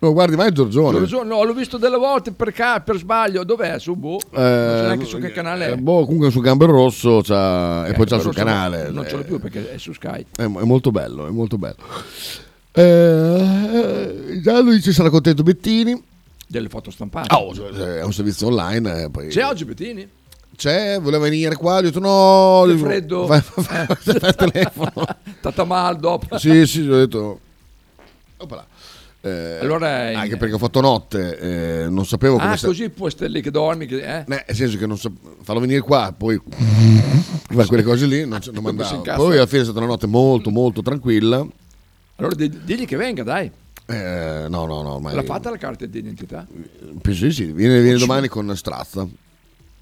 non 0.00 0.12
guardi 0.12 0.36
mai 0.36 0.52
Giorgione? 0.52 0.98
Giorgio- 0.98 1.22
No, 1.24 1.42
l'ho 1.44 1.52
visto 1.54 1.76
delle 1.78 1.96
volte 1.96 2.32
per, 2.32 2.52
ca- 2.52 2.80
per 2.80 2.96
sbaglio. 2.96 3.44
Dov'è? 3.44 3.78
Su 3.78 3.94
boh. 3.94 4.18
non 4.30 4.32
so 4.32 4.38
Eh, 4.40 4.82
neanche 4.82 5.04
su 5.06 5.18
che 5.18 5.32
canale 5.32 5.66
è. 5.68 5.72
eh, 5.72 5.76
boh, 5.76 6.04
comunque 6.04 6.30
su 6.30 6.40
Gambero 6.40 6.72
Rosso 6.72 7.20
c'ha- 7.22 7.86
e 7.86 7.90
Eh, 7.90 7.94
poi 7.94 8.06
c'ha 8.06 8.16
no- 8.22 8.30
canale. 8.30 8.90
Non 8.90 9.06
ce 9.06 9.16
l'ho 9.16 9.22
Eh, 9.22 9.24
più 9.24 9.38
perché 9.40 9.72
è 9.74 9.78
su 9.78 9.92
Sky. 9.92 10.24
È, 10.36 10.42
è 10.42 10.46
molto 10.46 10.90
bello, 10.90 11.26
è 11.26 11.30
molto 11.30 11.56
bello. 11.58 11.76
Eh, 12.72 14.40
già 14.42 14.60
lui 14.60 14.76
dice 14.76 14.92
sarà 14.92 15.10
contento 15.10 15.42
Bettini. 15.42 16.02
Delle 16.46 16.68
foto 16.68 16.90
stampate. 16.90 17.32
Ah, 17.34 17.40
oh, 17.40 17.52
è 17.72 18.02
un 18.02 18.12
servizio 18.12 18.48
online. 18.48 19.04
eh, 19.04 19.10
poi- 19.10 19.28
C'è 19.28 19.44
oggi 19.44 19.64
Bettini? 19.64 20.08
C'è, 20.56 21.00
voleva 21.00 21.22
venire 21.24 21.54
qua, 21.54 21.76
ho 21.76 21.80
detto 21.80 22.00
no. 22.00 22.64
Dico, 22.66 22.84
freddo. 22.86 23.24
Vai, 23.28 23.42
vai, 23.54 23.64
vai, 23.64 23.86
vai 23.86 24.16
al 24.20 24.34
telefono. 24.52 24.92
Tata 25.40 25.64
mal 25.64 25.96
dopo. 25.98 26.36
sì, 26.38 26.66
sì, 26.66 26.80
ho 26.88 26.96
detto. 26.96 27.40
Oppala. 28.38 28.66
Eh, 29.22 29.58
Allora 29.60 30.08
è- 30.10 30.14
anche 30.14 30.36
perché 30.38 30.54
ho 30.54 30.58
fatto 30.58 30.80
notte, 30.80 31.38
eh, 31.84 31.88
non 31.90 32.06
sapevo 32.06 32.36
come 32.38 32.52
Ah, 32.52 32.56
sa- 32.56 32.66
così 32.68 32.88
puoi 32.88 33.10
stare 33.10 33.30
lì 33.30 33.42
che 33.42 33.50
dormi. 33.50 33.86
Che, 33.86 33.96
eh? 34.00 34.18
Eh, 34.20 34.24
nel 34.26 34.44
senso 34.52 34.76
che 34.78 34.86
non 34.86 34.96
so, 34.98 35.12
farlo 35.42 35.60
venire 35.60 35.80
qua, 35.80 36.12
poi 36.16 36.40
fare 37.48 37.66
quelle 37.66 37.82
cose 37.82 38.06
lì, 38.06 38.26
non, 38.26 38.40
non 38.52 38.62
mandavo. 38.62 39.02
Poi 39.02 39.36
alla 39.36 39.46
fine 39.46 39.60
è 39.60 39.64
stata 39.64 39.78
una 39.78 39.88
notte 39.88 40.06
molto, 40.06 40.50
molto 40.50 40.80
tranquilla. 40.82 41.46
Allora 42.20 42.34
di- 42.34 42.64
digli 42.64 42.84
che 42.84 42.96
venga, 42.96 43.22
dai. 43.22 43.50
Eh, 43.86 44.46
no, 44.48 44.66
no, 44.66 44.82
no, 44.82 44.94
ormai. 44.94 45.14
L'ha 45.14 45.22
fatta 45.24 45.50
la 45.50 45.56
carta 45.56 45.84
d'identità? 45.86 46.46
Penso 47.02 47.24
di 47.24 47.32
sì, 47.32 47.44
viene, 47.46 47.80
viene 47.80 47.98
domani 47.98 48.28
con 48.28 48.54
Strazza. 48.56 49.06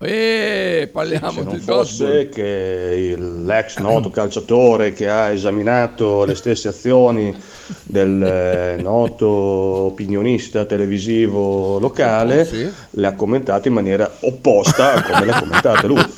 Eh, 0.01 0.89
parliamo 0.93 1.33
Se 1.33 1.43
non 1.43 1.55
di 1.57 1.61
fosse 1.61 2.29
che 2.29 3.15
il- 3.19 3.45
l'ex 3.45 3.79
noto 3.79 4.11
calciatore 4.11 4.93
che 4.93 5.09
ha 5.11 5.31
esaminato 5.31 6.25
le 6.25 6.37
stesse 6.37 6.69
azioni 6.69 7.35
del 7.83 8.23
eh, 8.79 8.81
noto 8.81 9.27
opinionista 9.27 10.65
televisivo 10.67 11.81
locale, 11.81 12.49
le 12.91 13.07
ha 13.09 13.15
commentate 13.15 13.67
in 13.69 13.75
maniera 13.75 14.09
opposta 14.21 14.93
a 14.95 15.03
come 15.03 15.25
le 15.27 15.33
ha 15.33 15.41
commentate 15.41 15.87
lui. 15.89 16.05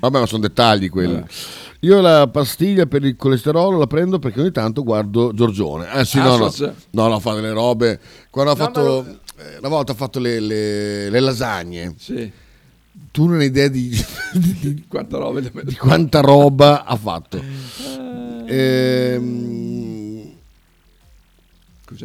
Vabbè, 0.00 0.18
ma 0.20 0.26
sono 0.26 0.42
dettagli 0.42 0.90
quelli. 0.90 1.24
Io 1.80 2.00
la 2.00 2.26
pastiglia 2.28 2.86
per 2.86 3.04
il 3.04 3.14
colesterolo 3.14 3.78
la 3.78 3.86
prendo 3.86 4.18
perché 4.18 4.40
ogni 4.40 4.50
tanto 4.50 4.82
guardo 4.82 5.32
Giorgione. 5.32 5.86
Ah 5.88 6.04
sì, 6.04 6.18
Ah, 6.18 6.24
no, 6.24 6.36
no, 6.36 6.52
no, 6.90 7.06
no, 7.08 7.20
fa 7.20 7.34
delle 7.34 7.52
robe. 7.52 8.00
Quando 8.30 8.50
ha 8.50 8.54
No, 8.56 8.64
fatto, 8.64 9.04
ma 9.06 9.44
eh, 9.44 9.58
una 9.58 9.68
volta 9.68 9.92
ha 9.92 9.94
fatto 9.94 10.18
le, 10.18 10.40
le- 10.40 11.08
le 11.08 11.20
lasagne, 11.20 11.94
Sì. 11.96 12.30
tu 13.12 13.26
non 13.26 13.38
hai 13.38 13.46
idea 13.46 13.68
di, 13.68 13.90
Quanta 14.88 15.18
roba 15.18 15.38
di 15.40 15.76
quanta 15.76 16.20
roba 16.20 16.84
ha 16.84 16.96
fatto. 16.96 17.40
Ehm, 18.46 19.97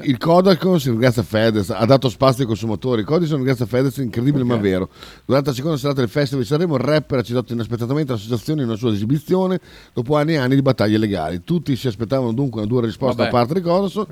il 0.01 0.17
Codacons 0.17 0.85
ringrazia 0.85 1.23
Fedez, 1.23 1.69
ha 1.69 1.85
dato 1.85 2.09
spazio 2.09 2.43
ai 2.43 2.47
consumatori. 2.47 3.01
Il 3.01 3.05
Codacons 3.05 3.33
ringrazia 3.33 3.65
Fedez, 3.65 3.97
incredibile 3.97 4.43
ma 4.43 4.55
vero. 4.57 4.89
Durante 5.25 5.49
la 5.49 5.55
seconda 5.55 5.77
serata 5.77 5.99
del 5.99 6.09
Festival 6.09 6.43
di 6.43 6.49
Sanremo, 6.49 6.75
il 6.75 6.81
rapper 6.81 7.19
ha 7.19 7.21
citato 7.21 7.53
inaspettatamente 7.53 8.11
l'associazione 8.11 8.61
in 8.61 8.67
una 8.67 8.77
sua 8.77 8.91
esibizione 8.91 9.59
dopo 9.93 10.15
anni 10.15 10.33
e 10.33 10.37
anni 10.37 10.55
di 10.55 10.61
battaglie 10.61 10.97
legali. 10.97 11.43
Tutti 11.43 11.75
si 11.75 11.87
aspettavano 11.87 12.31
dunque 12.33 12.61
una 12.61 12.69
dura 12.69 12.85
risposta 12.85 13.23
Vabbè. 13.23 13.31
da 13.31 13.37
parte 13.37 13.53
di 13.55 13.61
Codacons, 13.61 14.05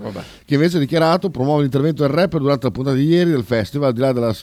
che 0.45 0.53
invece 0.55 0.77
ha 0.77 0.79
dichiarato 0.79 1.29
promuove 1.29 1.61
l'intervento 1.61 2.03
del 2.03 2.11
rapper 2.11 2.41
durante 2.41 2.65
la 2.65 2.71
puntata 2.71 2.95
di 2.95 3.05
ieri 3.05 3.31
del 3.31 3.43
festival, 3.43 3.89
al 3.89 3.93
di 3.93 3.99
là 3.99 4.11
della 4.11 4.35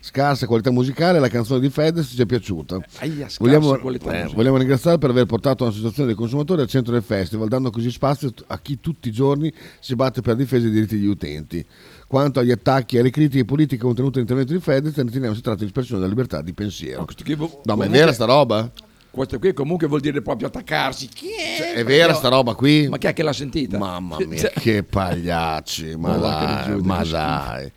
scarsa 0.00 0.46
qualità 0.46 0.70
musicale, 0.70 1.18
la 1.18 1.28
canzone 1.28 1.60
di 1.60 1.68
Fedez 1.70 2.06
ci 2.08 2.20
è 2.22 2.26
piaciuta. 2.26 2.78
Aia, 2.98 3.26
Vogliamo, 3.38 3.76
eh, 3.76 4.28
vogliamo 4.34 4.56
ringraziare 4.56 4.98
per 4.98 5.10
aver 5.10 5.26
portato 5.26 5.64
una 5.64 5.72
situazione 5.72 6.08
dei 6.08 6.16
consumatori 6.16 6.60
al 6.62 6.68
centro 6.68 6.92
del 6.92 7.02
festival, 7.02 7.48
dando 7.48 7.70
così 7.70 7.90
spazio 7.90 8.32
a 8.46 8.58
chi 8.58 8.80
tutti 8.80 9.08
i 9.08 9.12
giorni 9.12 9.52
si 9.80 9.94
batte 9.94 10.20
per 10.20 10.32
la 10.34 10.38
difesa 10.38 10.64
dei 10.64 10.72
diritti 10.72 10.96
degli 10.98 11.06
utenti. 11.08 11.64
Quanto 12.06 12.40
agli 12.40 12.50
attacchi 12.50 12.96
e 12.96 13.00
alle 13.00 13.10
critiche 13.10 13.44
politiche 13.44 13.82
contenute 13.82 14.20
nell'intervento 14.20 14.52
di 14.54 14.60
Fedez, 14.60 14.96
riteniamo 14.96 15.34
si 15.34 15.42
tratta 15.42 15.58
di 15.58 15.66
espressione 15.66 16.00
della 16.00 16.12
libertà 16.12 16.40
di 16.40 16.54
pensiero. 16.54 17.04
Che 17.04 17.34
vo- 17.36 17.60
No, 17.64 17.76
ma 17.76 17.84
è 17.84 17.88
vera 17.88 18.12
sta 18.12 18.24
roba? 18.24 18.70
Questo 19.10 19.38
qui 19.38 19.52
comunque 19.52 19.88
vuol 19.88 20.00
dire 20.00 20.22
proprio 20.22 20.48
attaccarsi. 20.48 21.08
Chi 21.08 21.26
è? 21.28 21.56
Cioè, 21.58 21.72
è 21.74 21.84
vera 21.84 22.14
sta 22.14 22.28
roba 22.28 22.54
qui? 22.54 22.88
Ma 22.88 22.98
chi 22.98 23.06
è 23.08 23.12
che 23.12 23.22
l'ha 23.22 23.32
sentita? 23.32 23.76
Mamma 23.76 24.16
mia, 24.24 24.38
Cioè- 24.38 24.52
che 24.52 24.82
pagliacci, 24.84 25.96
ma 25.96 26.16
dai, 26.16 26.80
ma 26.82 27.02
dai. 27.04 27.72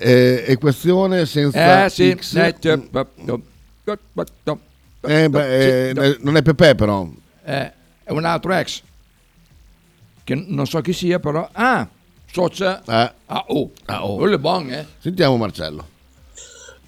Eh, 0.00 0.44
equazione 0.46 1.26
senza 1.26 1.84
Eh 1.86 1.90
sì, 1.90 2.14
X. 2.16 2.34
eh, 2.36 2.54
Eh, 5.00 5.28
beh, 5.28 5.88
eh, 5.90 6.16
non 6.20 6.36
è 6.36 6.42
Pepe 6.42 6.74
però. 6.76 7.08
Eh, 7.44 7.72
è 8.04 8.10
un 8.10 8.24
altro 8.24 8.52
ex 8.54 8.82
che 10.24 10.34
non 10.34 10.66
so 10.66 10.80
chi 10.82 10.92
sia 10.92 11.18
però 11.18 11.48
ah 11.52 11.88
socia 12.30 12.82
Eh. 12.84 13.12
ah 13.26 13.44
oh 13.48 13.70
Ah, 13.86 14.04
oh. 14.04 14.16
quello 14.16 14.34
è 14.34 14.38
buon 14.38 14.70
eh 14.70 14.86
Sentiamo 14.98 15.36
Marcello. 15.36 15.86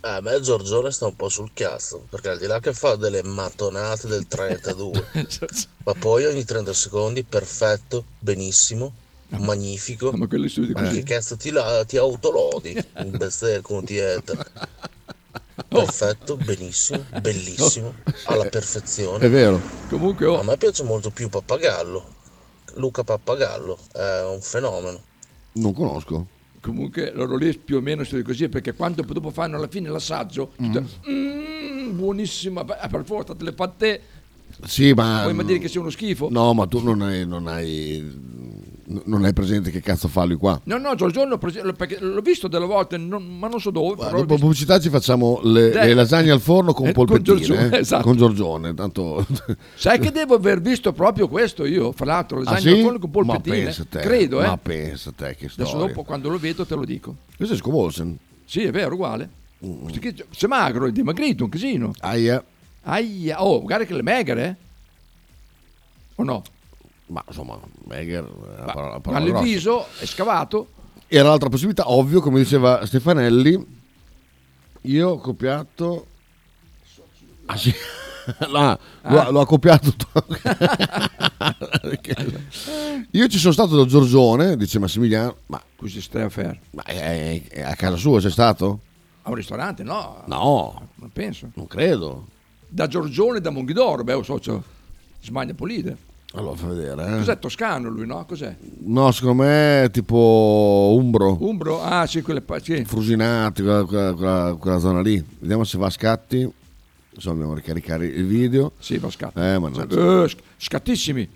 Eh, 0.03 0.09
a 0.09 0.21
me 0.21 0.41
Giorgione 0.41 0.91
sta 0.91 1.07
un 1.07 1.17
po' 1.17 1.29
sul 1.29 1.51
cazzo, 1.53 2.07
perché 2.09 2.31
al 2.31 2.39
di 2.39 2.47
là 2.47 2.59
che 2.59 2.73
fa 2.73 2.97
delle 2.97 3.23
mattonate 3.23 4.09
del 4.09 4.27
32, 4.27 5.05
ma 5.85 5.93
poi 5.95 6.25
ogni 6.25 6.45
30 6.45 6.73
secondi 6.73 7.23
perfetto, 7.23 8.05
benissimo, 8.19 8.93
magnifico. 9.39 10.12
ma 10.12 10.26
quelli 10.26 10.49
studi 10.49 10.72
Ma 10.72 10.83
così. 10.83 11.03
che 11.03 11.14
cazzo 11.14 11.37
ti, 11.37 11.51
la- 11.51 11.85
ti 11.85 11.97
autolodi 11.97 12.76
in 12.99 13.16
bestia 13.16 13.61
con 13.61 13.85
dieta? 13.85 14.35
Perfetto, 15.68 16.37
benissimo, 16.37 17.05
bellissimo, 17.20 17.95
alla 18.26 18.47
perfezione. 18.47 19.24
È 19.24 19.31
vero. 19.31 19.61
Comunque 19.89 20.26
oh, 20.26 20.41
A 20.41 20.43
me 20.43 20.57
piace 20.57 20.83
molto 20.83 21.11
più 21.11 21.28
Pappagallo. 21.28 22.18
Luca 22.74 23.05
Pappagallo 23.05 23.78
è 23.93 24.22
un 24.24 24.41
fenomeno. 24.41 25.01
Non 25.53 25.72
conosco. 25.72 26.26
comunque 26.61 27.12
loro 27.14 27.37
lì 27.37 27.57
più 27.57 27.76
o 27.76 27.81
meno 27.81 28.05
studi 28.05 28.22
così 28.22 28.49
perché 28.49 28.74
quando 28.74 29.03
dopo 29.03 29.31
fanno 29.31 29.57
alla 29.57 29.66
fine 29.68 29.89
l'assaggio 29.89 30.53
te- 30.57 30.85
"Mm, 31.11 31.97
buonissima 31.97 32.83
eh, 32.83 32.89
per 32.89 33.03
forza 33.07 33.35
te 33.35 33.45
le 33.45 33.53
fatte 33.53 34.03
Sì, 34.66 34.93
ma. 34.93 35.22
vuoi 35.22 35.33
mai 35.35 35.47
dire 35.47 35.59
che 35.59 35.68
sia 35.68 35.81
uno 35.81 35.89
schifo? 35.91 36.28
No, 36.31 36.53
ma 36.53 36.66
tu 36.66 36.83
non 36.83 37.01
hai, 37.03 37.26
non 37.26 37.47
hai. 37.47 37.99
Non 39.05 39.24
hai 39.24 39.32
presente 39.32 39.70
che 39.70 39.80
cazzo 39.80 40.09
fa 40.09 40.24
lui 40.24 40.34
qua. 40.34 40.61
No, 40.64 40.76
no, 40.78 40.97
Giorgione, 40.97 41.38
perché 41.38 41.99
l'ho 42.01 42.20
visto 42.22 42.49
delle 42.49 42.66
volte, 42.66 42.97
non- 42.97 43.24
ma 43.38 43.47
non 43.47 43.61
so 43.61 43.70
dove. 43.70 44.11
l'ho 44.11 44.18
Dopo 44.22 44.36
pubblicità 44.36 44.80
ci 44.80 44.88
facciamo 44.88 45.38
le, 45.45 45.70
Dai. 45.70 45.86
le 45.88 45.95
lasagne 45.95 46.32
al 46.32 46.41
forno 46.41 46.72
con 46.72 46.88
Eh, 46.88 46.93
con 46.93 47.05
polpettine. 47.07 47.36
Giorgione, 47.47 47.76
eh, 47.76 47.78
esatto. 47.86 48.03
Con 48.03 48.16
Giorgione. 48.16 48.74
Tanto... 48.74 49.24
Sai 49.76 50.01
che 50.01 50.11
devo 50.11 50.34
aver 50.34 50.61
visto 50.61 50.93
proprio 50.93 51.28
questo 51.28 51.64
io, 51.66 51.93
fra 51.93 52.05
l'altro, 52.07 52.38
Ah, 52.41 52.43
lasagne 52.43 52.61
sì? 52.62 52.68
al 52.78 52.82
forno 52.82 52.99
con 52.99 53.11
Ma 53.11 53.16
polpettine. 53.34 53.64
pensa 53.64 53.84
te, 53.88 53.99
Credo, 54.01 54.43
eh. 54.43 54.47
Ma 54.49 54.57
pensa 54.57 55.12
te 55.14 55.36
che 55.36 55.45
Adesso 55.47 55.66
storia. 55.68 55.86
dopo 55.86 56.03
quando 56.03 56.28
lo 56.28 56.38
vedo 56.38 56.66
te 56.66 56.74
lo 56.74 56.84
dico. 56.84 57.14
Questo 57.36 57.55
è 57.55 57.59
Scovolsen. 57.59 58.18
Sì, 58.45 58.62
è 58.64 58.72
vero, 58.72 58.95
uguale. 58.95 59.28
Questo 59.61 60.01
qui, 60.01 60.14
Se 60.30 60.49
magro, 60.49 60.86
è 60.86 60.91
dimagrito 60.91 61.45
un 61.45 61.51
casino. 61.51 61.93
Aia. 62.01 62.43
Aia. 62.82 63.45
Oh, 63.45 63.62
guarda 63.62 63.84
che 63.84 63.95
le 63.95 64.03
megare, 64.03 64.45
eh. 64.47 64.55
O 66.16 66.24
no? 66.24 66.43
Ma 67.11 67.25
insomma, 67.27 67.59
una 67.85 68.27
Ma- 68.65 69.01
parola, 69.01 69.21
grossa. 69.25 69.43
viso 69.43 69.87
è 69.99 70.07
scavato. 70.07 70.69
Era 71.09 71.29
l'altra 71.29 71.49
possibilità, 71.49 71.91
ovvio, 71.91 72.21
come 72.21 72.39
diceva 72.39 72.87
Stefanelli. 72.87 73.79
Io 74.83 75.09
ho 75.09 75.19
copiato. 75.19 76.07
Ah 77.47 77.57
sì. 77.57 77.73
No, 78.49 78.79
lo, 79.03 79.19
Ah. 79.19 79.31
lo 79.31 79.41
ha 79.41 79.47
copiato. 79.47 79.93
Io 83.13 83.27
ci 83.29 83.39
sono 83.39 83.53
stato 83.53 83.77
da 83.77 83.85
Giorgione, 83.87 84.57
dice 84.57 84.79
Massimiliano. 84.79 85.37
Ma 85.47 85.61
così 85.75 86.01
stai 86.01 86.23
a 86.23 86.29
fare? 86.29 86.61
Ma 86.73 86.83
è, 86.85 87.43
è 87.49 87.63
a 87.63 87.75
casa 87.75 87.97
sua, 87.97 88.21
sei 88.21 88.31
stato? 88.31 88.81
A 89.23 89.31
un 89.31 89.35
ristorante, 89.35 89.83
no. 89.83 90.23
No, 90.27 90.89
Non 90.97 91.11
penso. 91.11 91.51
non 91.55 91.67
credo. 91.67 92.27
Da 92.69 92.87
Giorgione 92.87 93.41
da 93.41 93.51
Monghidoro, 93.51 94.05
beh, 94.05 94.23
socio. 94.23 94.63
Smagna 95.23 95.55
Polide. 95.55 95.97
Allora, 96.35 96.55
fa 96.57 96.68
vedere. 96.68 97.07
eh. 97.14 97.16
Cos'è 97.18 97.39
toscano 97.41 97.89
lui, 97.89 98.07
no? 98.07 98.24
Cos'è? 98.24 98.55
No, 98.85 99.11
secondo 99.11 99.43
me 99.43 99.85
è 99.85 99.91
tipo 99.91 100.95
Umbro. 100.97 101.37
Umbro? 101.41 101.83
Ah, 101.83 102.07
sì, 102.07 102.22
quelle 102.22 102.43
sì. 102.62 102.85
Frusinati, 102.85 103.62
quella, 103.62 103.85
quella- 103.85 104.12
quella- 104.14 104.57
quella 104.59 104.78
zona 104.78 105.01
lì. 105.01 105.22
Vediamo 105.41 105.64
se 105.64 105.76
va 105.78 105.87
a 105.87 105.91
scatti. 105.91 106.49
Insomma, 107.12 107.35
dobbiamo 107.35 107.55
ricaricare 107.57 108.07
il 108.07 108.24
video. 108.26 108.72
Sì, 108.78 108.99
va 108.99 109.09
a 109.09 109.11
scatti. 109.11 109.41
Eh, 109.41 109.59
mannaggia. 109.59 110.22
Eh, 110.22 110.28
sc- 110.28 110.39
scattissimi. 110.57 111.28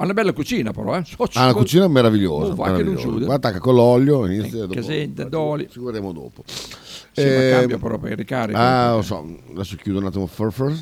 Ha 0.00 0.04
una 0.04 0.12
bella 0.12 0.32
cucina 0.32 0.72
però, 0.72 0.96
eh. 0.96 1.04
Socio. 1.04 1.38
Ah, 1.38 1.46
la 1.46 1.54
cucina 1.54 1.84
è 1.84 1.88
meravigliosa. 1.88 2.52
Oh, 2.52 2.56
meravigliosa. 2.56 3.00
chiude. 3.02 3.24
Guarda, 3.24 3.34
attacca 3.48 3.60
con 3.60 3.74
l'olio, 3.76 4.26
inizia 4.26 4.60
dopo. 4.62 4.74
Casetta, 4.74 5.24
d'oli. 5.24 5.68
Ci 5.70 5.78
guardiamo 5.78 6.12
dopo. 6.12 6.42
Sì, 6.46 7.20
Eh, 7.20 7.50
ma 7.52 7.56
cambia 7.58 7.78
però 7.78 7.98
per 7.98 8.16
ricarica. 8.16 8.58
Ah, 8.58 8.94
lo 8.96 9.02
so. 9.02 9.24
Adesso 9.52 9.76
chiudo 9.76 10.00
un 10.00 10.06
attimo 10.06 10.26
Furfur. 10.26 10.76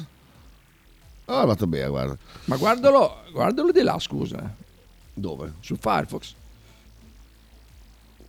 Ah, 1.27 1.39
è 1.39 1.41
andata 1.41 1.67
bene, 1.67 1.89
guarda. 1.89 2.17
Ma 2.45 2.57
guardalo, 2.57 3.23
guardalo 3.33 3.73
di 3.73 3.83
là, 3.83 3.99
scusa. 3.99 4.55
Dove? 5.13 5.55
Su 5.61 5.77
Firefox. 5.77 6.35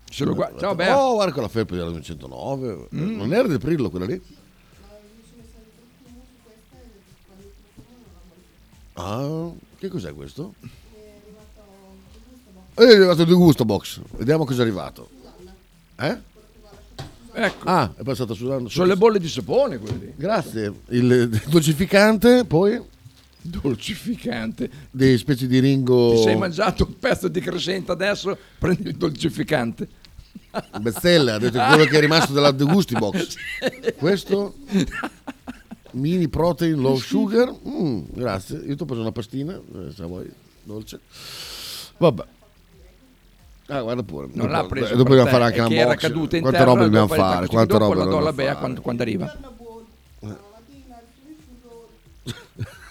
Se 0.09 0.23
lo 0.23 0.33
guarda, 0.33 0.59
ciao 0.59 0.73
Bea. 0.75 0.97
Oh, 0.99 1.13
guarda 1.15 1.33
quella 1.33 1.47
felpa 1.47 1.75
della 1.75 1.89
909. 1.89 2.87
Mm. 2.95 3.15
Non 3.17 3.33
era 3.33 3.47
del 3.47 3.59
Prillo 3.59 3.89
quella 3.89 4.05
lì? 4.05 4.21
Ah, 8.93 9.49
che 9.77 9.89
cos'è 9.89 10.13
questo? 10.13 10.53
Eh, 12.73 12.83
È 12.83 12.93
arrivato 12.95 13.21
il 13.21 13.35
gusto 13.35 13.63
box. 13.65 14.01
Vediamo 14.15 14.45
cosa 14.45 14.61
è 14.61 14.65
arrivato. 14.65 15.09
Eh? 15.99 16.19
Ecco. 17.39 17.69
Ah, 17.69 17.93
è 17.95 18.01
passato 18.01 18.33
sudando. 18.33 18.67
Sono 18.67 18.87
le 18.87 18.97
bolle 18.97 19.19
di 19.19 19.27
sapone 19.29 19.77
quelli. 19.77 20.11
Grazie. 20.15 20.73
Il 20.89 21.29
dolcificante, 21.47 22.45
poi 22.45 22.81
Dolcificante. 23.39 24.67
dei 24.89 25.19
specie 25.19 25.45
di 25.45 25.59
ringo. 25.59 26.15
Ti 26.15 26.21
sei 26.23 26.35
mangiato 26.35 26.85
un 26.87 26.97
pezzo 26.97 27.27
di 27.27 27.39
crescenta 27.39 27.93
adesso, 27.93 28.35
prendi 28.57 28.89
il 28.89 28.97
dolcificante. 28.97 29.87
Bestella, 30.81 31.35
ha 31.35 31.37
detto 31.37 31.59
quello 31.59 31.83
che 31.85 31.97
è 31.97 31.99
rimasto 31.99 32.33
della 32.33 32.51
The 32.51 32.63
Gusti 32.63 32.95
Box. 32.95 33.35
Questo 33.97 34.55
mini 35.91 36.27
protein 36.29 36.79
low 36.81 36.97
sugar. 36.97 37.53
Mm, 37.67 38.05
grazie. 38.13 38.57
Io 38.65 38.75
ti 38.75 38.81
ho 38.81 38.85
preso 38.85 39.01
una 39.01 39.11
pastina, 39.11 39.53
eh, 39.53 39.91
se 39.95 40.03
vuoi, 40.05 40.27
dolce. 40.63 40.99
Vabbè. 41.97 42.23
Ah, 43.67 43.81
guarda 43.81 44.03
pure. 44.03 44.27
Non 44.31 44.47
dopo, 44.47 44.61
l'ha 44.61 44.65
preso. 44.65 44.95
dopo 44.95 45.09
dobbiamo 45.09 45.29
fare 45.29 45.43
anche 45.43 45.57
è 45.57 45.61
un 45.61 45.67
che 45.69 45.75
era 45.75 45.95
caduta 45.95 46.35
in 46.37 46.41
Quante 46.41 46.59
terra, 46.59 46.71
robe 46.71 46.83
dobbiamo 46.85 47.07
fare? 47.07 47.47
Quante 47.47 47.77
robe 47.77 47.95
la 47.95 48.03
do 48.03 48.09
dobbiamo 48.09 48.17
alla 48.17 48.33
Bea 48.33 48.47
fare? 48.47 48.59
quando, 48.59 48.81
quando 48.81 49.01
arriva. 49.01 49.37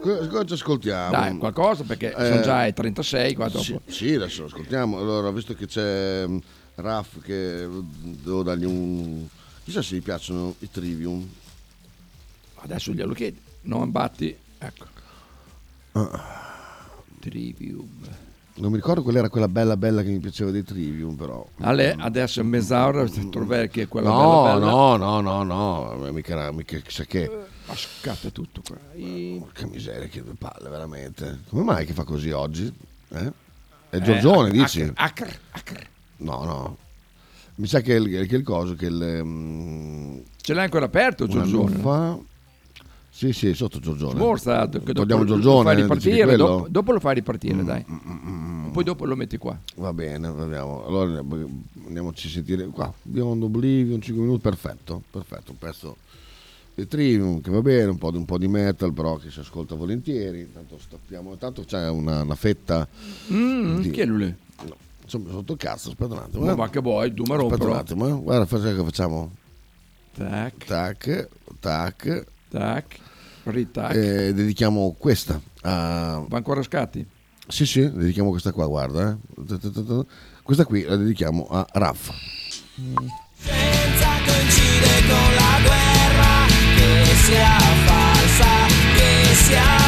Cosa 0.00 0.44
ci 0.44 0.52
ascoltiamo? 0.52 1.10
Dai, 1.10 1.36
qualcosa 1.38 1.82
perché 1.84 2.14
Eh, 2.14 2.26
sono 2.26 2.40
già 2.42 2.58
ai 2.58 2.72
36 2.72 3.34
qua 3.34 3.48
dopo. 3.48 3.62
Sì, 3.62 3.78
sì, 3.86 4.14
adesso 4.14 4.42
lo 4.42 4.46
ascoltiamo. 4.46 4.98
Allora, 4.98 5.30
visto 5.32 5.54
che 5.54 5.66
c'è 5.66 6.24
mm, 6.26 6.38
Raff 6.76 7.20
che 7.22 7.66
devo 8.02 8.42
dargli 8.42 8.64
un... 8.64 9.26
Chissà 9.64 9.82
se 9.82 9.96
gli 9.96 10.02
piacciono 10.02 10.54
i 10.60 10.70
Trivium. 10.70 11.28
Adesso 12.56 12.92
glielo 12.92 13.12
chiedi. 13.14 13.40
Non 13.62 13.90
batti. 13.90 14.36
Ecco. 14.58 14.84
Ah. 15.92 16.86
Trivium. 17.20 17.88
Non 18.60 18.70
mi 18.70 18.76
ricordo 18.76 19.02
qual 19.02 19.14
era 19.16 19.28
quella 19.28 19.46
bella 19.48 19.76
bella 19.76 20.02
che 20.02 20.08
mi 20.10 20.18
piaceva 20.18 20.50
dei 20.50 20.64
Trivium, 20.64 21.14
però. 21.14 21.46
Ale, 21.60 21.94
adesso 21.98 22.40
è 22.40 22.42
mezz'ora 22.42 23.06
trovare 23.30 23.68
che 23.68 23.82
è 23.82 23.88
quella 23.88 24.10
no, 24.10 24.42
bella 24.42 24.54
bella. 24.54 24.70
no, 24.70 24.96
no, 24.96 25.20
no, 25.20 25.42
no, 25.96 26.12
mica, 26.12 26.32
era- 26.32 26.50
mica 26.52 26.76
chissà 26.78 27.04
che. 27.04 27.30
Ma 27.66 27.74
scatta 27.76 28.30
tutto 28.30 28.62
qua. 28.66 28.76
Porca 29.38 29.66
miseria, 29.66 30.08
che 30.08 30.22
due 30.22 30.34
palle, 30.36 30.68
veramente. 30.68 31.40
Come 31.48 31.62
mai 31.62 31.86
che 31.86 31.92
fa 31.92 32.02
così 32.04 32.30
oggi? 32.30 32.72
Eh? 33.10 33.32
È 33.90 33.98
Giorgione, 34.00 34.48
Eh, 34.48 34.52
dici? 34.52 34.90
Acr, 34.94 35.30
acr. 35.52 35.86
No, 36.18 36.44
no. 36.44 36.76
Mi 37.56 37.66
sa 37.66 37.80
che 37.80 37.94
il, 37.94 38.26
che 38.26 38.36
il 38.36 38.42
coso, 38.42 38.74
che 38.74 38.86
il... 38.86 39.20
mm, 39.24 40.18
Ce 40.40 40.52
l'hai 40.54 40.64
ancora 40.64 40.86
aperto, 40.86 41.24
un 41.24 41.30
anno 41.30 41.44
Giorgione? 41.44 41.76
fa... 41.80 42.18
Sì, 43.18 43.32
sì, 43.32 43.52
sotto 43.52 43.80
Giorgione. 43.80 44.14
Che 44.78 44.92
dopo 44.92 44.92
Togliamo 44.92 45.22
lo 45.24 45.28
Giorgione, 45.28 45.74
che 45.74 45.80
ripartire, 45.80 46.36
dopo, 46.36 46.68
dopo 46.70 46.92
lo 46.92 47.00
fai 47.00 47.16
ripartire, 47.16 47.64
dai. 47.64 47.84
Poi 48.70 48.84
dopo 48.84 49.06
lo 49.06 49.16
metti 49.16 49.36
qua. 49.38 49.58
Va 49.74 49.92
bene, 49.92 50.30
vediamo. 50.30 50.86
Allora 50.86 51.18
andiamoci 51.18 52.28
a 52.28 52.30
sentire 52.30 52.66
qua. 52.68 52.94
Beyond 53.02 53.42
Oblivion, 53.42 54.00
5 54.00 54.22
minuti, 54.22 54.40
perfetto, 54.40 55.02
perfetto. 55.10 55.50
Un 55.50 55.58
pezzo 55.58 55.96
di 56.76 56.86
Trivium 56.86 57.40
che 57.40 57.50
va 57.50 57.60
bene, 57.60 57.90
un 57.90 57.98
po' 57.98 58.12
di, 58.12 58.18
un 58.18 58.24
po' 58.24 58.38
di 58.38 58.46
metal, 58.46 58.92
però 58.92 59.16
che 59.16 59.32
si 59.32 59.40
ascolta 59.40 59.74
volentieri. 59.74 60.42
Intanto 60.42 60.78
stappiamo, 60.78 61.32
intanto 61.32 61.64
c'è 61.64 61.88
una, 61.88 62.22
una 62.22 62.36
fetta. 62.36 62.86
Mm, 63.32 63.80
di- 63.80 63.90
Chi 63.90 64.00
è 64.00 64.06
lui? 64.06 64.32
No, 64.64 64.76
insomma, 65.02 65.30
sotto 65.30 65.56
cazzo, 65.56 65.88
aspetta 65.88 66.12
un 66.12 66.20
attimo. 66.20 66.44
Ma 66.44 66.52
eh. 66.52 66.54
va 66.54 66.68
che 66.70 66.78
vuoi, 66.80 67.12
tu 67.12 67.24
Aspetta 67.24 67.64
un 67.64 67.72
attimo, 67.72 68.06
eh. 68.06 68.12
guarda, 68.22 68.46
facciamo 68.46 68.76
che 68.76 68.84
facciamo. 68.84 69.30
Tac, 70.14 70.64
Tac, 70.66 71.28
tac. 71.58 72.26
tac, 72.48 72.98
ritac. 73.50 73.94
E 73.94 74.32
dedichiamo 74.34 74.94
questa 74.98 75.40
a... 75.62 76.24
Va 76.28 76.36
ancora 76.36 76.60
a 76.60 76.62
scatti? 76.62 77.06
Sì, 77.46 77.64
sì, 77.64 77.90
dedichiamo 77.90 78.30
questa 78.30 78.52
qua, 78.52 78.66
guarda. 78.66 79.10
eh. 79.10 80.06
Questa 80.42 80.64
qui 80.64 80.82
la 80.82 80.96
dedichiamo 80.96 81.46
a 81.50 81.66
Raffa. 81.72 82.12
Senza 83.34 84.08
coincide 84.26 85.00
con 85.08 85.34
la 85.34 85.58
guerra, 85.62 86.46
che 86.76 87.14
sia 87.24 87.58
falsa, 87.86 88.66
che 88.94 89.34
sia 89.34 89.87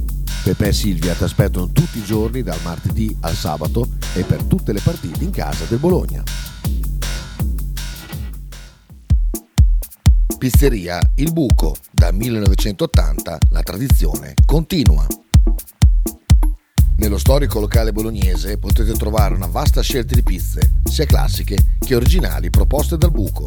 Pepe 0.43 0.69
e 0.69 0.73
Silvia 0.73 1.13
ti 1.13 1.23
aspettano 1.23 1.71
tutti 1.71 1.99
i 1.99 2.03
giorni 2.03 2.41
dal 2.41 2.59
martedì 2.63 3.15
al 3.21 3.35
sabato 3.35 3.87
e 4.15 4.23
per 4.23 4.41
tutte 4.43 4.73
le 4.73 4.79
partite 4.79 5.23
in 5.23 5.29
casa 5.29 5.65
del 5.65 5.77
Bologna. 5.77 6.23
Pizzeria 10.39 10.99
Il 11.15 11.31
Buco. 11.31 11.75
Da 11.91 12.11
1980 12.11 13.37
la 13.51 13.61
tradizione 13.61 14.33
continua. 14.43 15.05
Nello 16.95 17.19
storico 17.19 17.59
locale 17.59 17.91
bolognese 17.91 18.57
potete 18.57 18.93
trovare 18.93 19.35
una 19.35 19.45
vasta 19.45 19.81
scelta 19.81 20.15
di 20.15 20.23
pizze, 20.23 20.73
sia 20.83 21.05
classiche 21.05 21.75
che 21.77 21.93
originali 21.93 22.49
proposte 22.49 22.97
dal 22.97 23.11
buco. 23.11 23.45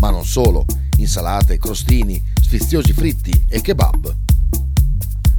Ma 0.00 0.08
non 0.08 0.24
solo, 0.24 0.64
insalate, 0.96 1.58
crostini, 1.58 2.22
sfiziosi 2.40 2.94
fritti 2.94 3.44
e 3.46 3.60
kebab. 3.60 4.29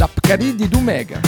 La 0.00 0.08
Pcaridi 0.08 0.54
di 0.54 0.66
Dumegar. 0.66 1.20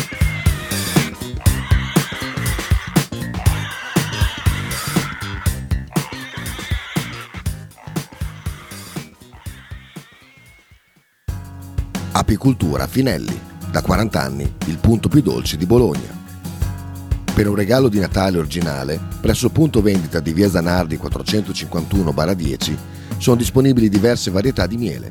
Apicultura 12.12 12.86
Finelli, 12.86 13.38
da 13.70 13.82
40 13.82 14.18
anni 14.18 14.54
il 14.64 14.78
punto 14.78 15.10
più 15.10 15.20
dolce 15.20 15.58
di 15.58 15.66
Bologna. 15.66 16.00
Per 17.34 17.46
un 17.46 17.54
regalo 17.54 17.90
di 17.90 17.98
Natale 17.98 18.38
originale, 18.38 18.98
presso 19.20 19.44
il 19.44 19.52
punto 19.52 19.82
vendita 19.82 20.18
di 20.18 20.32
via 20.32 20.48
Zanardi 20.48 20.96
451-10 20.96 22.76
sono 23.18 23.36
disponibili 23.36 23.90
diverse 23.90 24.30
varietà 24.30 24.66
di 24.66 24.78
miele, 24.78 25.10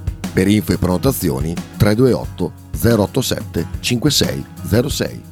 Per 0.33 0.47
info 0.47 0.73
e 0.73 0.77
prenotazioni 0.77 1.53
328 1.77 2.53
087 2.71 3.67
5606. 3.79 5.23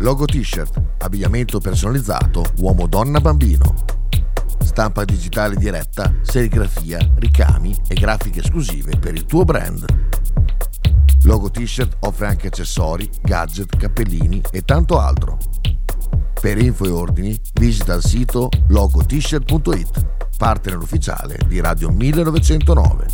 Logo 0.00 0.26
t-shirt, 0.26 0.80
abbigliamento 0.98 1.58
personalizzato 1.58 2.44
uomo-donna-bambino. 2.58 3.74
Stampa 4.60 5.04
digitale 5.04 5.56
diretta, 5.56 6.12
serigrafia, 6.20 6.98
ricami 7.16 7.74
e 7.88 7.94
grafiche 7.94 8.40
esclusive 8.40 8.98
per 8.98 9.14
il 9.14 9.24
tuo 9.24 9.44
brand. 9.44 9.84
Logo 11.22 11.50
T-shirt 11.50 11.96
offre 12.00 12.26
anche 12.26 12.48
accessori, 12.48 13.10
gadget, 13.22 13.76
cappellini 13.76 14.40
e 14.52 14.62
tanto 14.62 15.00
altro. 15.00 15.38
Per 16.40 16.58
info 16.58 16.84
e 16.84 16.90
ordini 16.90 17.40
visita 17.54 17.94
il 17.94 18.02
sito 18.02 18.48
logotshirt.it, 18.68 20.25
partner 20.36 20.76
ufficiale 20.76 21.38
di 21.46 21.60
Radio 21.60 21.90
1909. 21.90 23.06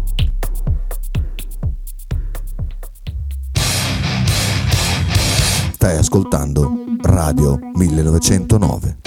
Stai 5.72 5.96
ascoltando 5.96 6.72
Radio 7.00 7.58
1909. 7.74 8.98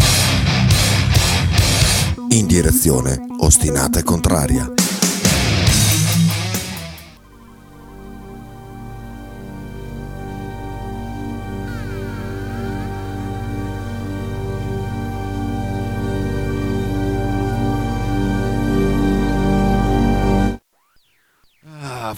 In 2.30 2.48
direzione 2.48 3.20
ostinata 3.40 4.00
e 4.00 4.04
contraria. 4.04 4.85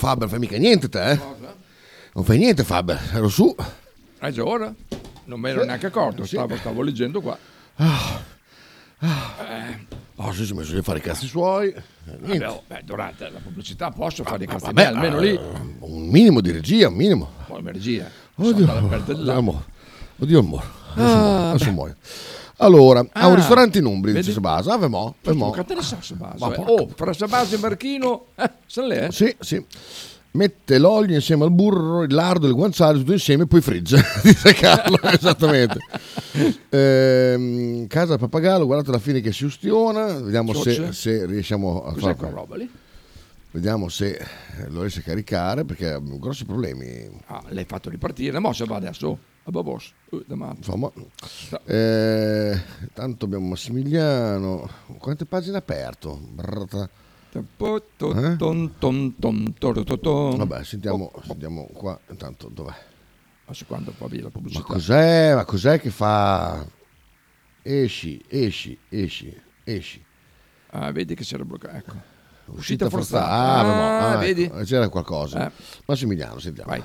Faber, 0.07 0.29
fai 0.29 0.39
mica 0.39 0.57
niente 0.57 0.87
te, 0.87 1.11
eh? 1.11 1.19
Non 2.13 2.23
fai 2.23 2.37
niente 2.37 2.63
Faber, 2.63 2.97
ero 3.13 3.27
su. 3.27 3.53
Ah 4.19 4.31
già 4.31 4.45
ora? 4.45 4.73
Non 5.25 5.37
me 5.37 5.49
ne 5.49 5.55
ero 5.57 5.65
neanche 5.65 5.87
accorto, 5.87 6.25
stavo, 6.25 6.55
stavo 6.55 6.81
leggendo 6.81 7.19
qua. 7.19 7.37
Ah, 7.75 8.21
Eh, 9.01 9.95
Oh, 10.19 10.31
sì, 10.31 10.45
si 10.45 10.53
è 10.53 10.55
messo 10.55 10.71
lì 10.71 10.79
a 10.79 10.81
fare 10.81 10.97
i 10.99 11.01
cazzi 11.01 11.27
suoi. 11.27 11.67
Eh, 11.67 11.81
niente. 12.21 12.37
vabbè, 12.39 12.49
oh, 12.49 12.63
beh, 12.65 12.81
durante 12.85 13.29
la 13.29 13.37
pubblicità 13.39 13.91
posso 13.91 14.23
fare 14.23 14.45
i 14.45 14.47
cazzi 14.47 14.65
Vabbè, 14.65 14.81
miei, 14.91 14.93
almeno 14.95 15.19
lì. 15.19 15.33
eh, 15.35 15.75
Un 15.81 16.07
minimo 16.07 16.39
di 16.41 16.51
regia, 16.51 16.87
un 16.87 16.95
minimo. 16.95 17.29
Poi 17.45 17.61
regia. 17.65 18.09
Oddio, 18.35 18.71
amore. 18.71 19.63
Oddio, 20.19 20.39
amore. 20.39 20.65
Adesso, 20.95 21.13
Ah, 21.15 21.19
muoio, 21.19 21.49
adesso 21.49 21.71
muoio. 21.71 21.95
Allora, 22.57 23.01
ha 23.01 23.07
Ah, 23.11 23.27
un 23.27 23.35
ristorante 23.35 23.77
in 23.77 23.85
Umbria, 23.85 24.13
dice 24.13 24.31
Sabasa. 24.31 24.73
Ah, 24.73 24.77
vemo, 24.77 25.15
vemo. 25.21 25.51
Che 25.51 25.63
te 25.63 25.75
ne 25.75 25.81
sa, 25.81 25.97
Sabasa? 26.01 26.47
Ma 26.47 26.55
eh? 26.55 26.63
Oh, 26.65 26.87
fra 26.95 27.13
Sabasa 27.13 27.55
e 27.55 27.59
Marchino, 27.59 28.25
eh, 28.35 28.51
lì, 28.81 28.95
eh? 28.95 29.11
Sì, 29.11 29.35
sì. 29.39 29.63
Mette 30.31 30.77
l'olio 30.77 31.15
insieme 31.15 31.43
al 31.45 31.51
burro, 31.51 32.03
il 32.03 32.13
lardo 32.13 32.45
e 32.45 32.49
il 32.49 32.55
guanciale 32.55 32.99
tutto 32.99 33.11
insieme 33.13 33.43
e 33.43 33.47
poi 33.47 33.61
frigge, 33.61 33.99
dice 34.21 34.53
Carlo, 34.53 34.99
esattamente. 35.09 35.79
Ehm, 36.69 37.87
casa 37.87 38.17
Pappagallo, 38.17 38.65
guardate 38.65 38.89
alla 38.89 38.99
fine 38.99 39.19
che 39.21 39.31
si 39.31 39.45
ustiona, 39.45 40.13
vediamo 40.19 40.53
se, 40.53 40.91
se 40.93 41.25
riusciamo 41.25 41.83
a 41.85 41.93
Cos'è 41.93 42.15
fare... 42.15 42.31
roba 42.31 42.55
lì? 42.55 42.69
Vediamo 43.51 43.87
se 43.89 44.19
lo 44.67 44.81
riesce 44.81 44.99
a 44.99 45.03
caricare 45.03 45.63
perché 45.65 45.89
ha 45.93 45.99
grossi 45.99 46.45
problemi. 46.45 47.09
Ah, 47.27 47.41
l'hai 47.49 47.65
fatto 47.65 47.89
ripartire, 47.89 48.37
mo 48.39 48.53
se 48.53 48.65
va 48.65 48.75
adesso. 48.75 49.17
A 49.47 49.51
Babos, 49.51 49.93
eh. 50.11 50.23
Insomma, 50.57 50.91
eh, 51.65 52.61
tanto 52.93 53.25
abbiamo 53.25 53.47
Massimiliano. 53.47 54.69
Quante 54.97 55.25
pagine 55.25 55.55
ha 55.55 55.59
aperto? 55.59 56.19
To- 57.31 58.13
Eh? 58.13 58.35
ton, 58.35 58.73
ton, 58.77 59.15
ton, 59.19 59.53
toro, 59.57 59.83
to- 59.83 59.99
ton. 59.99 60.35
Vabbè, 60.37 60.63
sentiamo, 60.63 61.11
sentiamo 61.25 61.67
qua. 61.71 61.97
Intanto 62.09 62.49
dov'è? 62.49 62.73
Adesso 63.45 63.65
quando 63.67 63.91
poi 63.97 64.09
via 64.09 64.19
la 64.19 64.25
Ma 64.25 64.31
pubblicità. 64.31 64.63
cos'è? 64.65 65.33
Ma 65.35 65.45
cos'è 65.45 65.79
che 65.79 65.89
fa? 65.91 66.65
Esci, 67.61 68.21
esci, 68.27 68.77
esci, 68.89 69.41
esci. 69.63 70.03
Ah, 70.71 70.91
vedi 70.91 71.15
che 71.15 71.23
si 71.23 71.35
era 71.35 71.45
bloccato. 71.45 71.75
Ecco. 71.77 71.93
Uscita 72.47 72.85
Uscita 72.85 72.89
forzata. 72.89 73.25
forzata. 73.25 73.59
Ah, 73.59 73.63
ma- 73.63 73.99
Ah, 73.99 74.11
ah, 74.11 74.17
vedi? 74.17 74.43
ecco, 74.43 74.63
c'era 74.63 74.89
qualcosa. 74.89 75.47
Eh. 75.47 75.51
Massimiliano, 75.85 76.39
sentiamo. 76.39 76.69
Vai. 76.71 76.83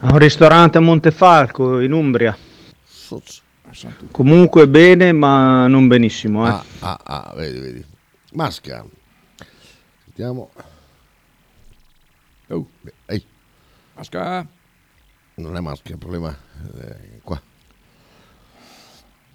A 0.00 0.12
un 0.12 0.18
ristorante 0.18 0.78
a 0.78 0.80
Montefalco 0.80 1.80
in 1.80 1.92
Umbria. 1.92 2.36
Soz. 2.84 3.42
Comunque 4.10 4.68
bene, 4.68 5.12
ma 5.12 5.66
non 5.66 5.86
benissimo. 5.88 6.46
Eh. 6.46 6.50
Ah, 6.50 6.64
ah, 6.80 6.98
ah, 7.02 7.34
vedi, 7.34 7.58
vedi. 7.58 7.84
Masca. 8.32 8.84
Sentiamo. 10.04 10.50
Oh. 12.48 12.66
Ehi. 13.06 13.24
Masca. 13.94 14.46
Non 15.34 15.56
è 15.56 15.60
maschio, 15.60 15.94
il 15.94 15.98
problema 15.98 16.34
è 16.78 17.18
qua. 17.22 17.40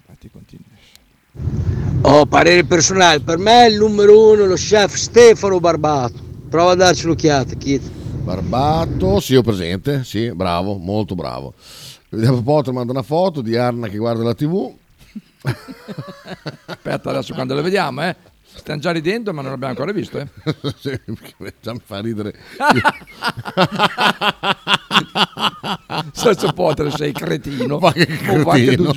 Infatti 0.00 0.30
continui. 0.30 2.00
Oh, 2.02 2.26
parere 2.26 2.64
personale, 2.64 3.20
per 3.20 3.38
me 3.38 3.66
il 3.66 3.78
numero 3.78 4.32
uno 4.32 4.44
è 4.44 4.46
lo 4.46 4.54
chef 4.54 4.94
Stefano 4.94 5.60
Barbato. 5.60 6.20
Prova 6.48 6.72
a 6.72 6.74
darci 6.74 7.06
un'occhiata, 7.06 7.54
Kit. 7.54 8.01
Barbato, 8.22 9.18
sì, 9.18 9.34
ho 9.34 9.42
presente, 9.42 10.04
sì, 10.04 10.32
bravo, 10.32 10.76
molto 10.76 11.16
bravo. 11.16 11.54
Vediamo 12.08 12.40
Potter 12.40 12.72
manda 12.72 12.92
una 12.92 13.02
foto 13.02 13.40
di 13.40 13.56
Arna 13.56 13.88
che 13.88 13.96
guarda 13.96 14.22
la 14.22 14.34
tv. 14.34 14.72
Aspetta 16.66 17.10
adesso 17.10 17.34
quando 17.34 17.54
le 17.54 17.62
vediamo, 17.62 18.04
eh. 18.04 18.14
Stiamo 18.54 18.80
già 18.80 18.92
ridendo, 18.92 19.32
ma 19.32 19.42
non 19.42 19.50
l'abbiamo 19.50 19.72
ancora 19.72 19.90
visto, 19.90 20.18
eh. 20.18 20.28
Sì, 20.78 20.96
già 21.60 21.72
mi 21.72 21.80
fa 21.84 22.00
ridere. 22.00 22.32
Senza 26.12 26.52
Potter 26.52 26.94
sei 26.94 27.10
cretino. 27.12 27.78
Ma 27.78 27.92
che 27.92 28.06
cretino. 28.06 28.92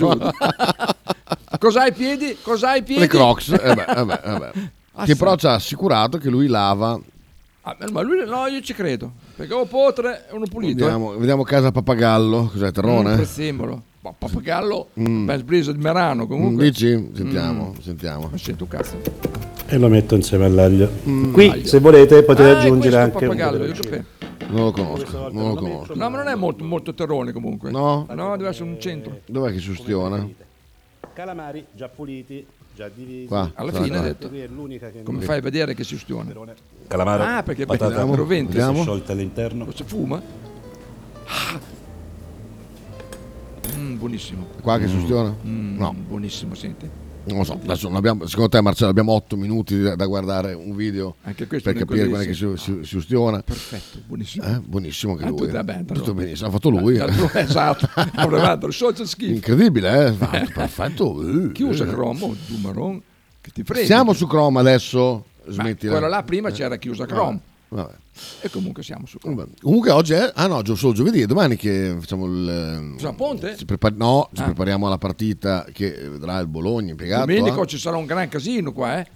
Cos'hai 1.58 1.86
ai 1.86 1.94
piedi? 1.94 2.38
Cos'hai 2.42 2.78
ai 2.78 2.84
piedi? 2.84 3.02
Le 3.02 3.08
Crocs, 3.08 3.58
eh 3.60 3.74
beh, 3.74 3.86
eh 3.86 4.06
beh, 4.06 4.22
eh 4.24 4.38
beh. 4.38 4.52
Ah, 4.98 5.06
che 5.06 5.14
sì. 5.14 5.18
però 5.18 5.36
ci 5.36 5.48
ha 5.48 5.54
assicurato 5.54 6.20
che 6.20 6.30
lui 6.30 6.48
lava. 6.48 7.00
Ah, 7.68 7.76
ma 7.92 8.02
lui 8.02 8.24
no, 8.28 8.46
io 8.46 8.62
ci 8.62 8.74
credo. 8.74 9.12
Perché 9.36 9.54
o 9.54 9.66
Potre 9.66 10.28
è 10.28 10.34
uno 10.34 10.46
pulito. 10.46 10.84
Vediamo, 10.84 11.18
vediamo 11.18 11.42
casa 11.44 11.72
Pappagallo, 11.72 12.50
cos'è 12.52 12.68
Eh. 12.68 12.72
Terrone? 12.72 13.10
Un 13.10 13.16
prezzemolo. 13.16 13.82
Ma 14.02 14.14
Pappagallo, 14.16 14.90
Mm. 15.00 15.26
bel 15.26 15.44
briso 15.44 15.72
di 15.72 15.80
Merano 15.80 16.28
comunque. 16.28 16.66
Dici? 16.66 17.10
Sentiamo, 17.16 17.74
Mm. 17.76 17.80
sentiamo. 17.82 18.30
Ma 18.32 18.38
sento 18.38 18.64
un 18.66 18.70
cazzo. 18.70 19.02
E 19.66 19.78
lo 19.80 19.88
metto 19.88 20.14
insieme 20.14 20.46
all'aglio. 20.46 20.92
Mm. 21.10 21.34
Qui, 21.34 21.48
Aglio. 21.50 21.66
se 21.66 21.80
volete, 21.80 22.22
potete 22.22 22.50
Ah, 22.52 22.60
aggiungere 22.60 22.98
anche 22.98 23.26
un 23.26 23.36
io 23.36 23.50
peperoncino. 23.50 23.84
sapevo. 23.84 24.04
Non 24.48 24.64
lo 24.66 24.72
conosco, 24.72 25.30
non 25.32 25.48
lo 25.48 25.56
conosco. 25.56 25.96
No, 25.96 26.10
ma 26.12 26.18
non 26.18 26.28
è 26.28 26.36
molto, 26.36 26.64
molto 26.64 26.94
terrone 26.94 27.32
comunque. 27.32 27.72
No? 27.72 28.06
No, 28.14 28.38
deve 28.38 28.50
essere 28.50 28.70
un 28.70 28.80
centro. 28.80 29.22
Dov'è 29.26 29.52
che 29.52 29.60
si 29.60 29.72
ustiona? 29.72 30.28
Calamari 31.14 31.66
già 31.72 31.88
puliti, 31.88 32.46
già 32.76 32.90
divisi. 32.94 33.26
Qua, 33.28 33.52
Alla 33.56 33.72
fine 33.72 33.88
qua. 33.88 34.00
ha 34.00 34.02
detto. 34.02 34.28
Qui 34.28 34.40
è 34.42 34.48
l'unica 34.48 34.90
che 34.92 35.04
Come 35.04 35.22
fai 35.22 35.38
a 35.40 35.42
vedere 35.42 35.74
che 35.74 35.84
si 35.84 35.96
ustiona? 35.96 36.32
Calamaro, 36.88 37.24
Ah, 37.24 37.42
perché 37.44 37.66
patata 37.66 37.96
perché 37.96 38.16
rovente. 38.16 38.52
vediamo. 38.54 38.82
sciolta 38.82 39.14
all'interno. 39.14 39.68
Si 39.74 39.84
fuma? 39.86 40.22
Mm, 43.78 43.96
buonissimo. 43.98 44.46
Qua 44.62 44.78
che 44.78 44.88
si 44.88 44.96
ustiona? 44.96 45.36
Mm, 45.46 45.78
No. 45.78 45.94
Buonissimo, 46.08 46.54
senti. 46.56 46.90
Non 47.28 47.38
lo 47.40 47.44
so, 47.44 47.54
adesso 47.62 47.88
non 47.88 47.98
abbiamo, 47.98 48.28
secondo 48.28 48.50
te 48.50 48.62
Marcello 48.62 48.90
abbiamo 48.92 49.12
8 49.14 49.36
minuti 49.36 49.80
da, 49.82 49.96
da 49.96 50.06
guardare 50.06 50.54
un 50.54 50.76
video 50.76 51.16
Anche 51.24 51.48
questo 51.48 51.72
per 51.72 51.80
capire 51.80 52.08
che 52.26 52.34
sì. 52.34 52.52
si, 52.56 52.58
si- 52.58 52.80
si 52.84 52.98
ustiona? 52.98 53.42
Perfetto, 53.42 54.00
buonissimo. 54.06 54.46
Eh, 54.46 54.60
buonissimo 54.60 55.12
anche 55.14 55.24
Ah, 55.26 55.30
lui. 55.30 55.38
tutto- 55.40 55.52
vabbè, 55.52 55.86
Tutto 55.86 56.06
no. 56.08 56.14
benissimo, 56.14 56.48
ha 56.50 56.52
fatto 56.52 56.70
lui. 56.70 57.00
Ah, 57.00 57.06
tu- 57.08 57.30
esatto, 57.34 58.70
social 58.72 59.08
schifo. 59.08 59.32
Incredibile, 59.34 60.08
eh? 60.08 60.12
Fatto, 60.12 60.52
perfetto. 60.54 61.46
eh, 61.48 61.52
Chi 61.52 61.64
usa 61.64 61.86
eh. 61.86 61.88
Chrome? 61.88 62.20
Tu 62.20 62.58
Maron, 62.62 63.02
che 63.42 63.50
ti 63.52 63.64
frega. 63.64 63.86
Siamo 63.86 64.14
su 64.14 64.28
Chrome 64.28 64.60
adesso, 64.60 65.26
Ma 65.46 65.52
smettila. 65.52 65.94
quello 65.94 66.08
là 66.08 66.22
prima 66.24 66.52
c'era 66.52 66.76
chi 66.78 66.90
usa 66.90 67.06
Chrome. 67.06 67.40
Vabbè. 67.70 67.94
E 68.42 68.50
comunque 68.50 68.84
siamo 68.84 69.06
su. 69.06 69.18
Vabbè. 69.22 69.46
Comunque 69.62 69.92
oggi 69.92 70.14
è, 70.14 70.32
ah 70.34 70.48
no, 70.48 70.64
solo 70.76 70.94
giovedì, 70.94 71.22
è 71.22 71.26
domani 71.26 71.56
che 71.56 71.96
facciamo 72.00 72.26
il... 72.26 72.94
Facciamo 72.94 73.16
Ponte? 73.16 73.58
ci 73.58 73.66
prepar- 73.66 73.96
no, 73.96 74.30
ci 74.34 74.42
Ah. 74.42 74.46
prepariamo 74.46 74.88
alla 74.88 74.98
partita 74.98 75.66
che 75.72 75.92
vedrà 76.10 76.40
il 76.40 76.48
Bologna 76.48 76.92
impiegato. 76.92 77.26
Domenica 77.26 77.62
eh. 77.62 77.66
ci 77.68 77.78
sarà 77.78 77.98
un 77.98 78.06
gran 78.06 78.30
casino 78.30 78.72
qua, 78.72 79.00
eh. 79.00 79.08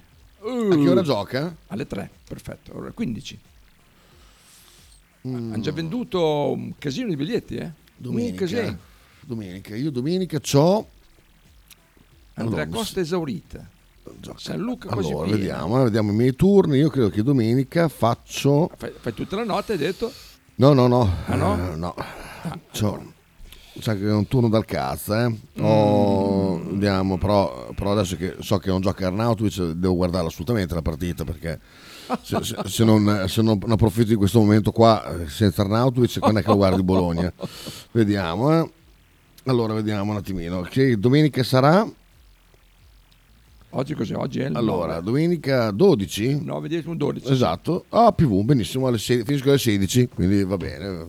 A 0.42 0.74
che 0.74 0.88
ora 0.88 1.02
gioca? 1.02 1.54
Alle 1.68 1.86
3, 1.86 2.10
perfetto. 2.26 2.76
Ora 2.76 2.90
15. 2.90 3.38
Mm. 5.28 5.52
Hanno 5.52 5.62
già 5.62 5.72
venduto 5.72 6.52
un 6.52 6.72
casino 6.78 7.08
di 7.08 7.16
biglietti, 7.16 7.56
eh? 7.56 7.70
Domenica. 7.96 8.78
Domenica. 9.20 9.76
Io 9.76 9.90
domenica 9.90 10.40
c'ho... 10.40 10.88
Andrea 12.34 12.62
Allora, 12.64 12.78
Costa 12.78 13.00
esaurita. 13.00 13.68
San 14.36 14.58
Luca 14.60 14.88
quasi 14.88 15.10
Allora, 15.10 15.30
vediamo, 15.30 15.80
eh, 15.80 15.84
vediamo 15.84 16.10
i 16.12 16.14
miei 16.14 16.34
turni. 16.34 16.78
Io 16.78 16.88
credo 16.88 17.10
che 17.10 17.22
domenica 17.22 17.88
faccio... 17.88 18.70
Fai, 18.76 18.92
fai 18.98 19.14
tutta 19.14 19.36
la 19.36 19.44
notte, 19.44 19.72
hai 19.72 19.78
detto? 19.78 20.10
No, 20.56 20.72
no, 20.72 20.86
no. 20.86 21.10
Ah, 21.26 21.34
no? 21.36 21.72
Eh, 21.72 21.76
no. 21.76 21.94
C'ho- 22.72 23.18
Sa 23.80 23.94
che 23.94 24.06
è 24.06 24.12
un 24.12 24.26
turno 24.26 24.48
dal 24.48 24.64
cazzo, 24.64 25.14
eh. 25.14 25.32
Oh, 25.60 26.56
Mm. 26.58 26.68
Andiamo, 26.70 27.16
però, 27.18 27.68
però 27.74 27.92
adesso 27.92 28.16
che 28.16 28.36
so 28.40 28.58
che 28.58 28.68
non 28.68 28.80
gioca 28.80 29.06
Arnautovic, 29.06 29.70
devo 29.72 29.94
guardarla 29.94 30.28
assolutamente 30.28 30.74
la 30.74 30.82
partita 30.82 31.24
perché 31.24 31.58
se, 32.22 32.42
se- 32.42 32.56
se 32.66 32.84
non, 32.84 33.24
se 33.28 33.40
non 33.40 33.58
approfitto 33.68 34.08
di 34.08 34.16
questo 34.16 34.40
momento 34.40 34.72
qua 34.72 35.20
eh, 35.22 35.28
senza 35.28 35.62
Arnautovic, 35.62 36.18
quando 36.18 36.40
è 36.40 36.42
che 36.42 36.48
lo 36.48 36.56
guardi 36.56 36.82
Bologna? 36.82 37.32
Vediamo, 37.92 38.52
eh. 38.60 38.70
Allora, 39.44 39.72
vediamo 39.72 40.10
un 40.10 40.18
attimino. 40.18 40.60
Che 40.62 40.98
domenica 40.98 41.42
sarà? 41.42 41.88
Oggi 43.72 43.94
cos'è? 43.94 44.16
Oggi 44.16 44.40
è 44.40 44.48
il 44.48 44.56
Allora, 44.56 44.94
9. 44.94 45.02
domenica 45.02 45.70
12? 45.70 46.44
9, 46.44 46.68
10, 46.68 46.96
12. 46.96 47.32
Esatto. 47.32 47.84
Ah, 47.90 48.10
PV, 48.12 48.42
benissimo, 48.42 48.88
alle 48.88 48.98
16 48.98 49.24
finisco 49.24 49.48
alle 49.50 49.58
16, 49.58 50.08
quindi 50.12 50.42
va 50.42 50.56
bene. 50.56 51.06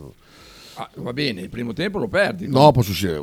Ah, 0.74 0.88
va 0.96 1.12
bene, 1.12 1.42
il 1.42 1.48
primo 1.50 1.72
tempo 1.74 1.98
lo 1.98 2.08
perdi. 2.08 2.46
No, 2.48 2.70
posso 2.72 2.92
uscire, 2.92 3.14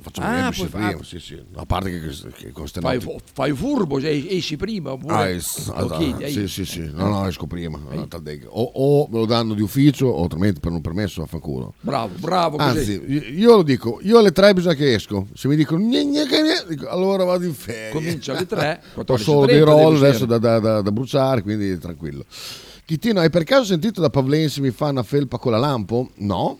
facciamo 0.00 0.26
Ah, 0.28 0.46
ah, 0.46 0.52
puoi 0.52 0.68
prima, 0.68 1.02
sì, 1.02 1.18
sì. 1.18 1.42
A 1.54 1.64
parte 1.66 1.90
che, 1.90 2.30
che 2.36 2.52
con 2.52 2.68
ste 2.68 2.80
Fai, 2.80 3.00
fu- 3.00 3.16
fai 3.32 3.52
furbo, 3.52 4.00
cioè, 4.00 4.10
esci 4.10 4.56
prima 4.56 4.92
oppure 4.92 5.14
Ah, 5.14 5.28
es- 5.28 5.58
esatto. 5.58 5.88
chiedi, 5.96 6.30
sì, 6.30 6.46
sì, 6.48 6.64
sì. 6.64 6.90
No, 6.92 7.08
no, 7.08 7.26
esco 7.26 7.46
prima. 7.46 7.80
O, 8.48 8.62
o 8.74 9.08
me 9.10 9.18
lo 9.18 9.26
danno 9.26 9.54
di 9.54 9.62
ufficio, 9.62 10.06
o 10.06 10.22
altrimenti 10.22 10.60
per 10.60 10.70
un 10.70 10.80
permesso 10.80 11.22
affanculo. 11.22 11.74
Bravo, 11.80 12.14
bravo 12.20 12.56
così. 12.58 12.68
Anzi, 12.78 13.02
io 13.36 13.56
lo 13.56 13.62
dico, 13.62 13.98
io 14.02 14.18
alle 14.18 14.30
3 14.32 14.54
bisogna 14.54 14.74
che 14.74 14.94
esco. 14.94 15.26
Se 15.34 15.48
mi 15.48 15.56
dicono 15.56 15.84
"Gne, 15.84 16.04
gne, 16.04 16.26
che 16.26 16.42
ne", 16.42 16.64
dico, 16.68 16.88
allora 16.88 17.24
vado 17.24 17.44
in 17.44 17.54
ferie. 17.54 17.90
Comincia 17.90 18.32
alle 18.32 18.46
3, 18.46 18.82
Ho 19.06 19.16
solo 19.16 19.46
14:30 19.46 19.50
dei 19.50 19.60
roll 19.60 19.96
adesso 19.96 20.26
da, 20.26 20.38
da- 20.38 20.60
da- 20.60 20.80
da 20.80 20.92
bruciare, 20.92 21.42
quindi 21.42 21.76
tranquillo. 21.78 22.24
Chittino, 22.86 23.20
hai 23.20 23.30
per 23.30 23.44
caso 23.44 23.64
sentito 23.64 24.00
da 24.02 24.10
Pavlen 24.10 24.48
se 24.50 24.60
mi 24.60 24.70
fa 24.70 24.88
una 24.90 25.02
felpa 25.02 25.38
con 25.38 25.52
la 25.52 25.58
lampo? 25.58 26.10
No. 26.16 26.58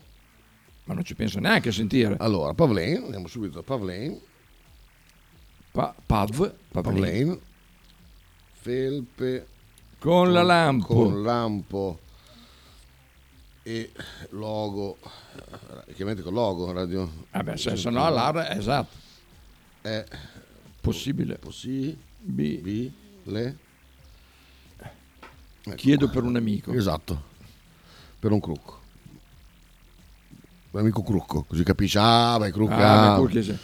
Ma 0.84 0.94
non 0.94 1.04
ci 1.04 1.14
penso 1.14 1.40
neanche 1.40 1.70
a 1.70 1.72
sentire. 1.72 2.16
Allora, 2.18 2.52
Pavlen, 2.52 3.04
andiamo 3.04 3.26
subito 3.26 3.54
da 3.54 3.62
Pavlen. 3.62 4.20
Pa- 5.70 5.94
Pav, 6.04 6.54
Pavlen. 6.70 6.82
Pavlen. 6.94 7.40
Felpe 8.52 9.46
Con 9.98 10.32
la 10.32 10.42
lampo. 10.42 10.86
Con 10.86 11.22
lampo 11.22 11.98
e 13.62 13.90
logo, 14.30 14.98
eh, 15.86 15.94
chiaramente 15.94 16.22
con 16.22 16.34
logo 16.34 16.70
radio. 16.70 17.10
Vabbè, 17.30 17.56
se, 17.56 17.76
se 17.76 17.88
no 17.90 18.08
l'ara, 18.10 18.54
esatto. 18.54 18.94
È 19.80 20.04
possibile. 20.80 21.38
Possibile. 21.38 21.96
B. 22.18 22.58
B. 22.58 22.90
Le. 23.24 23.56
Chiedo 25.76 26.10
per 26.10 26.24
un 26.24 26.36
amico. 26.36 26.72
Esatto. 26.72 27.32
Per 28.18 28.30
un 28.30 28.40
crucco. 28.40 28.80
Un 30.74 30.80
amico 30.80 31.04
crucco, 31.04 31.44
così 31.46 31.62
capisci. 31.62 31.98
Ah, 32.00 32.36
vai 32.36 32.50
crucca. 32.50 33.14
Ah, 33.14 33.28
sì. 33.30 33.56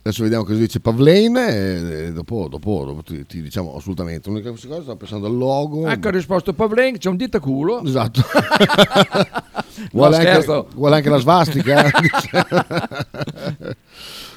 Adesso 0.00 0.24
vediamo 0.24 0.42
cosa 0.42 0.58
dice 0.58 0.80
Pavlen 0.80 1.36
e, 1.36 2.06
e 2.06 2.12
dopo, 2.12 2.48
dopo, 2.48 2.84
dopo 2.84 3.04
ti, 3.04 3.24
ti 3.24 3.40
diciamo 3.40 3.76
assolutamente. 3.76 4.28
L'unica 4.28 4.50
cosa, 4.50 4.82
stavo 4.82 4.96
pensando 4.96 5.28
al 5.28 5.36
logo. 5.36 5.86
Ecco 5.86 6.08
ha 6.08 6.10
risposto 6.10 6.54
Pavlen, 6.54 6.98
c'è 6.98 7.08
un 7.08 7.16
dito 7.16 7.36
a 7.36 7.40
culo. 7.40 7.84
Esatto. 7.84 8.20
No, 9.76 9.88
vuole, 9.92 10.16
anche, 10.16 10.66
vuole 10.74 10.96
anche 10.96 11.10
la 11.10 11.18
svastica? 11.18 11.82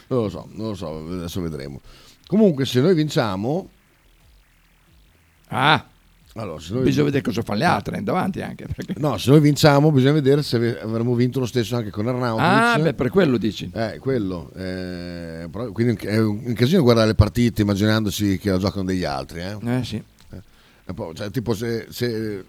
non 0.08 0.24
lo 0.24 0.30
so, 0.30 0.48
non 0.52 0.68
lo 0.68 0.76
so, 0.76 0.98
adesso 0.98 1.40
vedremo. 1.40 1.80
Comunque, 2.28 2.66
se 2.66 2.82
noi 2.82 2.94
vinciamo, 2.94 3.70
Ah. 5.48 5.84
Allora, 6.42 6.62
noi- 6.70 6.84
Bisogna 6.84 7.06
vedere 7.06 7.24
cosa 7.24 7.42
fanno 7.42 7.60
le 7.60 7.66
altre 7.66 7.98
in 7.98 8.04
davanti 8.04 8.42
anche. 8.42 8.66
perché- 8.74 8.94
No, 8.98 9.18
se 9.18 9.30
noi 9.32 9.40
vinciamo 9.42 9.92
bisogna 9.92 10.14
vedere 10.14 10.42
se 10.44 10.80
avremmo 10.80 11.14
vinto 11.16 11.40
lo 11.40 11.46
stesso 11.46 11.76
anche 11.76 11.90
con 11.90 12.08
Arnautovic. 12.08 12.46
Ah, 12.50 12.80
beh, 12.80 12.94
per 12.94 13.10
quello 13.10 13.38
dici. 13.38 13.70
Eh, 13.74 13.98
quello. 14.00 14.50
eh, 14.56 15.48
però- 15.52 15.72
quindi 15.72 16.06
è 16.06 16.18
un 16.20 16.54
casino 16.54 16.82
guardare 16.82 17.08
le 17.08 17.16
partite 17.16 17.62
immaginandosi 17.62 18.38
che 18.38 18.52
la 18.52 18.58
giocano 18.58 18.86
degli 18.86 19.04
altri. 19.04 19.42
Eh, 19.42 19.58
Eh 19.80 19.84
sì. 19.84 20.02
E 20.86 20.94
poi, 20.94 21.14
cioè, 21.14 21.30
tipo 21.30 21.54
se, 21.54 21.88
se- 21.90 22.44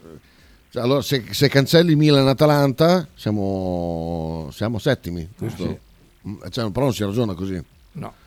cioè, 0.70 0.82
allora, 0.82 1.02
se, 1.02 1.24
se 1.30 1.48
cancelli 1.48 1.94
Milan-Atalanta 1.96 3.06
siamo, 3.14 4.48
siamo 4.52 4.78
settimi, 4.78 5.28
giusto? 5.38 5.62
sì. 5.64 6.28
Mm, 6.28 6.34
cioè, 6.50 6.70
però 6.70 6.84
non 6.86 6.94
si 6.94 7.02
ragiona 7.04 7.34
così. 7.34 7.60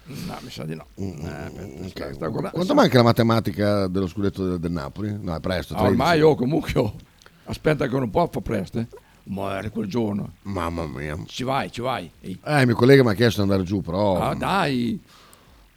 No, 0.06 0.38
mi 0.42 0.50
sa 0.50 0.66
di 0.66 0.76
no. 0.76 0.86
Mm, 1.00 1.26
Eh, 1.26 2.18
guardando- 2.18 2.50
Quanto 2.52 2.74
manca 2.74 2.98
la 2.98 3.04
matematica 3.04 3.88
dello 3.88 4.08
scudetto 4.08 4.46
del, 4.48 4.60
del 4.60 4.72
Napoli? 4.72 5.18
No, 5.20 5.36
è 5.36 5.40
presto. 5.40 5.74
Ah, 5.74 5.78
13. 5.86 6.00
ormai 6.00 6.22
oh, 6.22 6.36
comunque 6.36 6.72
oh, 6.80 6.94
aspetta 7.46 7.88
che 7.88 7.96
un 7.96 8.10
po' 8.10 8.28
fa 8.32 8.42
presto. 8.42 8.80
Eh. 8.80 8.88
Muore 9.26 9.70
quel 9.70 9.88
giorno. 9.88 10.34
Mamma 10.42 10.86
mia. 10.86 11.18
Ci 11.26 11.44
vai, 11.44 11.72
ci 11.72 11.80
vai. 11.80 12.12
Ehi. 12.20 12.38
Eh, 12.44 12.60
il 12.60 12.66
mio 12.68 12.76
collega 12.76 13.04
mi 13.04 13.10
ha 13.12 13.14
chiesto 13.14 13.42
di 13.42 13.50
andare 13.50 13.66
giù, 13.66 13.82
però... 13.82 14.20
Ah, 14.20 14.36
dai, 14.36 15.00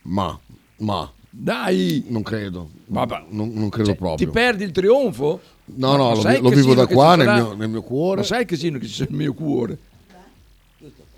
Ma, 0.02 0.36
ma, 0.78 1.08
dai. 1.30 2.04
non 2.08 2.22
credo. 2.22 2.70
Vabbè. 2.86 3.26
Non, 3.28 3.52
non 3.52 3.68
credo 3.68 3.90
Cioè, 3.90 3.96
proprio. 3.96 4.26
Ti 4.26 4.32
perdi 4.32 4.64
il 4.64 4.72
trionfo? 4.72 5.40
No, 5.66 5.96
no, 5.96 6.14
lo, 6.14 6.40
lo 6.40 6.48
vivo 6.48 6.74
da 6.74 6.86
qua 6.86 7.14
nel 7.14 7.28
mio, 7.28 7.54
nel 7.54 7.68
mio 7.68 7.82
cuore. 7.82 8.20
Ma 8.20 8.26
sai 8.26 8.40
che 8.40 8.54
casino 8.54 8.78
che 8.78 8.86
c'è 8.86 9.06
nel 9.08 9.18
mio 9.18 9.34
cuore? 9.34 9.78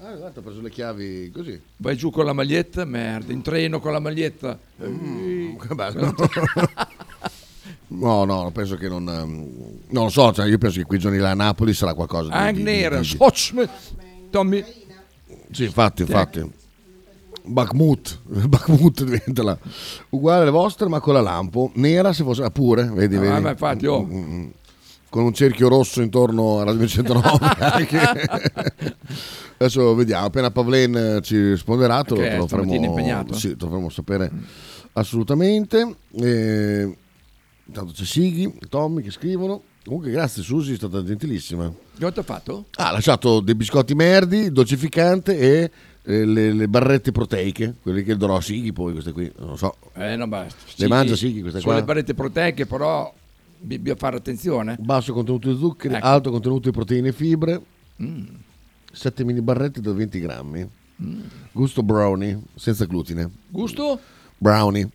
Ah, 0.09 0.15
guarda, 0.15 0.41
ho 0.41 0.43
preso 0.43 0.63
le 0.63 0.71
chiavi 0.71 1.31
così. 1.31 1.61
Vai 1.77 1.95
giù 1.97 2.11
con 2.11 2.25
la 2.25 2.33
maglietta, 2.33 2.87
merda, 2.87 3.31
in 3.31 3.43
treno 3.43 3.79
con 3.79 3.93
la 3.93 3.99
maglietta. 4.01 4.59
Mm, 4.83 5.57
che 5.57 5.75
bello. 5.75 6.15
No, 7.91 8.25
no, 8.25 8.51
penso 8.53 8.77
che 8.77 8.87
non... 8.87 9.09
ehm, 9.09 9.49
Non 9.89 10.05
lo 10.05 10.09
so, 10.11 10.31
cioè, 10.33 10.47
io 10.47 10.59
penso 10.59 10.79
che 10.79 10.85
qui 10.85 10.99
giorni 10.99 11.17
là 11.19 11.31
a 11.31 11.35
Napoli 11.35 11.73
sarà 11.73 11.95
qualcosa 11.95 12.29
di... 12.29 12.35
Anche 12.35 12.53
di- 12.59 12.63
nera, 12.63 13.01
di- 13.01 13.09
di- 13.09 13.17
Sochme, 13.17 13.69
Tommy. 14.31 14.63
Sì, 15.51 15.65
infatti, 15.65 16.03
infatti. 16.03 16.51
Bakhmut, 17.45 18.21
Bakhmut 18.47 19.05
diventa 19.05 19.43
la... 19.43 19.59
uguale 20.11 20.43
alle 20.43 20.51
vostre, 20.51 20.87
ma 20.89 21.01
con 21.01 21.15
la 21.15 21.23
lampo 21.23 21.71
nera 21.77 22.13
se 22.13 22.25
fosse 22.25 22.43
ah, 22.43 22.51
pure, 22.51 22.85
vedi, 22.85 23.17
Ah, 23.17 23.21
vedi. 23.21 23.41
ma 23.41 23.51
infatti, 23.51 23.87
oh. 23.87 24.05
Mm, 24.05 24.15
mm, 24.15 24.35
mm. 24.35 24.49
Con 25.09 25.25
un 25.25 25.33
cerchio 25.33 25.69
rosso 25.69 26.03
intorno 26.03 26.61
alla 26.61 26.73
209 26.75 27.47
anche. 27.59 27.99
Adesso 29.57 29.95
vediamo, 29.95 30.27
appena 30.27 30.51
Pavlen 30.51 30.97
eh, 30.97 31.21
ci 31.23 31.51
risponderà, 31.51 32.03
te 32.05 32.15
te 32.15 32.37
lo 32.37 32.47
faremo, 32.47 32.73
sì, 33.33 33.57
te 33.57 33.65
lo 33.65 33.71
faremo 33.71 33.89
sapere 33.89 34.31
assolutamente. 34.93 35.97
Eh, 36.13 36.97
intanto 37.65 37.93
c'è 37.93 38.05
Sighi, 38.05 38.53
Tommy 38.69 39.03
che 39.03 39.11
scrivono. 39.11 39.63
Comunque 39.85 40.11
grazie 40.11 40.43
Susi, 40.43 40.73
è 40.75 40.77
stata 40.77 41.03
gentilissima. 41.03 41.73
Che 41.99 42.13
ti 42.13 42.19
ha 42.19 42.23
fatto? 42.23 42.67
Ha 42.75 42.93
lasciato 42.93 43.41
dei 43.41 43.55
biscotti 43.55 43.95
merdi, 43.95 44.53
dolcificante 44.53 45.39
e 45.39 45.71
eh, 46.03 46.25
le, 46.27 46.53
le 46.53 46.69
barrette 46.69 47.11
proteiche, 47.11 47.75
quelle 47.83 48.03
che 48.03 48.17
darò 48.17 48.37
a 48.37 48.41
Sighi 48.43 48.73
poi 48.73 48.93
queste 48.93 49.13
qui, 49.13 49.33
non 49.39 49.49
lo 49.51 49.57
so. 49.57 49.77
Eh, 49.95 50.15
no. 50.17 50.27
Le 50.77 50.89
mangia 50.89 51.17
Sighi 51.17 51.41
queste 51.41 51.61
Sono 51.61 51.73
qua? 51.73 51.81
le 51.81 51.87
barrette 51.87 52.15
proteiche, 52.15 52.67
però 52.67 53.13
bisogna 53.61 53.95
fare 53.97 54.17
attenzione. 54.17 54.77
Basso 54.81 55.13
contenuto 55.13 55.51
di 55.53 55.59
zuccheri, 55.59 55.95
Ecco. 55.95 56.07
alto 56.07 56.31
contenuto 56.31 56.69
di 56.69 56.75
proteine 56.75 57.09
e 57.09 57.13
fibre, 57.13 57.61
Mm. 58.03 58.25
7 58.93 59.25
mini 59.25 59.41
barrette 59.41 59.81
da 59.81 59.93
20 59.93 60.21
grammi. 60.21 60.69
Gusto 61.53 61.83
brownie, 61.83 62.41
senza 62.57 62.85
glutine. 62.87 63.31
Gusto? 63.49 63.99
Brownie. 64.37 64.89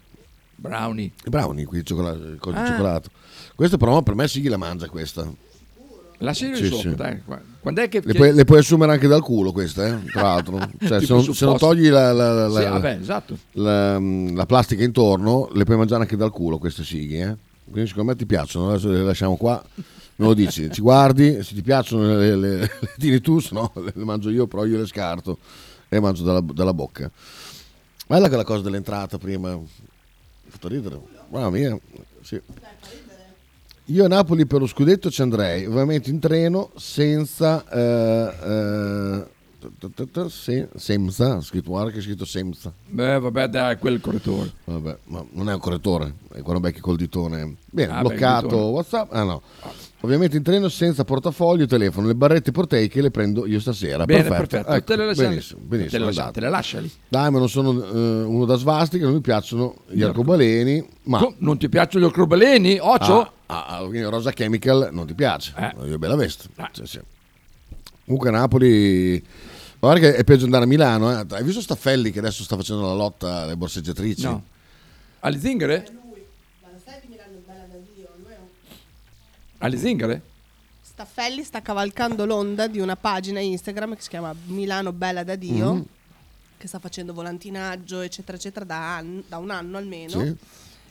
Brownie. 0.55 1.11
Brownie, 1.27 1.65
qui 1.65 1.83
cioccolato, 1.83 2.37
Ah. 2.53 2.65
cioccolato. 2.65 3.09
Questo 3.55 3.77
però 3.77 4.01
per 4.01 4.15
me 4.15 4.27
Sighi 4.27 4.47
la 4.49 4.57
mangia 4.57 4.87
questa. 4.87 5.25
Sì, 6.31 6.55
sopra, 6.55 6.77
sì. 6.89 6.95
dai. 6.95 7.21
qua- 7.25 7.41
Quando 7.59 7.81
è 7.81 7.89
che... 7.89 8.01
Le 8.03 8.13
puoi, 8.13 8.33
le 8.33 8.45
puoi 8.45 8.59
assumere 8.59 8.93
anche 8.93 9.07
dal 9.07 9.21
culo 9.21 9.51
queste, 9.51 9.85
eh, 10.05 10.11
tra 10.11 10.21
l'altro. 10.21 10.57
Cioè, 10.79 11.01
se, 11.01 11.13
non, 11.13 11.33
se 11.33 11.45
non 11.45 11.57
togli 11.57 11.89
la, 11.89 12.13
la- 12.13 12.47
la- 12.47 12.57
Sì, 12.57 12.63
la- 12.63 12.69
vabbè, 12.69 12.97
esatto. 13.01 13.37
la- 13.53 13.99
la 13.99 14.45
plastica 14.45 14.83
intorno, 14.83 15.49
le 15.53 15.63
puoi 15.65 15.75
mangiare 15.77 16.01
anche 16.03 16.15
dal 16.15 16.31
culo 16.31 16.57
queste 16.59 16.83
sighi. 16.85 17.17
Eh? 17.19 17.35
Quindi 17.73 17.89
secondo 17.89 18.11
me 18.11 18.17
ti 18.17 18.27
piacciono, 18.27 18.69
adesso 18.69 18.89
le 18.89 19.01
lasciamo 19.01 19.35
qua. 19.35 19.61
Me 19.75 20.25
lo 20.27 20.35
dici, 20.35 20.69
ci 20.71 20.79
guardi, 20.79 21.41
se 21.41 21.55
ti 21.55 21.63
piacciono 21.63 22.15
le, 22.15 22.35
le, 22.35 22.57
le 22.59 22.69
tiri 22.99 23.19
tu, 23.19 23.39
se 23.39 23.49
no 23.53 23.71
le, 23.75 23.91
le 23.95 24.03
mangio 24.03 24.29
io, 24.29 24.45
però 24.45 24.63
io 24.63 24.77
le 24.77 24.85
scarto 24.85 25.39
e 25.89 25.95
le 25.95 25.99
mangio 25.99 26.23
dalla, 26.23 26.39
dalla 26.39 26.73
bocca. 26.73 27.09
Guarda 28.05 28.27
quella 28.27 28.43
cosa 28.43 28.61
dell'entrata 28.61 29.17
prima, 29.17 29.55
mi 29.55 29.63
ha 29.63 30.51
fatto 30.51 30.67
ridere. 30.67 31.01
Mamma 31.29 31.49
mia, 31.49 31.77
sì. 32.21 32.39
Io 33.85 34.05
a 34.05 34.07
Napoli 34.07 34.45
per 34.45 34.59
lo 34.59 34.67
scudetto 34.67 35.09
ci 35.09 35.23
andrei, 35.23 35.65
ovviamente 35.65 36.11
in 36.11 36.19
treno, 36.19 36.69
senza... 36.75 37.67
eh, 37.69 38.33
eh, 38.43 39.31
se- 40.29 40.69
senza, 40.75 41.41
scritto, 41.41 41.69
guarda 41.71 41.91
che 41.91 41.99
è 41.99 42.01
scritto 42.01 42.25
senza. 42.25 42.71
Beh, 42.87 43.19
vabbè, 43.19 43.47
dai, 43.47 43.77
quel 43.77 43.99
correttore. 44.01 44.51
Vabbè, 44.65 44.97
ma 45.05 45.23
non 45.31 45.49
è 45.49 45.53
un 45.53 45.59
correttore, 45.59 46.13
è 46.33 46.41
quello 46.41 46.59
becchi 46.59 46.79
col 46.79 46.95
ditone. 46.97 47.55
Bene, 47.69 47.91
Ah, 47.91 48.01
beh, 48.01 48.07
bloccato 48.09 48.47
ditone. 48.47 48.71
WhatsApp. 48.71 49.13
Ah 49.13 49.23
no. 49.23 49.41
Ovviamente 50.01 50.35
in 50.35 50.43
treno 50.43 50.67
senza 50.67 51.05
portafoglio, 51.05 51.65
telefono, 51.65 52.07
le 52.07 52.15
barrette 52.15 52.51
proteiche 52.51 53.01
le 53.01 53.09
prendo 53.09 53.45
io 53.45 53.61
stasera. 53.61 54.03
Bene, 54.03 54.23
perfetto. 54.23 54.47
perfetto. 54.47 54.71
Ecco, 54.73 54.83
te 54.85 54.95
le 54.97 55.05
lasciali. 55.05 55.27
benissimo, 55.29 55.59
benissimo, 55.63 56.09
te 56.09 56.13
le, 56.23 56.31
te 56.33 56.39
le 56.41 56.49
lascia 56.49 56.79
lì. 56.81 56.91
Dai, 57.07 57.31
ma 57.31 57.39
non 57.39 57.47
sono 57.47 57.71
eh, 57.81 58.23
uno 58.23 58.43
da 58.45 58.55
svastica, 58.57 59.05
non 59.05 59.13
mi 59.13 59.21
piacciono 59.21 59.75
gli 59.87 60.01
arcobaleni, 60.03 60.85
ma... 61.03 61.19
Co- 61.19 61.35
non 61.37 61.57
ti 61.57 61.69
piacciono 61.69 62.03
gli 62.03 62.07
arcobaleni? 62.09 62.77
Occhio? 62.81 63.19
Ah, 63.21 63.31
ah, 63.45 63.77
ah, 63.77 64.09
Rosa 64.09 64.31
Chemical 64.31 64.89
non 64.91 65.05
ti 65.07 65.13
piace, 65.13 65.53
Eh. 65.57 65.87
io 65.87 65.97
bella 65.97 66.15
veste. 66.15 66.49
Sì, 66.73 66.85
sì. 66.85 66.99
Comunque 68.03 68.29
Napoli, 68.29 69.23
guarda 69.87 69.99
che 69.99 70.15
è 70.15 70.23
peggio 70.23 70.45
andare 70.45 70.63
a 70.63 70.67
Milano. 70.67 71.11
eh. 71.19 71.25
Hai 71.29 71.43
visto 71.43 71.61
Staffelli 71.61 72.11
che 72.11 72.19
adesso 72.19 72.43
sta 72.43 72.55
facendo 72.55 72.83
la 72.85 72.93
lotta 72.93 73.41
alle 73.41 73.55
borseggiatrici? 73.57 74.23
No. 74.23 74.43
Alle 75.19 75.39
zingare? 75.39 75.85
Alle 79.59 79.77
zingare? 79.77 80.21
Staffelli 80.81 81.43
sta 81.43 81.61
cavalcando 81.61 82.25
l'onda 82.25 82.67
di 82.67 82.79
una 82.79 82.95
pagina 82.97 83.39
Instagram 83.39 83.95
che 83.95 84.01
si 84.01 84.09
chiama 84.09 84.33
Milano 84.47 84.91
Bella 84.91 85.23
da 85.23 85.35
Dio, 85.35 85.73
Mhm. 85.73 85.85
che 86.57 86.67
sta 86.67 86.79
facendo 86.79 87.13
volantinaggio, 87.13 88.01
eccetera, 88.01 88.37
eccetera, 88.37 88.65
da, 88.65 88.97
an- 88.97 89.23
da 89.27 89.37
un 89.37 89.49
anno 89.51 89.77
almeno. 89.77 90.19
Sì. 90.23 90.35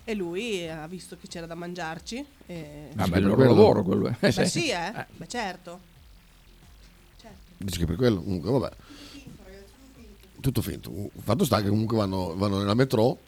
E 0.04 0.14
lui 0.14 0.68
ha 0.68 0.86
visto 0.88 1.16
che 1.20 1.28
c'era 1.28 1.46
da 1.46 1.54
mangiarci. 1.54 2.24
E... 2.46 2.88
Ah, 2.96 3.06
beh, 3.06 3.18
il 3.18 3.22
per 3.22 3.22
loro 3.22 3.44
lavoro 3.44 3.82
quello 3.84 4.08
è. 4.08 4.16
Beh, 4.18 4.46
sì, 4.48 4.68
eh? 4.72 5.06
Beh, 5.16 5.28
certo. 5.28 5.78
Dici 7.62 7.78
che 7.78 7.86
per 7.86 7.96
quello, 7.96 8.22
comunque 8.22 8.50
vabbè. 8.50 8.70
Tutto 10.40 10.60
finto. 10.62 11.10
Fatto 11.22 11.44
sta 11.44 11.62
che 11.62 11.68
comunque 11.68 11.96
vanno, 11.96 12.34
vanno 12.36 12.58
nella 12.58 12.74
metro 12.74 13.18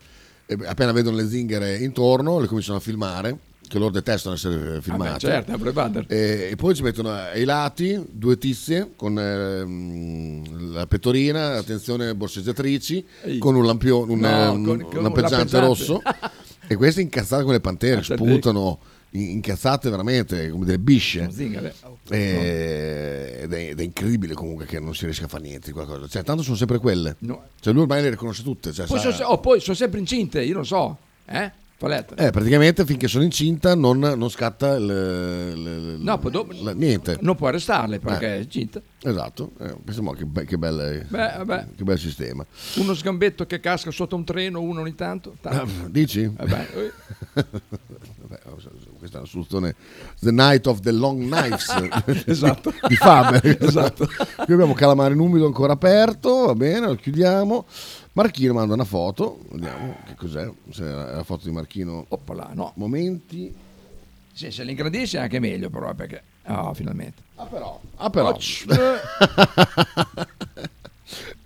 e 0.46 0.56
appena 0.66 0.90
vedono 0.92 1.16
le 1.16 1.28
zingare 1.28 1.76
intorno 1.78 2.38
le 2.40 2.48
cominciano 2.48 2.78
a 2.78 2.80
filmare, 2.80 3.38
che 3.68 3.78
loro 3.78 3.92
detestano 3.92 4.34
essere 4.34 4.80
filmate. 4.82 5.20
certo, 5.20 5.52
è 5.52 5.56
Brevadder. 5.56 6.06
E, 6.08 6.48
e 6.50 6.56
poi 6.56 6.74
ci 6.74 6.82
mettono 6.82 7.10
ai 7.12 7.44
lati 7.44 8.04
due 8.10 8.36
tizie 8.36 8.90
con 8.96 9.16
ehm, 9.18 10.72
la 10.72 10.86
pettorina, 10.88 11.56
attenzione 11.56 12.14
borseggiatrici, 12.16 13.06
Ehi. 13.22 13.38
con 13.38 13.54
un 13.54 13.64
lampione, 13.64 14.12
un, 14.12 14.18
No, 14.18 14.28
ehm, 14.28 14.64
con- 14.64 14.78
un 14.80 14.84
con 14.88 14.96
un 14.96 15.02
lampeggiante 15.04 15.60
rosso. 15.60 16.02
e 16.66 16.74
queste 16.74 17.00
incazzate 17.00 17.42
come 17.42 17.54
le 17.54 17.60
pantere, 17.60 18.00
Aspetta, 18.00 18.22
sputano, 18.24 18.80
incazzate 19.16 19.88
veramente 19.90 20.48
come 20.50 20.64
delle 20.64 20.78
bisce. 20.78 21.28
Zingare. 21.30 21.74
Eh, 22.08 23.40
ed, 23.42 23.52
è, 23.52 23.68
ed 23.70 23.80
è 23.80 23.82
incredibile 23.82 24.34
comunque 24.34 24.66
che 24.66 24.80
non 24.80 24.94
si 24.94 25.04
riesca 25.04 25.26
a 25.26 25.28
fare 25.28 25.44
niente 25.44 25.66
di 25.68 25.72
qualcosa. 25.72 26.06
Cioè, 26.08 26.22
tanto 26.22 26.42
sono 26.42 26.56
sempre 26.56 26.78
quelle. 26.78 27.16
No. 27.20 27.44
Cioè, 27.60 27.72
lui 27.72 27.82
ormai 27.82 28.02
le 28.02 28.10
riconosce 28.10 28.42
tutte. 28.42 28.72
Cioè, 28.72 28.86
Poi 28.86 28.98
sa- 29.00 29.12
sono, 29.12 29.28
oh, 29.28 29.38
poi 29.38 29.60
sono 29.60 29.76
sempre 29.76 29.98
incinte, 30.00 30.42
io 30.42 30.54
non 30.54 30.66
so. 30.66 30.98
Eh? 31.26 31.62
Eh, 32.16 32.30
praticamente 32.30 32.86
finché 32.86 33.08
sono 33.08 33.24
incinta 33.24 33.74
non, 33.74 33.98
non 33.98 34.30
scatta 34.30 34.74
il, 34.76 34.84
il- 34.84 35.96
No, 36.00 36.16
dopo- 36.16 36.54
la- 36.62 36.72
niente. 36.72 37.18
Non 37.20 37.36
puoi 37.36 37.50
arrestarle 37.50 37.98
perché 37.98 38.26
Eh. 38.26 38.36
è 38.36 38.38
incinta. 38.38 38.80
Esatto, 39.02 39.50
eh, 39.60 39.74
pensiamo 39.84 40.12
che, 40.12 40.24
be- 40.24 40.46
che, 40.46 40.56
belle- 40.56 41.04
Beh, 41.06 41.34
vabbè. 41.44 41.66
che 41.76 41.84
bel 41.84 41.98
sistema. 41.98 42.46
Uno 42.76 42.94
sgambetto 42.94 43.44
che 43.44 43.60
casca 43.60 43.90
sotto 43.90 44.16
un 44.16 44.24
treno, 44.24 44.62
uno 44.62 44.80
ogni 44.80 44.94
tanto. 44.94 45.34
tanto. 45.42 45.88
Dici? 45.90 46.26
Vabbè, 46.26 46.68
eh. 47.34 47.44
Questa 49.14 49.18
è 49.18 49.20
una 49.20 49.26
soluzione 49.28 49.74
The 50.20 50.30
Night 50.32 50.66
of 50.66 50.80
the 50.80 50.90
Long 50.90 51.30
Knives 51.30 51.72
Esatto. 52.26 52.70
di, 52.70 52.78
di 52.88 52.96
Faber 52.96 53.56
Esatto. 53.60 54.06
qui 54.06 54.52
abbiamo 54.52 54.74
Calamari 54.74 55.14
in 55.14 55.20
umido 55.20 55.46
ancora 55.46 55.74
aperto 55.74 56.46
va 56.46 56.54
bene 56.54 56.86
lo 56.86 56.96
chiudiamo 56.96 57.66
Marchino 58.14 58.54
manda 58.54 58.74
una 58.74 58.84
foto 58.84 59.40
vediamo 59.50 59.96
che 60.06 60.14
cos'è 60.16 60.50
se 60.70 60.84
è 60.84 60.88
la 60.88 61.22
foto 61.24 61.46
di 61.46 61.52
Marchino 61.52 62.04
Oppala, 62.08 62.50
no. 62.54 62.72
momenti 62.76 63.54
Sì, 64.32 64.50
se 64.50 64.64
l'ingrandisce 64.64 65.18
è 65.18 65.20
anche 65.22 65.38
meglio 65.38 65.70
però 65.70 65.94
perché... 65.94 66.22
Oh, 66.46 66.74
finalmente. 66.74 67.22
ah 67.36 67.44
però 67.44 67.80
ah 67.96 68.10
però. 68.10 68.36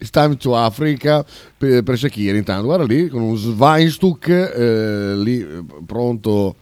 It's 0.01 0.11
time 0.11 0.37
to 0.37 0.55
Africa 0.55 1.25
per, 1.57 1.83
per 1.83 1.99
Shakira 1.99 2.37
intanto 2.37 2.65
guarda 2.65 2.85
lì 2.85 3.09
con 3.09 3.21
un 3.21 3.37
Sveinstuck 3.37 4.29
eh, 4.29 5.17
lì 5.17 5.41
eh, 5.41 5.65
pronto 5.85 6.55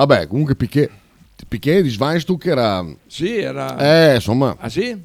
Vabbè, 0.00 0.28
comunque 0.28 0.54
Piquet, 0.54 0.90
Piquet 1.46 1.82
di 1.82 1.90
Schweinstuck 1.90 2.46
era... 2.46 2.82
Sì, 3.06 3.36
era... 3.36 3.76
Eh, 3.76 4.14
insomma... 4.14 4.56
Ah 4.58 4.70
sì? 4.70 4.98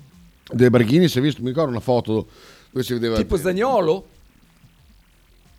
De 0.50 0.70
Berghini, 0.70 1.10
si 1.10 1.18
è 1.18 1.22
visto, 1.22 1.42
mi 1.42 1.50
ricordo 1.50 1.70
una 1.70 1.82
foto 1.82 2.28
dove 2.72 2.86
si 2.86 2.94
vedeva... 2.94 3.18
Tipo 3.18 3.36
Zagnolo? 3.36 4.08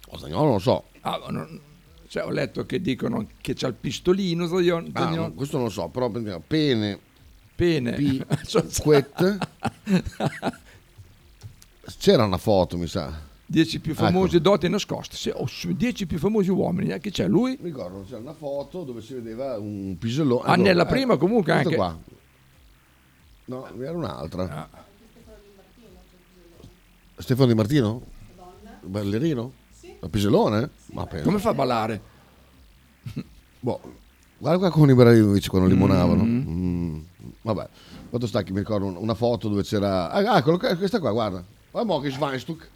Oh, 0.08 0.16
Zagnolo 0.16 0.44
non 0.44 0.52
lo 0.52 0.58
so. 0.58 0.84
Ah, 1.02 1.20
non- 1.28 1.60
cioè, 2.08 2.24
ho 2.24 2.30
letto 2.30 2.64
che 2.64 2.80
dicono 2.80 3.26
che 3.42 3.52
c'ha 3.52 3.66
il 3.66 3.74
pistolino 3.74 4.46
Zagnolo. 4.46 4.90
Ah, 4.94 5.10
no, 5.10 5.32
questo 5.34 5.56
non 5.58 5.66
lo 5.66 5.72
so, 5.72 5.88
però 5.88 6.08
Pene... 6.08 6.98
Pene. 7.54 7.92
Piquet... 7.92 9.38
C'era 11.98 12.24
una 12.24 12.38
foto, 12.38 12.78
mi 12.78 12.86
sa. 12.86 13.25
10 13.48 13.80
più 13.80 13.92
Ecco. 13.92 14.02
famosi 14.02 14.40
doti 14.40 14.68
nascoste. 14.68 15.16
Sì, 15.16 15.30
oh, 15.32 15.46
su 15.46 15.72
10 15.72 16.06
più 16.06 16.18
famosi 16.18 16.50
uomini. 16.50 16.90
eh, 16.90 16.98
Che 16.98 17.10
c'è 17.10 17.28
lui? 17.28 17.56
Mi 17.60 17.68
ricordo, 17.68 18.04
c'era 18.04 18.18
una 18.18 18.34
foto 18.34 18.82
dove 18.82 19.00
si 19.00 19.14
vedeva 19.14 19.56
un 19.58 19.96
pisellone. 19.98 20.42
Ah, 20.44 20.56
nella 20.56 20.84
prima 20.86 21.16
comunque 21.16 21.52
questa 21.52 21.68
anche. 21.68 21.76
qua. 21.76 21.98
No, 23.46 23.68
era 23.80 23.92
un'altra. 23.92 24.68
Stefano 27.18 27.48
Di 27.48 27.54
Martino? 27.54 28.02
Ballerino? 28.82 29.52
Sì. 29.78 29.94
Pisellone? 30.10 30.70
Ma 30.86 31.06
penso. 31.06 31.24
Come 31.24 31.38
fa 31.38 31.50
a 31.50 31.54
ballare? 31.54 32.00
Boh, 33.60 33.80
guarda 34.38 34.58
qua 34.58 34.70
con 34.70 34.88
i 34.88 34.92
Ibrahimovic 34.92 35.48
quando 35.48 35.68
limonavano. 35.68 36.24
Mm. 36.24 36.98
Vabbè, 37.42 37.68
quando 38.08 38.26
sta 38.26 38.42
che 38.42 38.52
mi 38.52 38.58
ricordo 38.58 38.86
una- 38.86 39.14
foto 39.14 39.48
dove 39.48 39.62
c'era... 39.62 40.10
Ah, 40.10 40.34
ah, 40.34 40.42
questa 40.42 40.98
qua, 41.00 41.12
guarda. 41.12 41.42
Guarda 41.70 41.92
mo 41.92 42.00
che 42.00 42.10
Schweinstuck. 42.10 42.68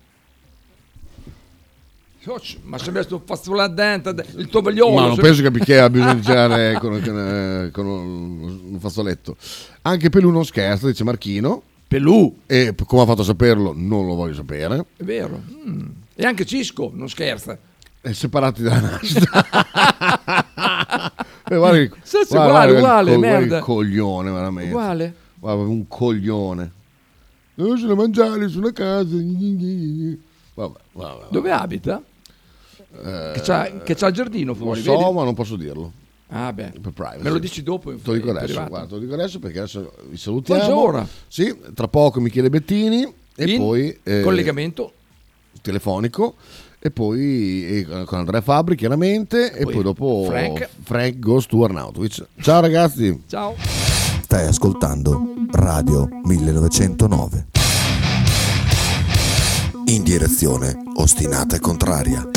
Ma 2.64 2.76
sembra 2.76 3.02
sto 3.02 3.22
fazzola 3.24 3.66
dentro, 3.66 4.14
il 4.36 4.48
tovagliolo. 4.48 4.94
Ma 4.94 5.06
non 5.06 5.14
se- 5.16 5.22
penso 5.22 5.42
che 5.42 5.51
Piquet 5.51 5.80
abbia 5.80 6.01
bisogno 6.01 6.14
di 6.14 6.20
girare 6.20 6.78
con, 6.78 7.01
con, 7.02 7.18
eh, 7.18 7.70
con 7.72 7.86
un, 7.86 8.60
un 8.72 8.80
fazzoletto. 8.80 9.36
Anche 9.82 10.10
Pelù 10.10 10.30
non 10.30 10.44
scherza, 10.44 10.86
dice 10.86 11.02
Marchino. 11.02 11.62
Pelù? 11.88 12.40
E 12.47 12.74
come 12.86 13.02
ha 13.02 13.06
fatto 13.06 13.22
a 13.22 13.24
saperlo, 13.24 13.72
non 13.74 14.06
lo 14.06 14.14
voglio 14.14 14.34
sapere. 14.34 14.84
È 14.97 15.02
vero. 15.02 15.40
Mm. 15.66 15.86
E 16.14 16.24
anche 16.26 16.44
Cisco, 16.44 16.90
non 16.94 17.09
scherza. 17.09 17.59
È 18.01 18.12
separati 18.12 18.62
dalla 18.62 18.80
nascita. 18.90 19.47
Eh, 21.51 21.56
guarda 21.56 21.97
Sì, 22.02 22.18
sì, 22.24 22.34
guarda, 22.34 22.47
uguale, 22.47 22.78
guarda 22.78 23.12
uguale, 23.12 23.18
merda. 23.18 23.56
il 23.56 23.62
coglione, 23.64 24.30
veramente. 24.30 24.70
Uguale. 24.70 25.14
Guarda, 25.34 25.62
un 25.62 25.88
coglione. 25.88 26.72
Non 27.55 27.76
ce 27.76 27.86
la 27.86 27.94
mangiare 27.97 28.47
sulla 28.48 28.72
casa. 28.72 29.16
Vabbè, 30.55 30.78
vabbè. 30.92 31.26
Dove 31.30 31.51
abita? 31.51 32.01
Eh, 32.92 33.30
Che 33.34 33.40
c'ha, 33.42 33.70
che 33.84 33.94
c'ha 33.94 34.08
il 34.08 34.14
giardino 34.14 34.54
fuori, 34.54 34.82
so, 34.82 34.96
vedi? 34.96 35.12
ma 35.12 35.24
non 35.24 35.34
posso 35.34 35.56
dirlo. 35.56 35.92
Ah, 36.28 36.52
beh. 36.52 36.72
Per 36.80 36.92
privacy. 36.92 37.22
Me 37.22 37.30
lo 37.30 37.38
dici 37.38 37.62
dopo? 37.62 37.90
Te 37.92 38.00
lo 38.04 38.12
dico 38.14 38.30
adesso, 38.30 38.54
guarda, 38.66 38.86
te 38.86 38.94
lo 38.94 38.98
dico 39.00 39.14
adesso 39.14 39.38
perché 39.40 39.58
adesso 39.58 39.92
vi 40.08 40.16
salutiamo. 40.16 40.62
Buongiorno. 40.64 41.08
Sì, 41.26 41.56
tra 41.74 41.88
poco 41.88 42.20
Michele 42.20 42.50
Bettini 42.50 43.12
e 43.34 43.50
In 43.50 43.58
poi 43.58 43.98
eh, 44.02 44.20
collegamento. 44.22 44.92
telefonico 45.60 46.36
e 46.78 46.90
poi 46.90 47.78
eh, 47.84 48.04
con 48.04 48.18
Andrea 48.20 48.40
Fabri 48.40 48.74
chiaramente 48.76 49.52
e 49.52 49.64
Poi 49.64 49.72
poi 49.74 49.82
dopo 49.82 50.24
Frank. 50.28 50.68
Frank 50.84 51.18
Goes 51.18 51.46
to 51.46 51.64
Arnautovic. 51.64 52.24
Ciao 52.40 52.60
ragazzi. 52.60 53.22
Ciao. 53.26 53.54
Stai 54.22 54.46
ascoltando 54.46 55.34
Radio 55.50 56.08
1909. 56.22 57.46
In 59.86 60.02
direzione 60.04 60.80
ostinata 60.94 61.56
e 61.56 61.58
contraria. 61.60 62.28